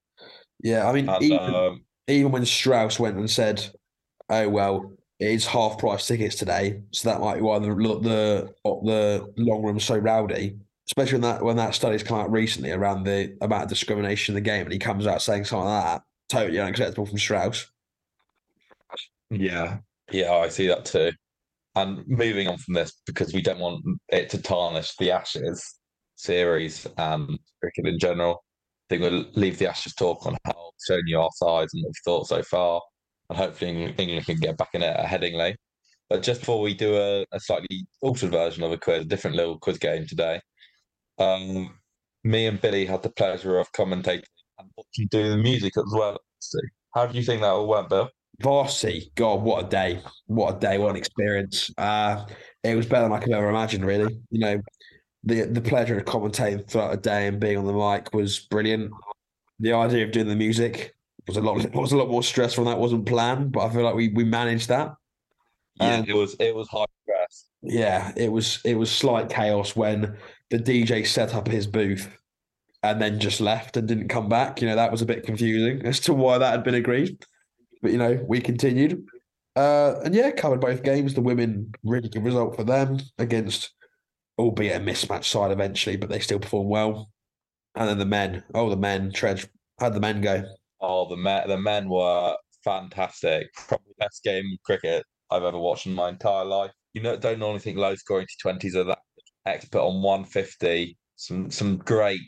Yeah, 0.63 0.89
I 0.89 0.93
mean, 0.93 1.07
And 1.07 1.23
even, 1.23 1.55
um, 1.55 1.85
even 2.07 2.31
when 2.31 2.45
Strauss 2.45 2.99
went 2.99 3.15
and 3.17 3.29
said, 3.29 3.63
"Oh 4.29 4.49
well, 4.49 4.91
it's 5.19 5.45
half 5.45 5.77
price 5.77 6.07
tickets 6.07 6.35
today, 6.35 6.81
so 6.91 7.09
that 7.09 7.21
might 7.21 7.35
be 7.35 7.41
why 7.41 7.59
the 7.59 7.67
the 7.67 8.51
the 8.63 9.31
long 9.37 9.63
room's 9.63 9.83
so 9.85 9.97
rowdy." 9.97 10.57
Especially 10.89 11.15
when 11.19 11.21
that 11.21 11.43
when 11.43 11.57
that 11.57 11.75
study's 11.75 12.01
come 12.01 12.19
out 12.19 12.31
recently 12.31 12.71
around 12.71 13.03
the 13.03 13.37
amount 13.41 13.63
of 13.63 13.69
discrimination 13.69 14.33
in 14.35 14.43
the 14.43 14.49
game, 14.49 14.63
and 14.63 14.71
he 14.73 14.79
comes 14.79 15.05
out 15.05 15.21
saying 15.21 15.45
something 15.45 15.67
like 15.67 15.83
that, 15.83 16.01
totally 16.29 16.59
unacceptable 16.59 17.05
from 17.05 17.17
Strauss. 17.19 17.69
yeah, 19.29 19.77
yeah, 20.11 20.31
I 20.33 20.47
see 20.49 20.67
that 20.67 20.85
too. 20.85 21.11
And 21.77 22.03
moving 22.07 22.47
on 22.47 22.57
from 22.57 22.73
this, 22.73 22.91
because 23.05 23.35
we 23.35 23.41
don't 23.43 23.59
want 23.59 23.85
it 24.09 24.31
to 24.31 24.41
tarnish 24.41 24.95
the 24.97 25.11
Ashes 25.11 25.63
series 26.15 26.87
and 26.97 27.37
cricket 27.61 27.85
in 27.85 27.99
general, 27.99 28.43
I 28.89 28.95
think 28.95 29.03
we'll 29.03 29.25
leave 29.35 29.59
the 29.59 29.69
Ashes 29.69 29.93
talk 29.93 30.25
on 30.25 30.35
how 30.43 30.71
shown 30.87 31.03
you 31.05 31.19
our 31.19 31.29
sides 31.35 31.71
and 31.73 31.83
what 31.83 31.89
we've 31.89 32.03
thought 32.03 32.27
so 32.27 32.41
far. 32.41 32.81
And 33.29 33.37
hopefully 33.37 33.69
Eng- 33.69 33.93
England 33.95 34.25
can 34.25 34.37
get 34.37 34.57
back 34.57 34.69
in 34.73 34.81
it 34.81 34.95
at 34.95 35.05
Headingley. 35.05 35.53
But 36.09 36.23
just 36.23 36.39
before 36.39 36.61
we 36.61 36.73
do 36.73 36.95
a, 36.95 37.25
a 37.31 37.39
slightly 37.39 37.85
altered 38.01 38.31
version 38.31 38.63
of 38.63 38.71
a 38.71 38.77
quiz, 38.77 39.03
a 39.03 39.05
different 39.05 39.35
little 39.35 39.59
quiz 39.59 39.77
game 39.77 40.07
today, 40.07 40.41
um, 41.19 41.77
me 42.23 42.47
and 42.47 42.59
Billy 42.59 42.87
had 42.87 43.03
the 43.03 43.11
pleasure 43.11 43.59
of 43.59 43.71
commentating 43.73 44.23
and 44.57 44.67
watching 44.75 45.09
the 45.11 45.37
music 45.37 45.73
as 45.77 45.93
well. 45.93 46.17
So 46.39 46.57
how 46.95 47.05
do 47.05 47.17
you 47.19 47.23
think 47.23 47.41
that 47.41 47.49
all 47.49 47.67
went, 47.67 47.89
Bill? 47.89 48.09
Varsity, 48.41 49.11
God, 49.15 49.41
what 49.41 49.65
a 49.65 49.69
day! 49.69 49.99
What 50.27 50.57
a 50.57 50.59
day! 50.59 50.77
What 50.77 50.91
an 50.91 50.95
experience! 50.95 51.71
Uh, 51.77 52.25
it 52.63 52.75
was 52.75 52.85
better 52.85 53.03
than 53.03 53.13
I 53.13 53.19
could 53.19 53.33
ever 53.33 53.49
imagine. 53.49 53.83
Really, 53.83 54.19
you 54.29 54.39
know, 54.39 54.61
the 55.23 55.43
the 55.43 55.61
pleasure 55.61 55.97
of 55.97 56.05
commentating 56.05 56.67
throughout 56.67 56.91
the 56.91 56.97
day 56.97 57.27
and 57.27 57.39
being 57.39 57.57
on 57.57 57.65
the 57.65 57.73
mic 57.73 58.13
was 58.13 58.39
brilliant. 58.39 58.91
The 59.59 59.73
idea 59.73 60.05
of 60.05 60.11
doing 60.11 60.27
the 60.27 60.35
music 60.35 60.93
was 61.27 61.37
a 61.37 61.41
lot 61.41 61.55
was 61.73 61.91
a 61.93 61.97
lot 61.97 62.09
more 62.09 62.23
stressful. 62.23 62.63
and 62.67 62.71
That 62.71 62.79
wasn't 62.79 63.07
planned, 63.07 63.51
but 63.51 63.61
I 63.65 63.73
feel 63.73 63.83
like 63.83 63.95
we 63.95 64.09
we 64.09 64.23
managed 64.23 64.67
that. 64.69 64.93
Yeah, 65.79 65.95
Um, 65.97 66.05
it 66.07 66.13
was 66.15 66.35
it 66.39 66.55
was 66.55 66.67
high 66.69 66.85
stress. 67.03 67.45
Yeah, 67.63 68.11
it 68.15 68.31
was 68.31 68.59
it 68.65 68.75
was 68.75 68.91
slight 68.91 69.29
chaos 69.29 69.75
when 69.75 70.17
the 70.51 70.59
DJ 70.59 71.03
set 71.03 71.33
up 71.33 71.47
his 71.47 71.67
booth 71.67 72.07
and 72.83 73.01
then 73.01 73.19
just 73.19 73.41
left 73.41 73.77
and 73.77 73.87
didn't 73.87 74.09
come 74.09 74.29
back. 74.29 74.61
You 74.61 74.67
know, 74.69 74.75
that 74.75 74.91
was 74.91 75.01
a 75.01 75.05
bit 75.05 75.23
confusing 75.25 75.85
as 75.85 75.99
to 76.01 76.13
why 76.13 76.37
that 76.37 76.51
had 76.51 76.63
been 76.63 76.75
agreed. 76.75 77.17
But 77.81 77.91
you 77.91 77.97
know, 77.97 78.23
we 78.27 78.41
continued. 78.41 79.05
Uh 79.55 79.95
and 80.03 80.13
yeah, 80.13 80.31
covered 80.31 80.61
both 80.61 80.83
games. 80.83 81.13
The 81.13 81.21
women 81.21 81.71
really 81.83 82.09
good 82.09 82.23
result 82.25 82.55
for 82.55 82.63
them 82.63 82.99
against 83.17 83.73
albeit 84.39 84.75
a 84.75 84.79
mismatched 84.79 85.31
side 85.31 85.51
eventually, 85.51 85.97
but 85.97 86.09
they 86.09 86.19
still 86.19 86.39
performed 86.39 86.69
well. 86.69 87.09
And 87.75 87.89
then 87.89 87.97
the 87.97 88.05
men, 88.05 88.43
oh 88.53 88.69
the 88.69 88.77
men, 88.77 89.11
how'd 89.79 89.93
the 89.93 89.99
men 89.99 90.21
go? 90.21 90.43
Oh, 90.81 91.09
the 91.09 91.17
men 91.17 91.47
the 91.47 91.57
men 91.57 91.89
were 91.89 92.35
fantastic. 92.63 93.47
Probably 93.67 93.93
best 93.99 94.23
game 94.23 94.45
of 94.53 94.63
cricket 94.63 95.05
I've 95.31 95.43
ever 95.43 95.59
watched 95.59 95.85
in 95.87 95.93
my 95.93 96.09
entire 96.09 96.45
life. 96.45 96.71
You 96.93 97.01
know, 97.01 97.17
don't 97.17 97.39
normally 97.39 97.59
think 97.59 97.77
low 97.77 97.95
scoring 97.95 98.27
T20s 98.43 98.75
are 98.75 98.83
that 98.85 98.99
expert 99.45 99.81
on 99.81 100.01
150. 100.01 100.97
Some 101.15 101.49
some 101.49 101.77
great 101.77 102.19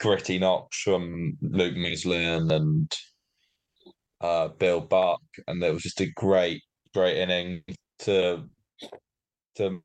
gritty 0.00 0.38
knocks 0.38 0.80
from 0.82 1.36
Luke 1.40 1.76
Muslin 1.76 2.50
and 2.50 2.92
uh, 4.20 4.48
Bill 4.48 4.80
Buck, 4.80 5.20
and 5.46 5.62
it 5.62 5.72
was 5.72 5.82
just 5.82 6.00
a 6.00 6.10
great 6.12 6.62
great 6.94 7.18
inning 7.18 7.62
to 8.00 8.44
to 9.56 9.80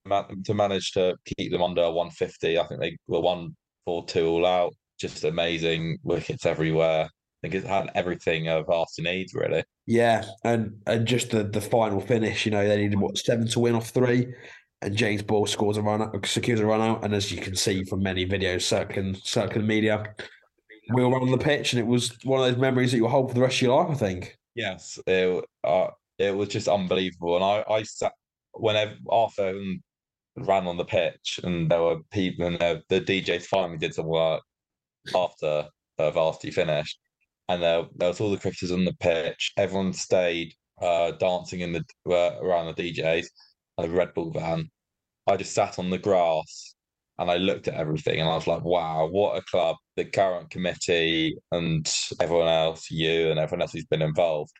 to 0.46 0.54
manage 0.54 0.91
to 0.91 1.15
keep 1.38 1.52
them 1.52 1.63
under 1.63 1.84
150. 1.84 2.60
I 2.60 2.67
think 2.67 2.80
they 2.80 2.98
were 3.08 3.22
one 3.22 3.56
four 3.86 4.06
two 4.06 4.28
all 4.28 4.46
out. 4.46 4.74
Just 5.00 5.24
amazing 5.24 5.98
wickets 6.04 6.46
everywhere. 6.46 7.06
I 7.44 7.48
think 7.50 7.56
it 7.56 7.67
had 7.67 7.89
everything 7.96 8.48
of 8.50 8.67
Varsity 8.67 9.02
needs 9.02 9.34
really. 9.34 9.63
Yeah, 9.88 10.26
and 10.44 10.76
and 10.86 11.08
just 11.08 11.32
the 11.32 11.44
the 11.44 11.62
final 11.62 12.00
finish, 12.00 12.46
you 12.46 12.52
know, 12.52 12.67
they 12.67 12.78
needed 12.78 13.00
what 13.00 13.17
seven 13.17 13.48
to 13.48 13.60
win 13.60 13.76
off 13.76 13.89
three, 13.89 14.28
and 14.82 14.96
James 14.96 15.24
Ball 15.24 15.48
scores 15.48 15.78
a 15.78 15.82
run 15.82 16.02
out, 16.02 16.26
secures 16.26 16.60
a 16.60 16.65
run 16.65 16.82
out, 16.82 17.04
and 17.04 17.13
as 17.13 17.32
you 17.32 17.41
can 17.41 17.56
see 17.56 17.84
from 17.84 18.04
many 18.04 18.26
videos 18.26 18.62
circling 18.62 19.15
circling 19.24 19.67
media, 19.67 20.15
we 20.93 21.04
were 21.04 21.19
on 21.19 21.32
the 21.32 21.38
pitch, 21.38 21.73
and 21.73 21.80
it 21.80 21.88
was 21.88 22.17
one 22.23 22.41
of 22.41 22.51
those 22.51 22.62
memories 22.62 22.91
that 22.91 22.97
you'll 22.97 23.10
hold 23.10 23.30
for 23.30 23.36
the 23.36 23.41
rest 23.41 23.58
of 23.58 23.62
your 23.63 23.84
life. 23.84 23.91
I 23.91 23.95
think. 23.95 24.38
Yes, 24.56 24.99
it 25.08 25.45
uh, 25.63 25.88
it 26.17 26.36
was 26.36 26.49
just 26.49 26.67
unbelievable, 26.67 27.36
and 27.36 27.43
I 27.43 27.63
I 27.69 27.84
sat 27.84 28.13
whenever 28.54 28.95
um, 29.12 29.82
ran 30.38 30.67
on 30.67 30.77
the 30.77 30.86
pitch, 30.86 31.39
and 31.43 31.69
there 31.69 31.82
were 31.82 31.99
people, 32.12 32.47
and 32.47 32.60
there, 32.60 32.82
the 32.89 33.01
DJs 33.01 33.45
finally 33.45 33.77
did 33.77 33.93
some 33.93 34.08
work 34.08 34.41
after 35.15 35.67
uh, 35.97 36.12
varsity 36.12 36.51
finished, 36.51 36.99
and 37.49 37.62
there, 37.62 37.86
there 37.95 38.10
was 38.10 38.21
all 38.21 38.32
the 38.32 38.38
cricketers 38.38 38.71
on 38.71 38.86
the 38.86 38.95
pitch. 38.99 39.54
Everyone 39.58 39.93
stayed 39.93 40.54
uh, 40.82 41.12
dancing 41.12 41.62
in 41.62 41.73
the 41.73 41.86
uh, 42.10 42.39
around 42.41 42.73
the 42.75 42.93
DJs 42.93 43.27
and 43.77 43.91
the 43.91 43.95
Red 43.95 44.13
Bull 44.13 44.32
van. 44.32 44.69
I 45.27 45.38
just 45.38 45.54
sat 45.54 45.80
on 45.80 45.89
the 45.89 45.97
grass 45.97 46.75
and 47.21 47.29
I 47.29 47.38
looked 47.38 47.67
at 47.67 47.75
everything 47.75 48.19
and 48.19 48.27
I 48.27 48.34
was 48.34 48.47
like, 48.47 48.63
wow, 48.63 49.07
what 49.07 49.38
a 49.38 49.43
club. 49.43 49.75
The 49.95 50.05
current 50.05 50.49
committee 50.49 51.38
and 51.51 51.88
everyone 52.19 52.47
else, 52.47 52.89
you 52.89 53.29
and 53.29 53.39
everyone 53.39 53.62
else 53.62 53.73
who's 53.73 53.86
been 53.86 54.01
involved, 54.01 54.51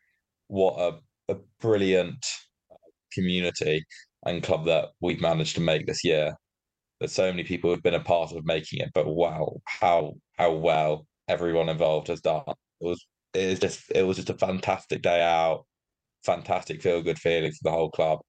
what 0.48 0.78
a, 0.80 1.34
a 1.34 1.38
brilliant 1.60 2.24
community 3.14 3.84
and 4.28 4.44
club 4.44 4.66
that 4.66 4.90
we've 5.02 5.20
managed 5.20 5.56
to 5.56 5.62
make 5.62 5.88
this 5.88 6.04
year. 6.04 6.36
There's 7.00 7.14
so 7.14 7.32
many 7.32 7.44
people 7.44 7.72
who've 7.72 7.82
been 7.82 7.96
a 7.96 8.00
part 8.00 8.32
of 8.32 8.46
making 8.46 8.82
it, 8.82 8.92
but 8.94 9.08
wow, 9.08 9.60
how 9.66 10.14
how 10.38 10.52
well 10.54 11.08
everyone 11.28 11.68
involved 11.68 12.10
has 12.10 12.22
done. 12.22 12.44
It 12.48 12.86
was 12.86 13.04
it 13.34 13.42
is 13.42 13.60
just 13.60 13.92
it 13.96 14.04
was 14.04 14.18
just 14.18 14.30
a 14.30 14.36
fantastic 14.36 15.02
day 15.02 15.24
out, 15.24 15.66
fantastic 16.24 16.84
feel 16.84 17.02
good 17.02 17.18
feeling 17.18 17.52
for 17.54 17.64
the 17.64 17.72
whole 17.72 17.90
club. 17.90 18.20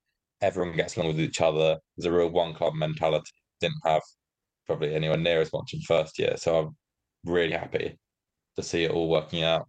Everyone 0.41 0.75
gets 0.75 0.97
along 0.97 1.09
with 1.09 1.21
each 1.21 1.43
other. 1.43 1.77
There's 1.99 2.07
a 2.07 2.17
real 2.17 2.31
one 2.31 2.55
club 2.55 2.73
mentality. 2.75 3.31
Didn't 3.61 3.77
have 3.85 4.01
probably 4.67 4.95
anywhere 4.95 5.19
near 5.19 5.41
as 5.41 5.53
much 5.53 5.75
in 5.75 5.81
first 5.81 6.19
year, 6.19 6.35
so 6.37 6.59
I'm 6.59 6.77
really 7.25 7.53
happy 7.53 7.99
to 8.57 8.63
see 8.63 8.85
it 8.85 8.91
all 8.91 9.09
working 9.09 9.43
out. 9.43 9.69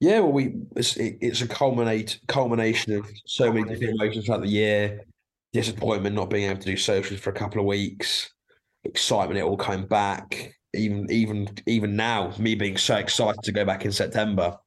Yeah, 0.00 0.20
well, 0.20 0.32
we 0.32 0.56
it's, 0.76 0.96
it, 0.96 1.16
it's 1.20 1.40
a 1.40 1.48
culminate 1.48 2.20
culmination 2.28 2.94
of 2.94 3.10
so 3.26 3.52
many 3.52 3.68
different 3.68 4.00
emotions 4.00 4.26
throughout 4.26 4.42
the 4.42 4.48
year. 4.48 5.04
Disappointment 5.52 6.14
not 6.14 6.28
being 6.28 6.50
able 6.50 6.60
to 6.60 6.66
do 6.66 6.76
socials 6.76 7.20
for 7.20 7.30
a 7.30 7.34
couple 7.34 7.60
of 7.60 7.66
weeks, 7.66 8.30
excitement 8.84 9.38
it 9.38 9.44
all 9.44 9.56
came 9.56 9.86
back. 9.86 10.52
Even 10.74 11.10
even 11.10 11.48
even 11.66 11.96
now, 11.96 12.32
me 12.38 12.54
being 12.54 12.76
so 12.76 12.96
excited 12.96 13.42
to 13.42 13.52
go 13.52 13.64
back 13.64 13.86
in 13.86 13.92
September, 13.92 14.58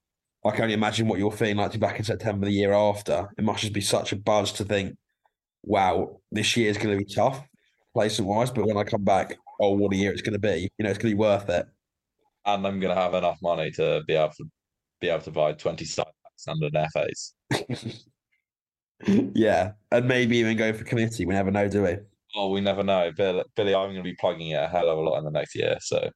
I 0.43 0.51
can 0.51 0.63
only 0.63 0.73
imagine 0.73 1.07
what 1.07 1.19
you're 1.19 1.31
feeling 1.31 1.57
like 1.57 1.71
to 1.71 1.77
be 1.77 1.85
back 1.85 1.99
in 1.99 2.05
September 2.05 2.45
the 2.45 2.51
year 2.51 2.73
after. 2.73 3.29
It 3.37 3.43
must 3.43 3.61
just 3.61 3.73
be 3.73 3.81
such 3.81 4.11
a 4.11 4.15
buzz 4.15 4.51
to 4.53 4.63
think, 4.63 4.97
wow, 5.63 6.21
this 6.31 6.57
year 6.57 6.71
is 6.71 6.77
going 6.77 6.97
to 6.97 7.05
be 7.05 7.13
tough, 7.13 7.43
placement 7.93 8.29
wise. 8.29 8.49
But 8.49 8.65
when 8.65 8.77
I 8.77 8.83
come 8.83 9.03
back, 9.03 9.37
oh, 9.59 9.71
what 9.71 9.93
a 9.93 9.95
year 9.95 10.11
it's 10.11 10.21
going 10.21 10.33
to 10.33 10.39
be. 10.39 10.69
You 10.77 10.83
know, 10.83 10.89
it's 10.89 10.99
going 10.99 11.11
to 11.11 11.15
be 11.15 11.19
worth 11.19 11.49
it. 11.49 11.67
And 12.45 12.65
I'm 12.65 12.79
going 12.79 12.95
to 12.95 13.01
have 13.01 13.13
enough 13.13 13.37
money 13.41 13.71
to 13.71 14.01
be 14.07 14.13
able 14.13 14.33
to 14.37 14.45
be 15.01 15.09
able 15.09 15.23
to 15.23 15.31
buy 15.31 15.53
20 15.53 15.85
side 15.85 16.05
packs 16.05 16.47
under 16.47 16.69
an 16.73 16.87
FAs. 16.93 17.33
yeah, 19.35 19.71
and 19.91 20.07
maybe 20.07 20.37
even 20.37 20.57
go 20.57 20.73
for 20.73 20.83
committee. 20.83 21.25
We 21.25 21.33
never 21.33 21.51
know, 21.51 21.67
do 21.67 21.83
we? 21.83 21.97
Oh, 22.35 22.49
we 22.49 22.61
never 22.61 22.83
know. 22.83 23.11
Billy, 23.15 23.43
Billy 23.55 23.75
I'm 23.75 23.87
going 23.87 23.97
to 23.97 24.03
be 24.03 24.15
plugging 24.15 24.49
it 24.49 24.61
a 24.61 24.67
hell 24.67 24.89
of 24.89 24.97
a 24.97 25.01
lot 25.01 25.17
in 25.19 25.25
the 25.25 25.31
next 25.31 25.55
year. 25.55 25.77
So 25.81 26.09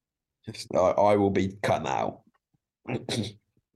I, 0.75 0.77
I 0.77 1.15
will 1.15 1.29
be 1.29 1.53
cutting 1.61 1.87
out. 1.87 2.21
I, 2.89 2.99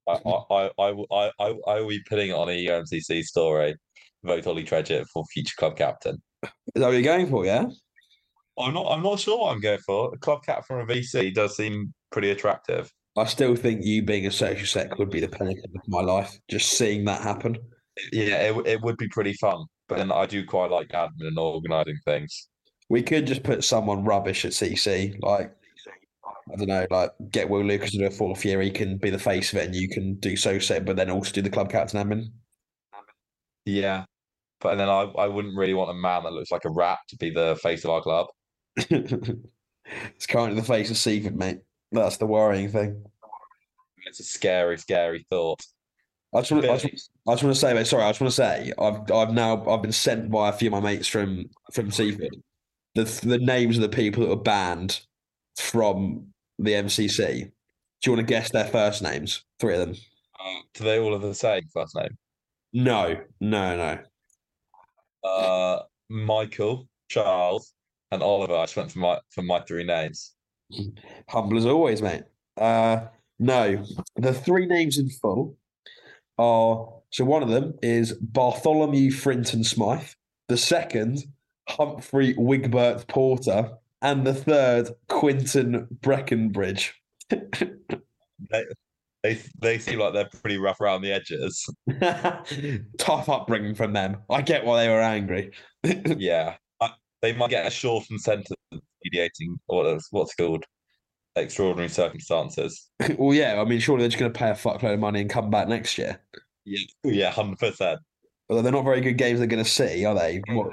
I, 0.07 0.69
I, 0.79 0.93
I, 1.11 1.31
I, 1.39 1.53
I 1.67 1.81
will 1.81 1.89
be 1.89 2.03
putting 2.07 2.29
it 2.29 2.35
on 2.35 2.49
a 2.49 2.65
UMCC 2.65 3.23
story. 3.23 3.75
Vote 4.23 4.47
Ollie 4.47 4.63
Tredget 4.63 5.05
for 5.13 5.23
future 5.33 5.55
club 5.57 5.77
captain. 5.77 6.21
Is 6.43 6.51
that 6.75 6.81
what 6.81 6.91
you're 6.91 7.01
going 7.01 7.27
for? 7.27 7.45
Yeah. 7.45 7.65
I'm 8.59 8.73
not. 8.73 8.87
I'm 8.89 9.03
not 9.03 9.19
sure 9.19 9.39
what 9.39 9.53
I'm 9.53 9.61
going 9.61 9.79
for. 9.79 10.13
A 10.13 10.17
club 10.17 10.43
captain 10.43 10.63
from 10.63 10.89
a 10.89 10.93
VC 10.93 11.33
does 11.33 11.55
seem 11.55 11.93
pretty 12.11 12.31
attractive. 12.31 12.91
I 13.15 13.25
still 13.25 13.55
think 13.55 13.83
you 13.83 14.03
being 14.03 14.27
a 14.27 14.31
social 14.31 14.67
sec 14.67 14.97
would 14.97 15.09
be 15.09 15.19
the 15.19 15.27
pinnacle 15.27 15.69
of 15.75 15.87
my 15.87 16.01
life. 16.01 16.37
Just 16.49 16.77
seeing 16.77 17.05
that 17.05 17.21
happen. 17.21 17.57
Yeah, 18.11 18.51
it, 18.51 18.67
it 18.67 18.81
would 18.81 18.97
be 18.97 19.07
pretty 19.09 19.33
fun. 19.33 19.65
But 19.87 19.97
then 19.97 20.11
I 20.11 20.25
do 20.25 20.45
quite 20.45 20.69
like 20.69 20.89
admin 20.89 21.27
and 21.27 21.39
organising 21.39 21.97
things. 22.05 22.49
We 22.89 23.01
could 23.01 23.25
just 23.25 23.43
put 23.43 23.63
someone 23.63 24.05
rubbish 24.05 24.45
at 24.45 24.51
CC, 24.51 25.15
like 25.21 25.51
I 26.51 26.55
don't 26.55 26.67
know, 26.67 26.87
like 26.89 27.11
get 27.31 27.49
Will 27.49 27.63
Lucas 27.63 27.91
to 27.91 27.97
do 27.97 28.05
a 28.05 28.11
fourth 28.11 28.45
year. 28.45 28.61
He 28.61 28.71
can 28.71 28.97
be 28.97 29.09
the 29.09 29.19
face 29.19 29.51
of 29.51 29.59
it, 29.59 29.65
and 29.65 29.75
you 29.75 29.89
can 29.89 30.15
do 30.15 30.35
so 30.35 30.59
set, 30.59 30.85
but 30.85 30.95
then 30.95 31.09
also 31.09 31.31
do 31.31 31.41
the 31.41 31.49
club 31.49 31.69
captain 31.69 32.07
admin. 32.07 32.27
Yeah, 33.65 34.05
but 34.61 34.75
then 34.75 34.89
I, 34.89 35.01
I 35.17 35.27
wouldn't 35.27 35.57
really 35.57 35.73
want 35.73 35.91
a 35.91 35.93
man 35.93 36.23
that 36.23 36.33
looks 36.33 36.51
like 36.51 36.65
a 36.65 36.69
rat 36.69 36.99
to 37.09 37.17
be 37.17 37.29
the 37.29 37.57
face 37.61 37.83
of 37.83 37.89
our 37.89 38.01
club. 38.01 38.27
it's 40.15 40.27
currently 40.27 40.59
the 40.59 40.67
face 40.67 40.89
of 40.89 40.97
Seaford, 40.97 41.35
mate. 41.35 41.59
That's 41.91 42.17
the 42.17 42.27
worrying 42.27 42.69
thing. 42.69 43.03
It's 44.05 44.19
a 44.19 44.23
scary, 44.23 44.77
scary 44.77 45.25
thought. 45.29 45.61
I 46.33 46.41
just, 46.41 46.51
want, 46.51 46.65
I, 46.65 46.77
just, 46.77 47.11
I 47.27 47.31
just 47.31 47.43
want 47.43 47.55
to 47.55 47.59
say, 47.59 47.73
mate. 47.73 47.87
Sorry, 47.87 48.03
I 48.03 48.09
just 48.09 48.21
want 48.21 48.31
to 48.31 48.35
say, 48.35 48.73
I've 48.77 49.11
I've 49.11 49.33
now 49.33 49.65
I've 49.69 49.81
been 49.81 49.91
sent 49.91 50.29
by 50.29 50.49
a 50.49 50.53
few 50.53 50.67
of 50.67 50.73
my 50.73 50.79
mates 50.79 51.07
from 51.07 51.45
from 51.73 51.89
Seaford 51.89 52.35
the 52.97 53.03
the 53.25 53.37
names 53.37 53.77
of 53.77 53.83
the 53.83 53.89
people 53.89 54.23
that 54.23 54.29
were 54.29 54.41
banned 54.41 55.01
from 55.55 56.27
the 56.59 56.73
MCC. 56.73 57.43
Do 58.01 58.11
you 58.11 58.11
want 58.15 58.27
to 58.27 58.33
guess 58.33 58.51
their 58.51 58.65
first 58.65 59.01
names? 59.01 59.43
Three 59.59 59.75
of 59.75 59.79
them. 59.79 59.95
Uh, 60.39 60.59
do 60.73 60.83
they 60.83 60.99
all 60.99 61.13
have 61.13 61.21
the 61.21 61.33
same 61.33 61.63
first 61.73 61.95
name? 61.95 62.17
No, 62.73 63.19
no, 63.39 63.77
no. 63.77 65.29
Uh, 65.29 65.83
Michael, 66.09 66.87
Charles, 67.09 67.73
and 68.11 68.23
Oliver. 68.23 68.55
I 68.55 68.63
just 68.63 68.77
went 68.77 68.91
for 68.91 68.99
my 68.99 69.19
for 69.29 69.41
my 69.41 69.61
three 69.61 69.83
names. 69.83 70.33
Humble 71.29 71.57
as 71.57 71.65
always, 71.65 72.01
mate. 72.01 72.23
Uh, 72.57 73.05
no, 73.39 73.83
the 74.15 74.33
three 74.33 74.65
names 74.65 74.97
in 74.97 75.09
full 75.09 75.57
are 76.37 76.89
so 77.11 77.25
one 77.25 77.43
of 77.43 77.49
them 77.49 77.73
is 77.81 78.13
Bartholomew 78.13 79.11
Frinton 79.11 79.63
Smythe. 79.63 80.09
The 80.47 80.57
second, 80.57 81.23
Humphrey 81.67 82.33
Wigbert 82.35 83.07
Porter. 83.07 83.71
And 84.01 84.25
the 84.27 84.33
third, 84.33 84.91
Quinton 85.09 85.87
Breckenbridge. 86.01 86.93
they, 87.29 88.65
they, 89.23 89.41
they 89.59 89.79
seem 89.79 89.99
like 89.99 90.13
they're 90.13 90.29
pretty 90.41 90.57
rough 90.57 90.79
around 90.79 91.01
the 91.01 91.11
edges. 91.11 91.67
Tough 92.99 93.27
upbringing 93.27 93.73
from 93.73 93.93
them. 93.93 94.17
I 94.29 94.41
get 94.43 94.65
why 94.65 94.83
they 94.83 94.89
were 94.89 95.01
angry. 95.01 95.51
yeah. 95.83 96.57
They 97.21 97.33
might 97.33 97.49
get 97.49 97.65
a 97.65 97.71
shortened 97.71 98.21
sentence 98.21 98.51
mediating 99.03 99.57
or 99.67 99.97
what's 100.11 100.35
called 100.35 100.65
extraordinary 101.35 101.89
circumstances. 101.89 102.89
well, 103.17 103.33
yeah, 103.33 103.61
I 103.61 103.65
mean, 103.65 103.79
surely 103.79 104.01
they're 104.01 104.09
just 104.09 104.19
going 104.19 104.31
to 104.31 104.37
pay 104.37 104.49
a 104.49 104.53
fuckload 104.53 104.93
of 104.93 104.99
money 104.99 105.21
and 105.21 105.29
come 105.29 105.49
back 105.49 105.67
next 105.67 105.97
year. 105.97 106.19
Yeah, 106.65 106.79
yeah, 107.03 107.31
hundred 107.31 107.59
percent. 107.59 107.99
Although 108.49 108.61
they're 108.61 108.71
not 108.71 108.83
very 108.83 109.01
good 109.01 109.17
games 109.17 109.39
they're 109.39 109.47
going 109.47 109.63
to 109.63 109.69
see, 109.69 110.05
are 110.05 110.15
they? 110.15 110.41
What, 110.49 110.67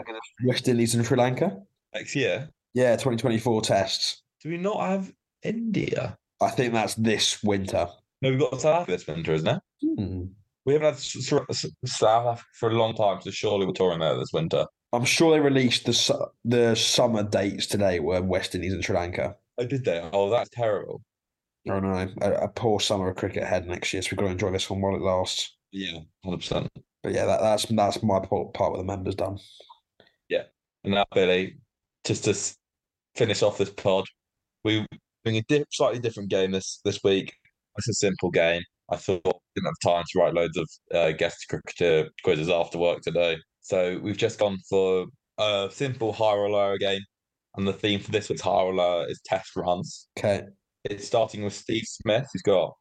West 0.45 0.69
Indies 0.69 0.95
and 0.95 1.05
Sri 1.05 1.17
Lanka 1.17 1.57
next 1.95 2.15
year. 2.15 2.49
Yeah, 2.73 2.93
2024 2.93 3.63
tests. 3.63 4.23
Do 4.43 4.51
we 4.51 4.57
not 4.57 4.81
have 4.81 5.13
India? 5.43 6.17
I 6.41 6.51
think 6.51 6.73
that's 6.73 6.95
this 6.95 7.43
winter. 7.43 7.89
No, 8.23 8.31
we've 8.31 8.41
got 8.41 8.61
South 8.61 8.83
Africa 8.83 8.93
this 8.93 9.07
winter, 9.07 9.35
isn't 9.35 9.49
it? 9.49 9.61
Hmm. 9.83 10.25
We 10.67 10.73
haven't 10.73 10.95
had 10.95 10.99
South 10.99 12.11
Africa 12.29 12.47
for 12.59 12.71
a 12.71 12.75
long 12.75 12.95
time, 12.95 13.21
so 13.21 13.31
surely 13.31 13.67
we're 13.67 13.73
touring 13.73 14.01
there 14.01 14.17
this 14.17 14.33
winter. 14.33 14.67
I'm 14.95 15.05
sure 15.05 15.33
they 15.33 15.41
released 15.41 15.87
the 15.87 16.31
the 16.45 16.75
summer 16.75 17.23
dates 17.23 17.67
today 17.67 18.01
were 18.01 18.23
West 18.23 18.55
Indies 18.55 18.73
and 18.73 18.85
Sri 18.85 18.97
Lanka. 18.97 19.37
Oh, 19.59 19.67
did 19.67 19.85
they? 19.85 20.09
Oh, 20.13 20.31
that's 20.31 20.51
terrible. 20.51 21.03
Oh 21.69 21.81
no, 21.81 22.09
a, 22.21 22.31
a 22.33 22.49
poor 22.49 22.79
summer 22.81 23.09
of 23.09 23.17
cricket 23.17 23.43
ahead 23.43 23.67
next 23.67 23.93
year, 23.93 24.03
so 24.03 24.09
we've 24.11 24.19
got 24.19 24.27
to 24.27 24.33
enjoy 24.33 24.51
this 24.51 24.69
one 24.69 24.81
while 24.81 24.95
it 24.95 25.03
lasts. 25.03 25.57
Yeah, 25.73 26.01
hundred 26.23 26.39
percent. 26.39 26.69
But 27.03 27.13
yeah, 27.13 27.27
that, 27.27 27.41
that's 27.41 27.67
that's 27.67 28.03
my 28.03 28.21
part, 28.21 28.53
part 28.55 28.73
with 28.73 28.81
the 28.81 28.85
members 28.85 29.15
done. 29.15 29.39
Yeah, 30.29 30.45
and 30.85 30.95
now 30.95 31.05
Billy, 31.15 31.59
just 32.05 32.25
to 32.25 32.35
finish 33.17 33.43
off 33.43 33.59
this 33.59 33.71
pod, 33.71 34.05
we 34.63 34.87
doing 35.25 35.39
a 35.39 35.43
di- 35.43 35.65
slightly 35.71 36.01
different 36.01 36.31
game 36.31 36.51
this 36.51 36.81
this 36.85 37.01
week. 37.03 37.35
It's 37.77 37.89
a 37.89 37.95
simple 37.95 38.31
game. 38.31 38.63
I 38.91 38.97
thought 38.97 39.23
I 39.27 39.33
didn't 39.55 39.67
have 39.67 39.93
time 39.93 40.05
to 40.13 40.19
write 40.19 40.35
loads 40.35 40.57
of 40.59 40.69
uh, 40.95 41.13
guest 41.13 41.47
cricketer 41.49 42.11
quizzes 42.23 42.51
after 42.51 42.79
work 42.79 43.01
today, 43.01 43.39
so 43.65 43.99
we've 44.03 44.17
just 44.17 44.39
gone 44.39 44.59
for 44.69 45.07
a 45.39 45.69
simple 45.73 46.13
high 46.13 46.37
or 46.37 46.51
lower 46.51 46.77
game 46.77 47.01
and 47.57 47.67
the 47.67 47.73
theme 47.73 48.01
for 48.01 48.11
this 48.11 48.29
week's 48.29 48.43
Harala 48.43 49.09
is 49.11 49.21
test 49.25 49.57
runs. 49.57 50.09
Okay. 50.19 50.43
It's 50.85 51.07
starting 51.07 51.45
with 51.45 51.55
Steve 51.55 51.85
Smith, 51.87 52.29
who's 52.33 52.43
got 52.43 52.75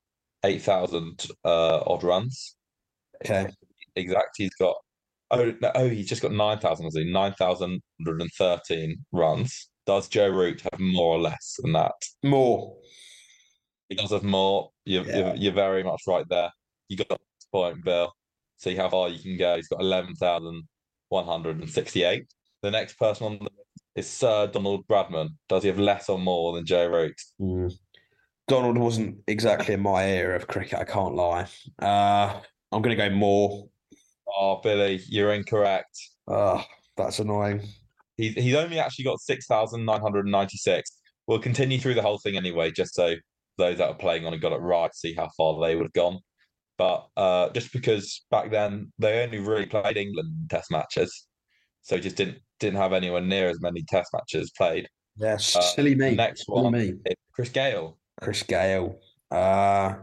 8,000 0.43 1.25
uh, 1.45 1.83
odd 1.87 2.03
runs. 2.03 2.57
Okay. 3.23 3.47
Exact. 3.95 4.31
He's 4.35 4.53
got, 4.55 4.75
oh, 5.31 5.53
no, 5.61 5.71
oh, 5.75 5.87
he's 5.87 6.09
just 6.09 6.21
got 6.21 6.33
9,000, 6.33 6.85
has 6.85 6.95
he? 6.95 7.09
9,113 7.11 9.05
runs. 9.13 9.69
Does 9.85 10.09
Joe 10.09 10.29
Root 10.29 10.61
have 10.61 10.79
more 10.81 11.15
or 11.15 11.19
less 11.19 11.55
than 11.61 11.71
that? 11.73 11.93
More. 12.23 12.75
He 13.87 13.95
does 13.95 14.11
have 14.11 14.23
more. 14.23 14.71
You're, 14.83 15.05
yeah. 15.05 15.17
you're, 15.17 15.35
you're, 15.35 15.53
very 15.53 15.83
much 15.83 16.01
right 16.07 16.25
there. 16.29 16.49
You 16.89 16.97
got 16.97 17.07
the 17.09 17.17
point, 17.53 17.85
Bill. 17.85 18.11
See 18.57 18.75
how 18.75 18.89
far 18.89 19.07
you 19.09 19.21
can 19.21 19.37
go. 19.37 19.55
He's 19.55 19.67
got 19.69 19.81
11,168. 21.21 22.25
The 22.61 22.71
next 22.71 22.97
person 22.97 23.25
on 23.27 23.37
the 23.37 23.43
list 23.43 23.83
is 23.95 24.09
Sir 24.09 24.47
Donald 24.47 24.87
Bradman. 24.87 25.29
Does 25.49 25.63
he 25.63 25.69
have 25.69 25.79
less 25.79 26.09
or 26.09 26.19
more 26.19 26.53
than 26.55 26.65
Joe 26.65 26.87
Root? 26.87 27.15
Mm. 27.39 27.73
Donald 28.47 28.77
wasn't 28.77 29.17
exactly 29.27 29.73
in 29.73 29.81
my 29.81 30.05
era 30.05 30.35
of 30.35 30.47
cricket. 30.47 30.79
I 30.79 30.83
can't 30.83 31.15
lie. 31.15 31.47
Uh, 31.81 32.39
I'm 32.71 32.81
going 32.81 32.95
to 32.97 33.09
go 33.09 33.09
more. 33.09 33.67
Oh, 34.27 34.59
Billy, 34.63 35.01
you're 35.07 35.33
incorrect. 35.33 35.97
Oh, 36.27 36.63
that's 36.97 37.19
annoying. 37.19 37.61
He's 38.17 38.33
he's 38.33 38.55
only 38.55 38.79
actually 38.79 39.05
got 39.05 39.19
six 39.19 39.47
thousand 39.47 39.85
nine 39.85 40.01
hundred 40.01 40.25
ninety 40.27 40.57
six. 40.57 40.91
We'll 41.27 41.39
continue 41.39 41.79
through 41.79 41.95
the 41.95 42.01
whole 42.01 42.19
thing 42.19 42.37
anyway, 42.37 42.71
just 42.71 42.95
so 42.95 43.15
those 43.57 43.77
that 43.77 43.89
are 43.89 43.95
playing 43.95 44.25
on 44.25 44.33
and 44.33 44.41
got 44.41 44.51
it 44.51 44.57
right 44.57 44.93
see 44.95 45.13
how 45.13 45.29
far 45.37 45.59
they 45.61 45.75
would 45.75 45.85
have 45.85 45.93
gone. 45.93 46.19
But 46.77 47.07
uh, 47.15 47.49
just 47.49 47.71
because 47.71 48.25
back 48.31 48.49
then 48.51 48.91
they 48.99 49.23
only 49.23 49.39
really 49.39 49.65
played 49.65 49.97
England 49.97 50.49
test 50.49 50.71
matches, 50.71 51.27
so 51.81 51.97
just 51.99 52.15
didn't 52.15 52.39
didn't 52.59 52.79
have 52.79 52.93
anyone 52.93 53.27
near 53.27 53.49
as 53.49 53.61
many 53.61 53.83
test 53.83 54.09
matches 54.13 54.51
played. 54.57 54.87
Yeah, 55.17 55.33
Uh, 55.33 55.37
silly 55.37 55.95
me. 55.95 56.15
Next 56.15 56.45
silly 56.45 56.61
one, 56.61 56.73
me. 56.73 56.93
Chris 57.33 57.49
Gayle. 57.49 57.97
Chris 58.21 58.41
Gayle. 58.43 58.99
Uh, 59.31 59.95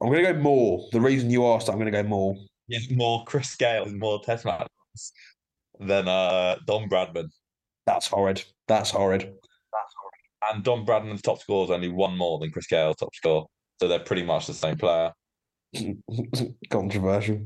I'm 0.00 0.08
going 0.08 0.24
to 0.24 0.32
go 0.32 0.38
more. 0.40 0.88
The 0.92 1.00
reason 1.00 1.30
you 1.30 1.46
asked, 1.46 1.68
I'm 1.68 1.76
going 1.78 1.92
to 1.92 2.02
go 2.02 2.08
more. 2.08 2.34
Yeah, 2.66 2.80
more 2.96 3.24
Chris 3.24 3.54
Gayle 3.56 3.84
and 3.84 3.98
more 3.98 4.20
test 4.22 4.44
matches 4.44 5.12
than 5.78 6.08
uh, 6.08 6.56
Don 6.66 6.88
Bradman. 6.88 7.28
That's 7.86 8.08
horrid. 8.08 8.44
That's 8.66 8.90
horrid. 8.90 9.22
That's 9.22 9.94
horrid. 10.00 10.54
And 10.54 10.64
Don 10.64 10.84
Bradman's 10.84 11.22
top 11.22 11.40
score 11.40 11.64
is 11.64 11.70
only 11.70 11.88
one 11.88 12.16
more 12.16 12.38
than 12.38 12.50
Chris 12.50 12.66
Gayle's 12.66 12.96
top 12.96 13.14
score. 13.14 13.46
So 13.80 13.88
they're 13.88 14.00
pretty 14.00 14.24
much 14.24 14.46
the 14.46 14.54
same 14.54 14.76
player. 14.76 15.12
Controversial. 16.70 17.40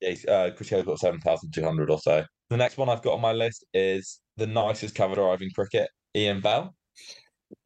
Yeah, 0.00 0.14
uh, 0.28 0.50
Chris 0.52 0.70
Gayle's 0.70 0.86
got 0.86 0.98
7,200 0.98 1.90
or 1.90 1.98
so. 1.98 2.24
The 2.50 2.56
next 2.56 2.76
one 2.76 2.88
I've 2.88 3.02
got 3.02 3.14
on 3.14 3.20
my 3.20 3.32
list 3.32 3.64
is 3.74 4.20
the 4.36 4.46
nicest 4.46 4.94
cover 4.94 5.16
drive 5.16 5.42
in 5.42 5.50
cricket, 5.50 5.88
Ian 6.14 6.40
Bell. 6.40 6.74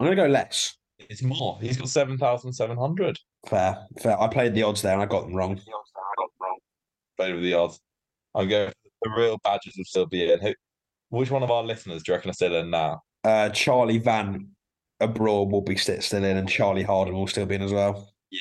I'm 0.00 0.06
going 0.06 0.16
to 0.16 0.22
go 0.22 0.28
less. 0.28 0.76
It's 0.98 1.22
more. 1.22 1.58
He's 1.60 1.76
got 1.76 1.88
7,700. 1.88 3.18
Fair. 3.48 3.86
Fair. 4.00 4.20
I 4.20 4.28
played 4.28 4.54
the 4.54 4.62
odds 4.62 4.82
there 4.82 4.94
and 4.94 5.02
I 5.02 5.06
got 5.06 5.24
them 5.24 5.34
wrong. 5.34 5.60
Played 7.18 7.34
with 7.34 7.42
the 7.42 7.54
odds. 7.54 7.80
I'm 8.34 8.48
going 8.48 8.68
for 8.68 8.74
the 9.02 9.20
real 9.20 9.38
badges 9.44 9.78
of 9.78 9.86
still 9.86 10.06
be 10.06 10.32
in. 10.32 10.40
Who, 10.40 10.54
which 11.10 11.30
one 11.30 11.42
of 11.42 11.50
our 11.50 11.62
listeners 11.62 12.02
do 12.02 12.12
you 12.12 12.16
reckon 12.16 12.30
are 12.30 12.34
still 12.34 12.54
in 12.56 12.70
now? 12.70 13.00
Uh, 13.24 13.50
Charlie 13.50 13.98
Van 13.98 14.48
abroad 15.02 15.50
will 15.50 15.62
be 15.62 15.76
st- 15.76 16.02
still 16.02 16.24
in 16.24 16.36
and 16.36 16.48
Charlie 16.48 16.82
Harden 16.82 17.14
will 17.14 17.26
still 17.26 17.46
be 17.46 17.56
in 17.56 17.62
as 17.62 17.72
well. 17.72 18.12
Yeah, 18.30 18.40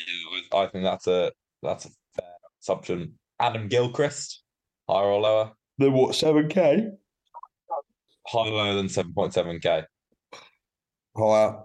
I 0.54 0.68
think 0.68 0.84
that's 0.84 1.08
a 1.08 1.32
that's 1.62 1.86
a 1.86 1.90
fair 2.16 2.30
assumption. 2.62 3.14
Adam 3.40 3.68
Gilchrist, 3.68 4.44
higher 4.88 5.08
or 5.08 5.22
lower? 5.22 5.52
The 5.78 5.90
what, 5.90 6.12
7K? 6.12 6.92
Higher 8.28 8.52
or 8.52 8.52
lower 8.52 8.74
than 8.76 8.88
7.7k. 8.88 9.86
Higher. 11.18 11.60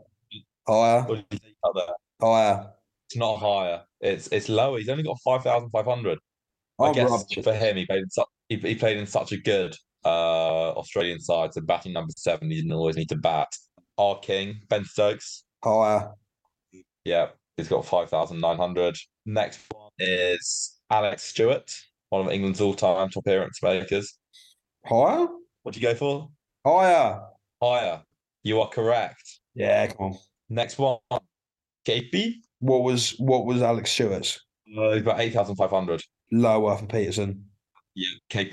Higher. 0.66 1.03
What 1.03 1.09
do 1.09 1.24
you 1.30 1.38
think 1.38 1.55
out 1.64 1.74
there? 1.74 1.94
Higher. 2.20 2.70
It's 3.09 3.16
not 3.16 3.36
higher. 3.36 3.82
It's 4.01 4.28
it's 4.28 4.49
lower. 4.49 4.78
He's 4.78 4.88
only 4.88 5.05
got 5.05 5.18
5,500. 5.24 6.18
I 6.80 6.92
guess 6.92 7.11
rubbish. 7.11 7.44
for 7.44 7.55
him, 7.55 7.76
he 7.76 7.86
played 7.86 8.03
in 8.03 8.11
such 8.11 8.26
he, 8.49 8.57
he 8.57 8.74
played 8.74 8.97
in 8.97 9.07
such 9.07 9.32
a 9.32 9.36
good 9.36 9.76
uh 10.05 10.72
Australian 10.72 11.20
side. 11.20 11.55
So 11.55 11.61
batting 11.61 11.92
number 11.92 12.12
seven, 12.16 12.51
he 12.51 12.57
didn't 12.57 12.72
always 12.72 12.97
need 12.97 13.09
to 13.11 13.16
bat. 13.16 13.49
Our 13.99 14.18
king 14.20 14.61
Ben 14.68 14.84
Stokes, 14.84 15.44
Higher. 15.64 16.11
yeah, 17.05 17.28
he's 17.57 17.68
got 17.68 17.86
five 17.86 18.11
thousand 18.11 18.40
nine 18.40 18.57
hundred. 18.59 18.97
Next 19.24 19.61
one 19.72 19.90
is 19.99 20.78
Alex 20.90 21.24
Stewart, 21.24 21.72
one 22.11 22.26
of 22.26 22.32
England's 22.32 22.61
all-time 22.61 23.09
top 23.09 23.22
appearance 23.22 23.62
makers. 23.62 24.18
Higher? 24.84 25.26
What 25.62 25.74
do 25.74 25.80
you 25.80 25.86
go 25.86 25.94
for? 25.94 26.28
Higher. 26.66 27.20
Higher. 27.62 28.03
You 28.42 28.61
are 28.61 28.68
correct. 28.68 29.40
Yeah, 29.55 29.86
come 29.88 30.12
on. 30.12 30.18
Next 30.49 30.78
one, 30.78 30.99
KP. 31.86 32.34
What 32.61 32.82
was 32.82 33.14
what 33.18 33.47
was 33.47 33.62
Alex 33.62 33.90
Stewart's? 33.90 34.40
Uh, 34.76 34.92
he's 34.92 35.03
got 35.03 35.20
eight 35.20 35.32
thousand 35.32 35.57
five 35.57 35.70
hundred. 35.70 36.03
Lower 36.30 36.76
for 36.76 36.86
Pietersen. 36.86 37.40
Yeah, 37.94 38.11
KP 38.30 38.53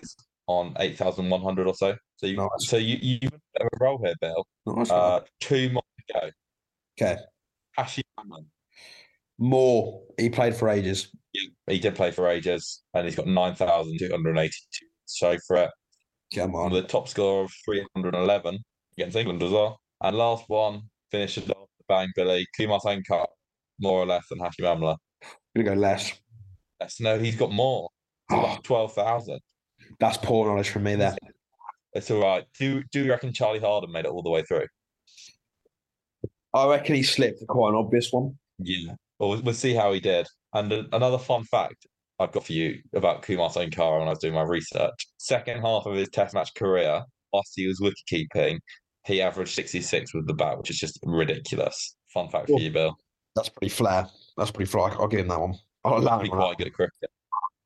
is 0.00 0.16
on 0.46 0.74
eight 0.78 0.96
thousand 0.96 1.28
one 1.30 1.42
hundred 1.42 1.66
or 1.66 1.74
so. 1.74 1.94
So 2.18 2.26
you, 2.26 2.36
Nice. 2.36 2.48
so 2.68 2.76
you 2.76 2.98
you 3.00 3.18
have 3.22 3.32
a 3.34 3.40
bit 3.54 3.62
of 3.62 3.68
a 3.80 3.84
roll 3.84 3.98
here, 4.04 4.14
Bill. 4.20 4.46
Nice. 4.66 4.90
Uh, 4.90 5.20
two 5.40 5.70
more 5.70 5.82
to 6.08 6.14
go. 6.20 6.30
okay. 7.00 7.20
Hammond. 8.18 8.46
More. 9.38 10.02
He 10.18 10.28
played 10.30 10.56
for 10.56 10.68
ages. 10.68 11.08
Yeah, 11.32 11.42
he 11.68 11.78
did 11.78 11.94
play 11.94 12.10
for 12.10 12.28
ages, 12.28 12.82
and 12.94 13.04
he's 13.06 13.14
got 13.14 13.28
nine 13.28 13.54
thousand 13.54 13.98
two 14.00 14.10
hundred 14.10 14.36
eighty-two. 14.36 14.86
So 15.04 15.36
for 15.46 15.56
it, 15.58 15.70
Come 16.34 16.54
on. 16.56 16.72
a 16.74 16.82
top 16.82 17.08
score 17.08 17.44
of 17.44 17.52
three 17.64 17.86
hundred 17.94 18.14
eleven 18.16 18.58
against 18.98 19.16
England 19.16 19.42
as 19.44 19.52
well. 19.52 19.78
And 20.02 20.16
last 20.16 20.44
one 20.48 20.82
finishes 21.12 21.48
off 21.50 21.68
the 21.78 21.84
bang, 21.88 22.10
Billy 22.16 22.46
Kumar 22.56 22.80
Sangakkara, 22.80 23.26
more 23.80 24.02
or 24.02 24.06
less 24.06 24.24
than 24.28 24.40
Hashim 24.40 24.62
Amla. 24.64 24.96
I'm 25.22 25.62
gonna 25.64 25.76
go 25.76 25.80
less. 25.80 26.12
Yes, 26.80 26.98
no, 26.98 27.16
he's 27.18 27.36
got 27.36 27.52
more. 27.52 27.90
He's 28.28 28.40
got 28.40 28.64
twelve 28.64 28.92
thousand. 28.94 29.38
That's 30.00 30.16
poor 30.16 30.46
knowledge 30.48 30.68
from 30.70 30.82
me 30.82 30.96
there. 30.96 31.16
It's 31.94 32.10
all 32.10 32.20
right. 32.20 32.44
Do 32.58 32.82
do 32.92 33.04
you 33.04 33.10
reckon 33.10 33.32
Charlie 33.32 33.60
Harden 33.60 33.90
made 33.92 34.04
it 34.04 34.10
all 34.10 34.22
the 34.22 34.30
way 34.30 34.42
through? 34.42 34.66
I 36.54 36.68
reckon 36.68 36.94
he 36.96 37.02
slipped 37.02 37.46
quite 37.46 37.70
an 37.70 37.76
obvious 37.76 38.12
one. 38.12 38.38
Yeah. 38.58 38.94
Well, 39.18 39.30
we'll- 39.30 39.42
we'll 39.42 39.54
see 39.54 39.74
how 39.74 39.92
he 39.92 40.00
did. 40.00 40.26
And 40.54 40.72
another 40.92 41.18
fun 41.18 41.44
fact 41.44 41.86
I've 42.18 42.32
got 42.32 42.44
for 42.44 42.52
you 42.52 42.82
about 42.94 43.22
Kumar 43.22 43.50
Sangakkara 43.50 43.98
when 43.98 44.08
I 44.08 44.12
was 44.12 44.18
doing 44.18 44.34
my 44.34 44.42
research. 44.42 45.06
Second 45.18 45.60
half 45.60 45.86
of 45.86 45.94
his 45.94 46.08
Test 46.08 46.34
match 46.34 46.52
career, 46.54 47.04
whilst 47.32 47.52
he 47.54 47.66
was 47.66 47.80
wicket 47.80 47.98
keeping, 48.06 48.60
he 49.06 49.22
averaged 49.22 49.54
66 49.54 50.14
with 50.14 50.26
the 50.26 50.34
bat, 50.34 50.58
which 50.58 50.70
is 50.70 50.78
just 50.78 50.98
ridiculous. 51.04 51.96
Fun 52.12 52.28
fact 52.28 52.48
for 52.48 52.58
you, 52.60 52.70
Bill. 52.70 52.96
That's 53.36 53.50
pretty 53.50 53.68
flair. 53.68 54.08
That's 54.36 54.50
pretty 54.50 54.70
flair. 54.70 54.90
I'll 54.98 55.06
give 55.06 55.20
him 55.20 55.28
that 55.28 55.40
one. 55.40 55.54
I'll 55.84 55.98
allow 55.98 56.18
him 56.18 56.26
that. 56.26 56.32
quite 56.32 56.58
good 56.58 56.66
at 56.68 56.72
cricket. 56.72 57.10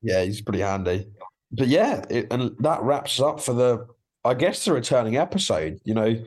Yeah, 0.03 0.23
he's 0.25 0.43
pretty 0.43 0.61
handy. 0.61 1.07
But 1.53 1.69
yeah, 1.69 2.03
it, 2.11 2.27
and 2.33 2.55
that 2.59 2.83
wraps 2.83 3.21
up 3.21 3.41
for 3.41 3.55
the, 3.55 3.87
I 4.25 4.35
guess, 4.35 4.65
the 4.65 4.73
returning 4.73 5.17
episode. 5.17 5.81
You 5.85 5.95
know, 5.95 6.25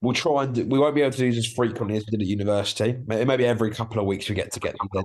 we'll 0.00 0.14
try 0.14 0.44
and 0.44 0.54
do, 0.54 0.66
we 0.66 0.78
won't 0.78 0.94
be 0.94 1.02
able 1.02 1.12
to 1.12 1.18
do 1.18 1.30
this 1.30 1.46
as 1.46 1.52
frequently 1.52 1.96
as 1.96 2.04
we 2.06 2.16
did 2.16 2.22
at 2.22 2.28
university. 2.28 2.96
Maybe 3.06 3.44
every 3.44 3.70
couple 3.70 4.00
of 4.00 4.06
weeks 4.06 4.28
we 4.28 4.34
get 4.34 4.52
to 4.52 4.60
get 4.60 4.74
them. 4.78 5.04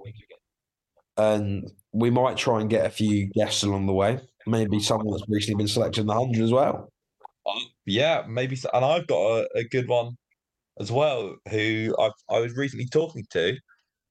And 1.17 1.71
we 1.91 2.09
might 2.09 2.37
try 2.37 2.61
and 2.61 2.69
get 2.69 2.85
a 2.85 2.89
few 2.89 3.27
guests 3.27 3.63
along 3.63 3.85
the 3.85 3.93
way. 3.93 4.19
Maybe 4.47 4.79
someone 4.79 5.11
that's 5.11 5.29
recently 5.29 5.57
been 5.57 5.67
selected 5.67 6.01
in 6.01 6.07
the 6.07 6.13
hundred 6.13 6.43
as 6.43 6.51
well. 6.51 6.91
Uh, 7.45 7.59
yeah, 7.85 8.23
maybe. 8.27 8.55
So. 8.55 8.69
And 8.73 8.85
I've 8.85 9.07
got 9.07 9.19
a, 9.19 9.49
a 9.55 9.63
good 9.65 9.87
one 9.87 10.17
as 10.79 10.91
well, 10.91 11.35
who 11.49 11.95
I 11.99 12.11
I 12.29 12.39
was 12.39 12.55
recently 12.55 12.87
talking 12.87 13.25
to, 13.31 13.57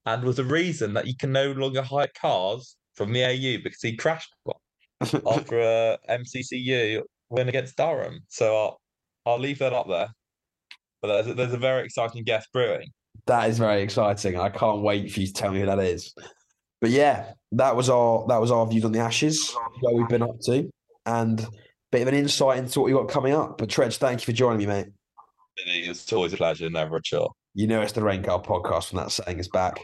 and 0.06 0.22
was 0.22 0.36
the 0.36 0.44
reason 0.44 0.94
that 0.94 1.06
you 1.06 1.16
can 1.16 1.32
no 1.32 1.52
longer 1.52 1.82
hire 1.82 2.08
cars 2.20 2.76
from 2.94 3.12
the 3.12 3.24
AU 3.24 3.62
because 3.62 3.80
he 3.82 3.96
crashed 3.96 4.34
one 4.44 4.56
after 5.26 5.58
a 5.58 5.98
MCCU 6.08 7.02
win 7.30 7.48
against 7.48 7.76
Durham. 7.76 8.20
So 8.28 8.56
I'll 8.56 8.80
I'll 9.26 9.38
leave 9.38 9.58
that 9.58 9.72
up 9.72 9.88
there. 9.88 10.08
But 11.02 11.08
there's 11.08 11.26
a, 11.28 11.34
there's 11.34 11.52
a 11.52 11.58
very 11.58 11.84
exciting 11.84 12.24
guest 12.24 12.48
brewing. 12.52 12.88
That 13.26 13.48
is 13.48 13.58
very 13.58 13.82
exciting. 13.82 14.38
I 14.38 14.50
can't 14.50 14.82
wait 14.82 15.10
for 15.12 15.20
you 15.20 15.26
to 15.26 15.32
tell 15.32 15.52
me 15.52 15.60
who 15.60 15.66
that 15.66 15.78
is. 15.78 16.14
But 16.80 16.90
yeah, 16.90 17.32
that 17.52 17.76
was 17.76 17.88
our 17.88 18.26
that 18.28 18.40
was 18.40 18.50
our 18.50 18.66
views 18.66 18.84
on 18.84 18.92
the 18.92 18.98
Ashes, 18.98 19.54
what 19.80 19.94
we've 19.94 20.08
been 20.08 20.22
up 20.22 20.40
to, 20.46 20.70
and 21.06 21.40
a 21.40 21.48
bit 21.92 22.02
of 22.02 22.08
an 22.08 22.14
insight 22.14 22.58
into 22.58 22.80
what 22.80 22.86
we 22.86 22.92
got 22.92 23.08
coming 23.08 23.34
up. 23.34 23.58
But 23.58 23.68
Tredge, 23.68 23.98
thank 23.98 24.20
you 24.20 24.26
for 24.26 24.32
joining 24.32 24.58
me, 24.58 24.66
mate. 24.66 24.86
It's 25.66 26.10
always 26.12 26.32
a 26.32 26.36
pleasure, 26.36 26.68
never 26.70 26.96
a 26.96 27.02
chore. 27.02 27.32
You 27.54 27.66
know 27.66 27.82
it's 27.82 27.92
the 27.92 28.02
Rain 28.02 28.22
Car 28.22 28.40
podcast 28.40 28.92
when 28.92 29.02
that 29.02 29.10
saying 29.10 29.38
is 29.38 29.48
back. 29.48 29.80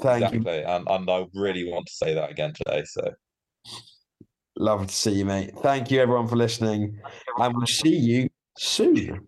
Thank 0.00 0.32
you. 0.32 0.48
And 0.48 0.86
and 0.88 1.10
I 1.10 1.26
really 1.34 1.70
want 1.70 1.86
to 1.86 1.92
say 1.92 2.14
that 2.14 2.30
again 2.30 2.52
today. 2.52 2.84
So 2.84 3.10
Love 4.60 4.88
to 4.88 4.94
see 4.94 5.12
you, 5.12 5.24
mate. 5.24 5.52
Thank 5.62 5.90
you 5.92 6.00
everyone 6.00 6.26
for 6.26 6.34
listening, 6.34 6.98
and 7.38 7.56
we'll 7.56 7.66
see 7.66 7.96
you 7.96 8.28
soon. 8.56 9.24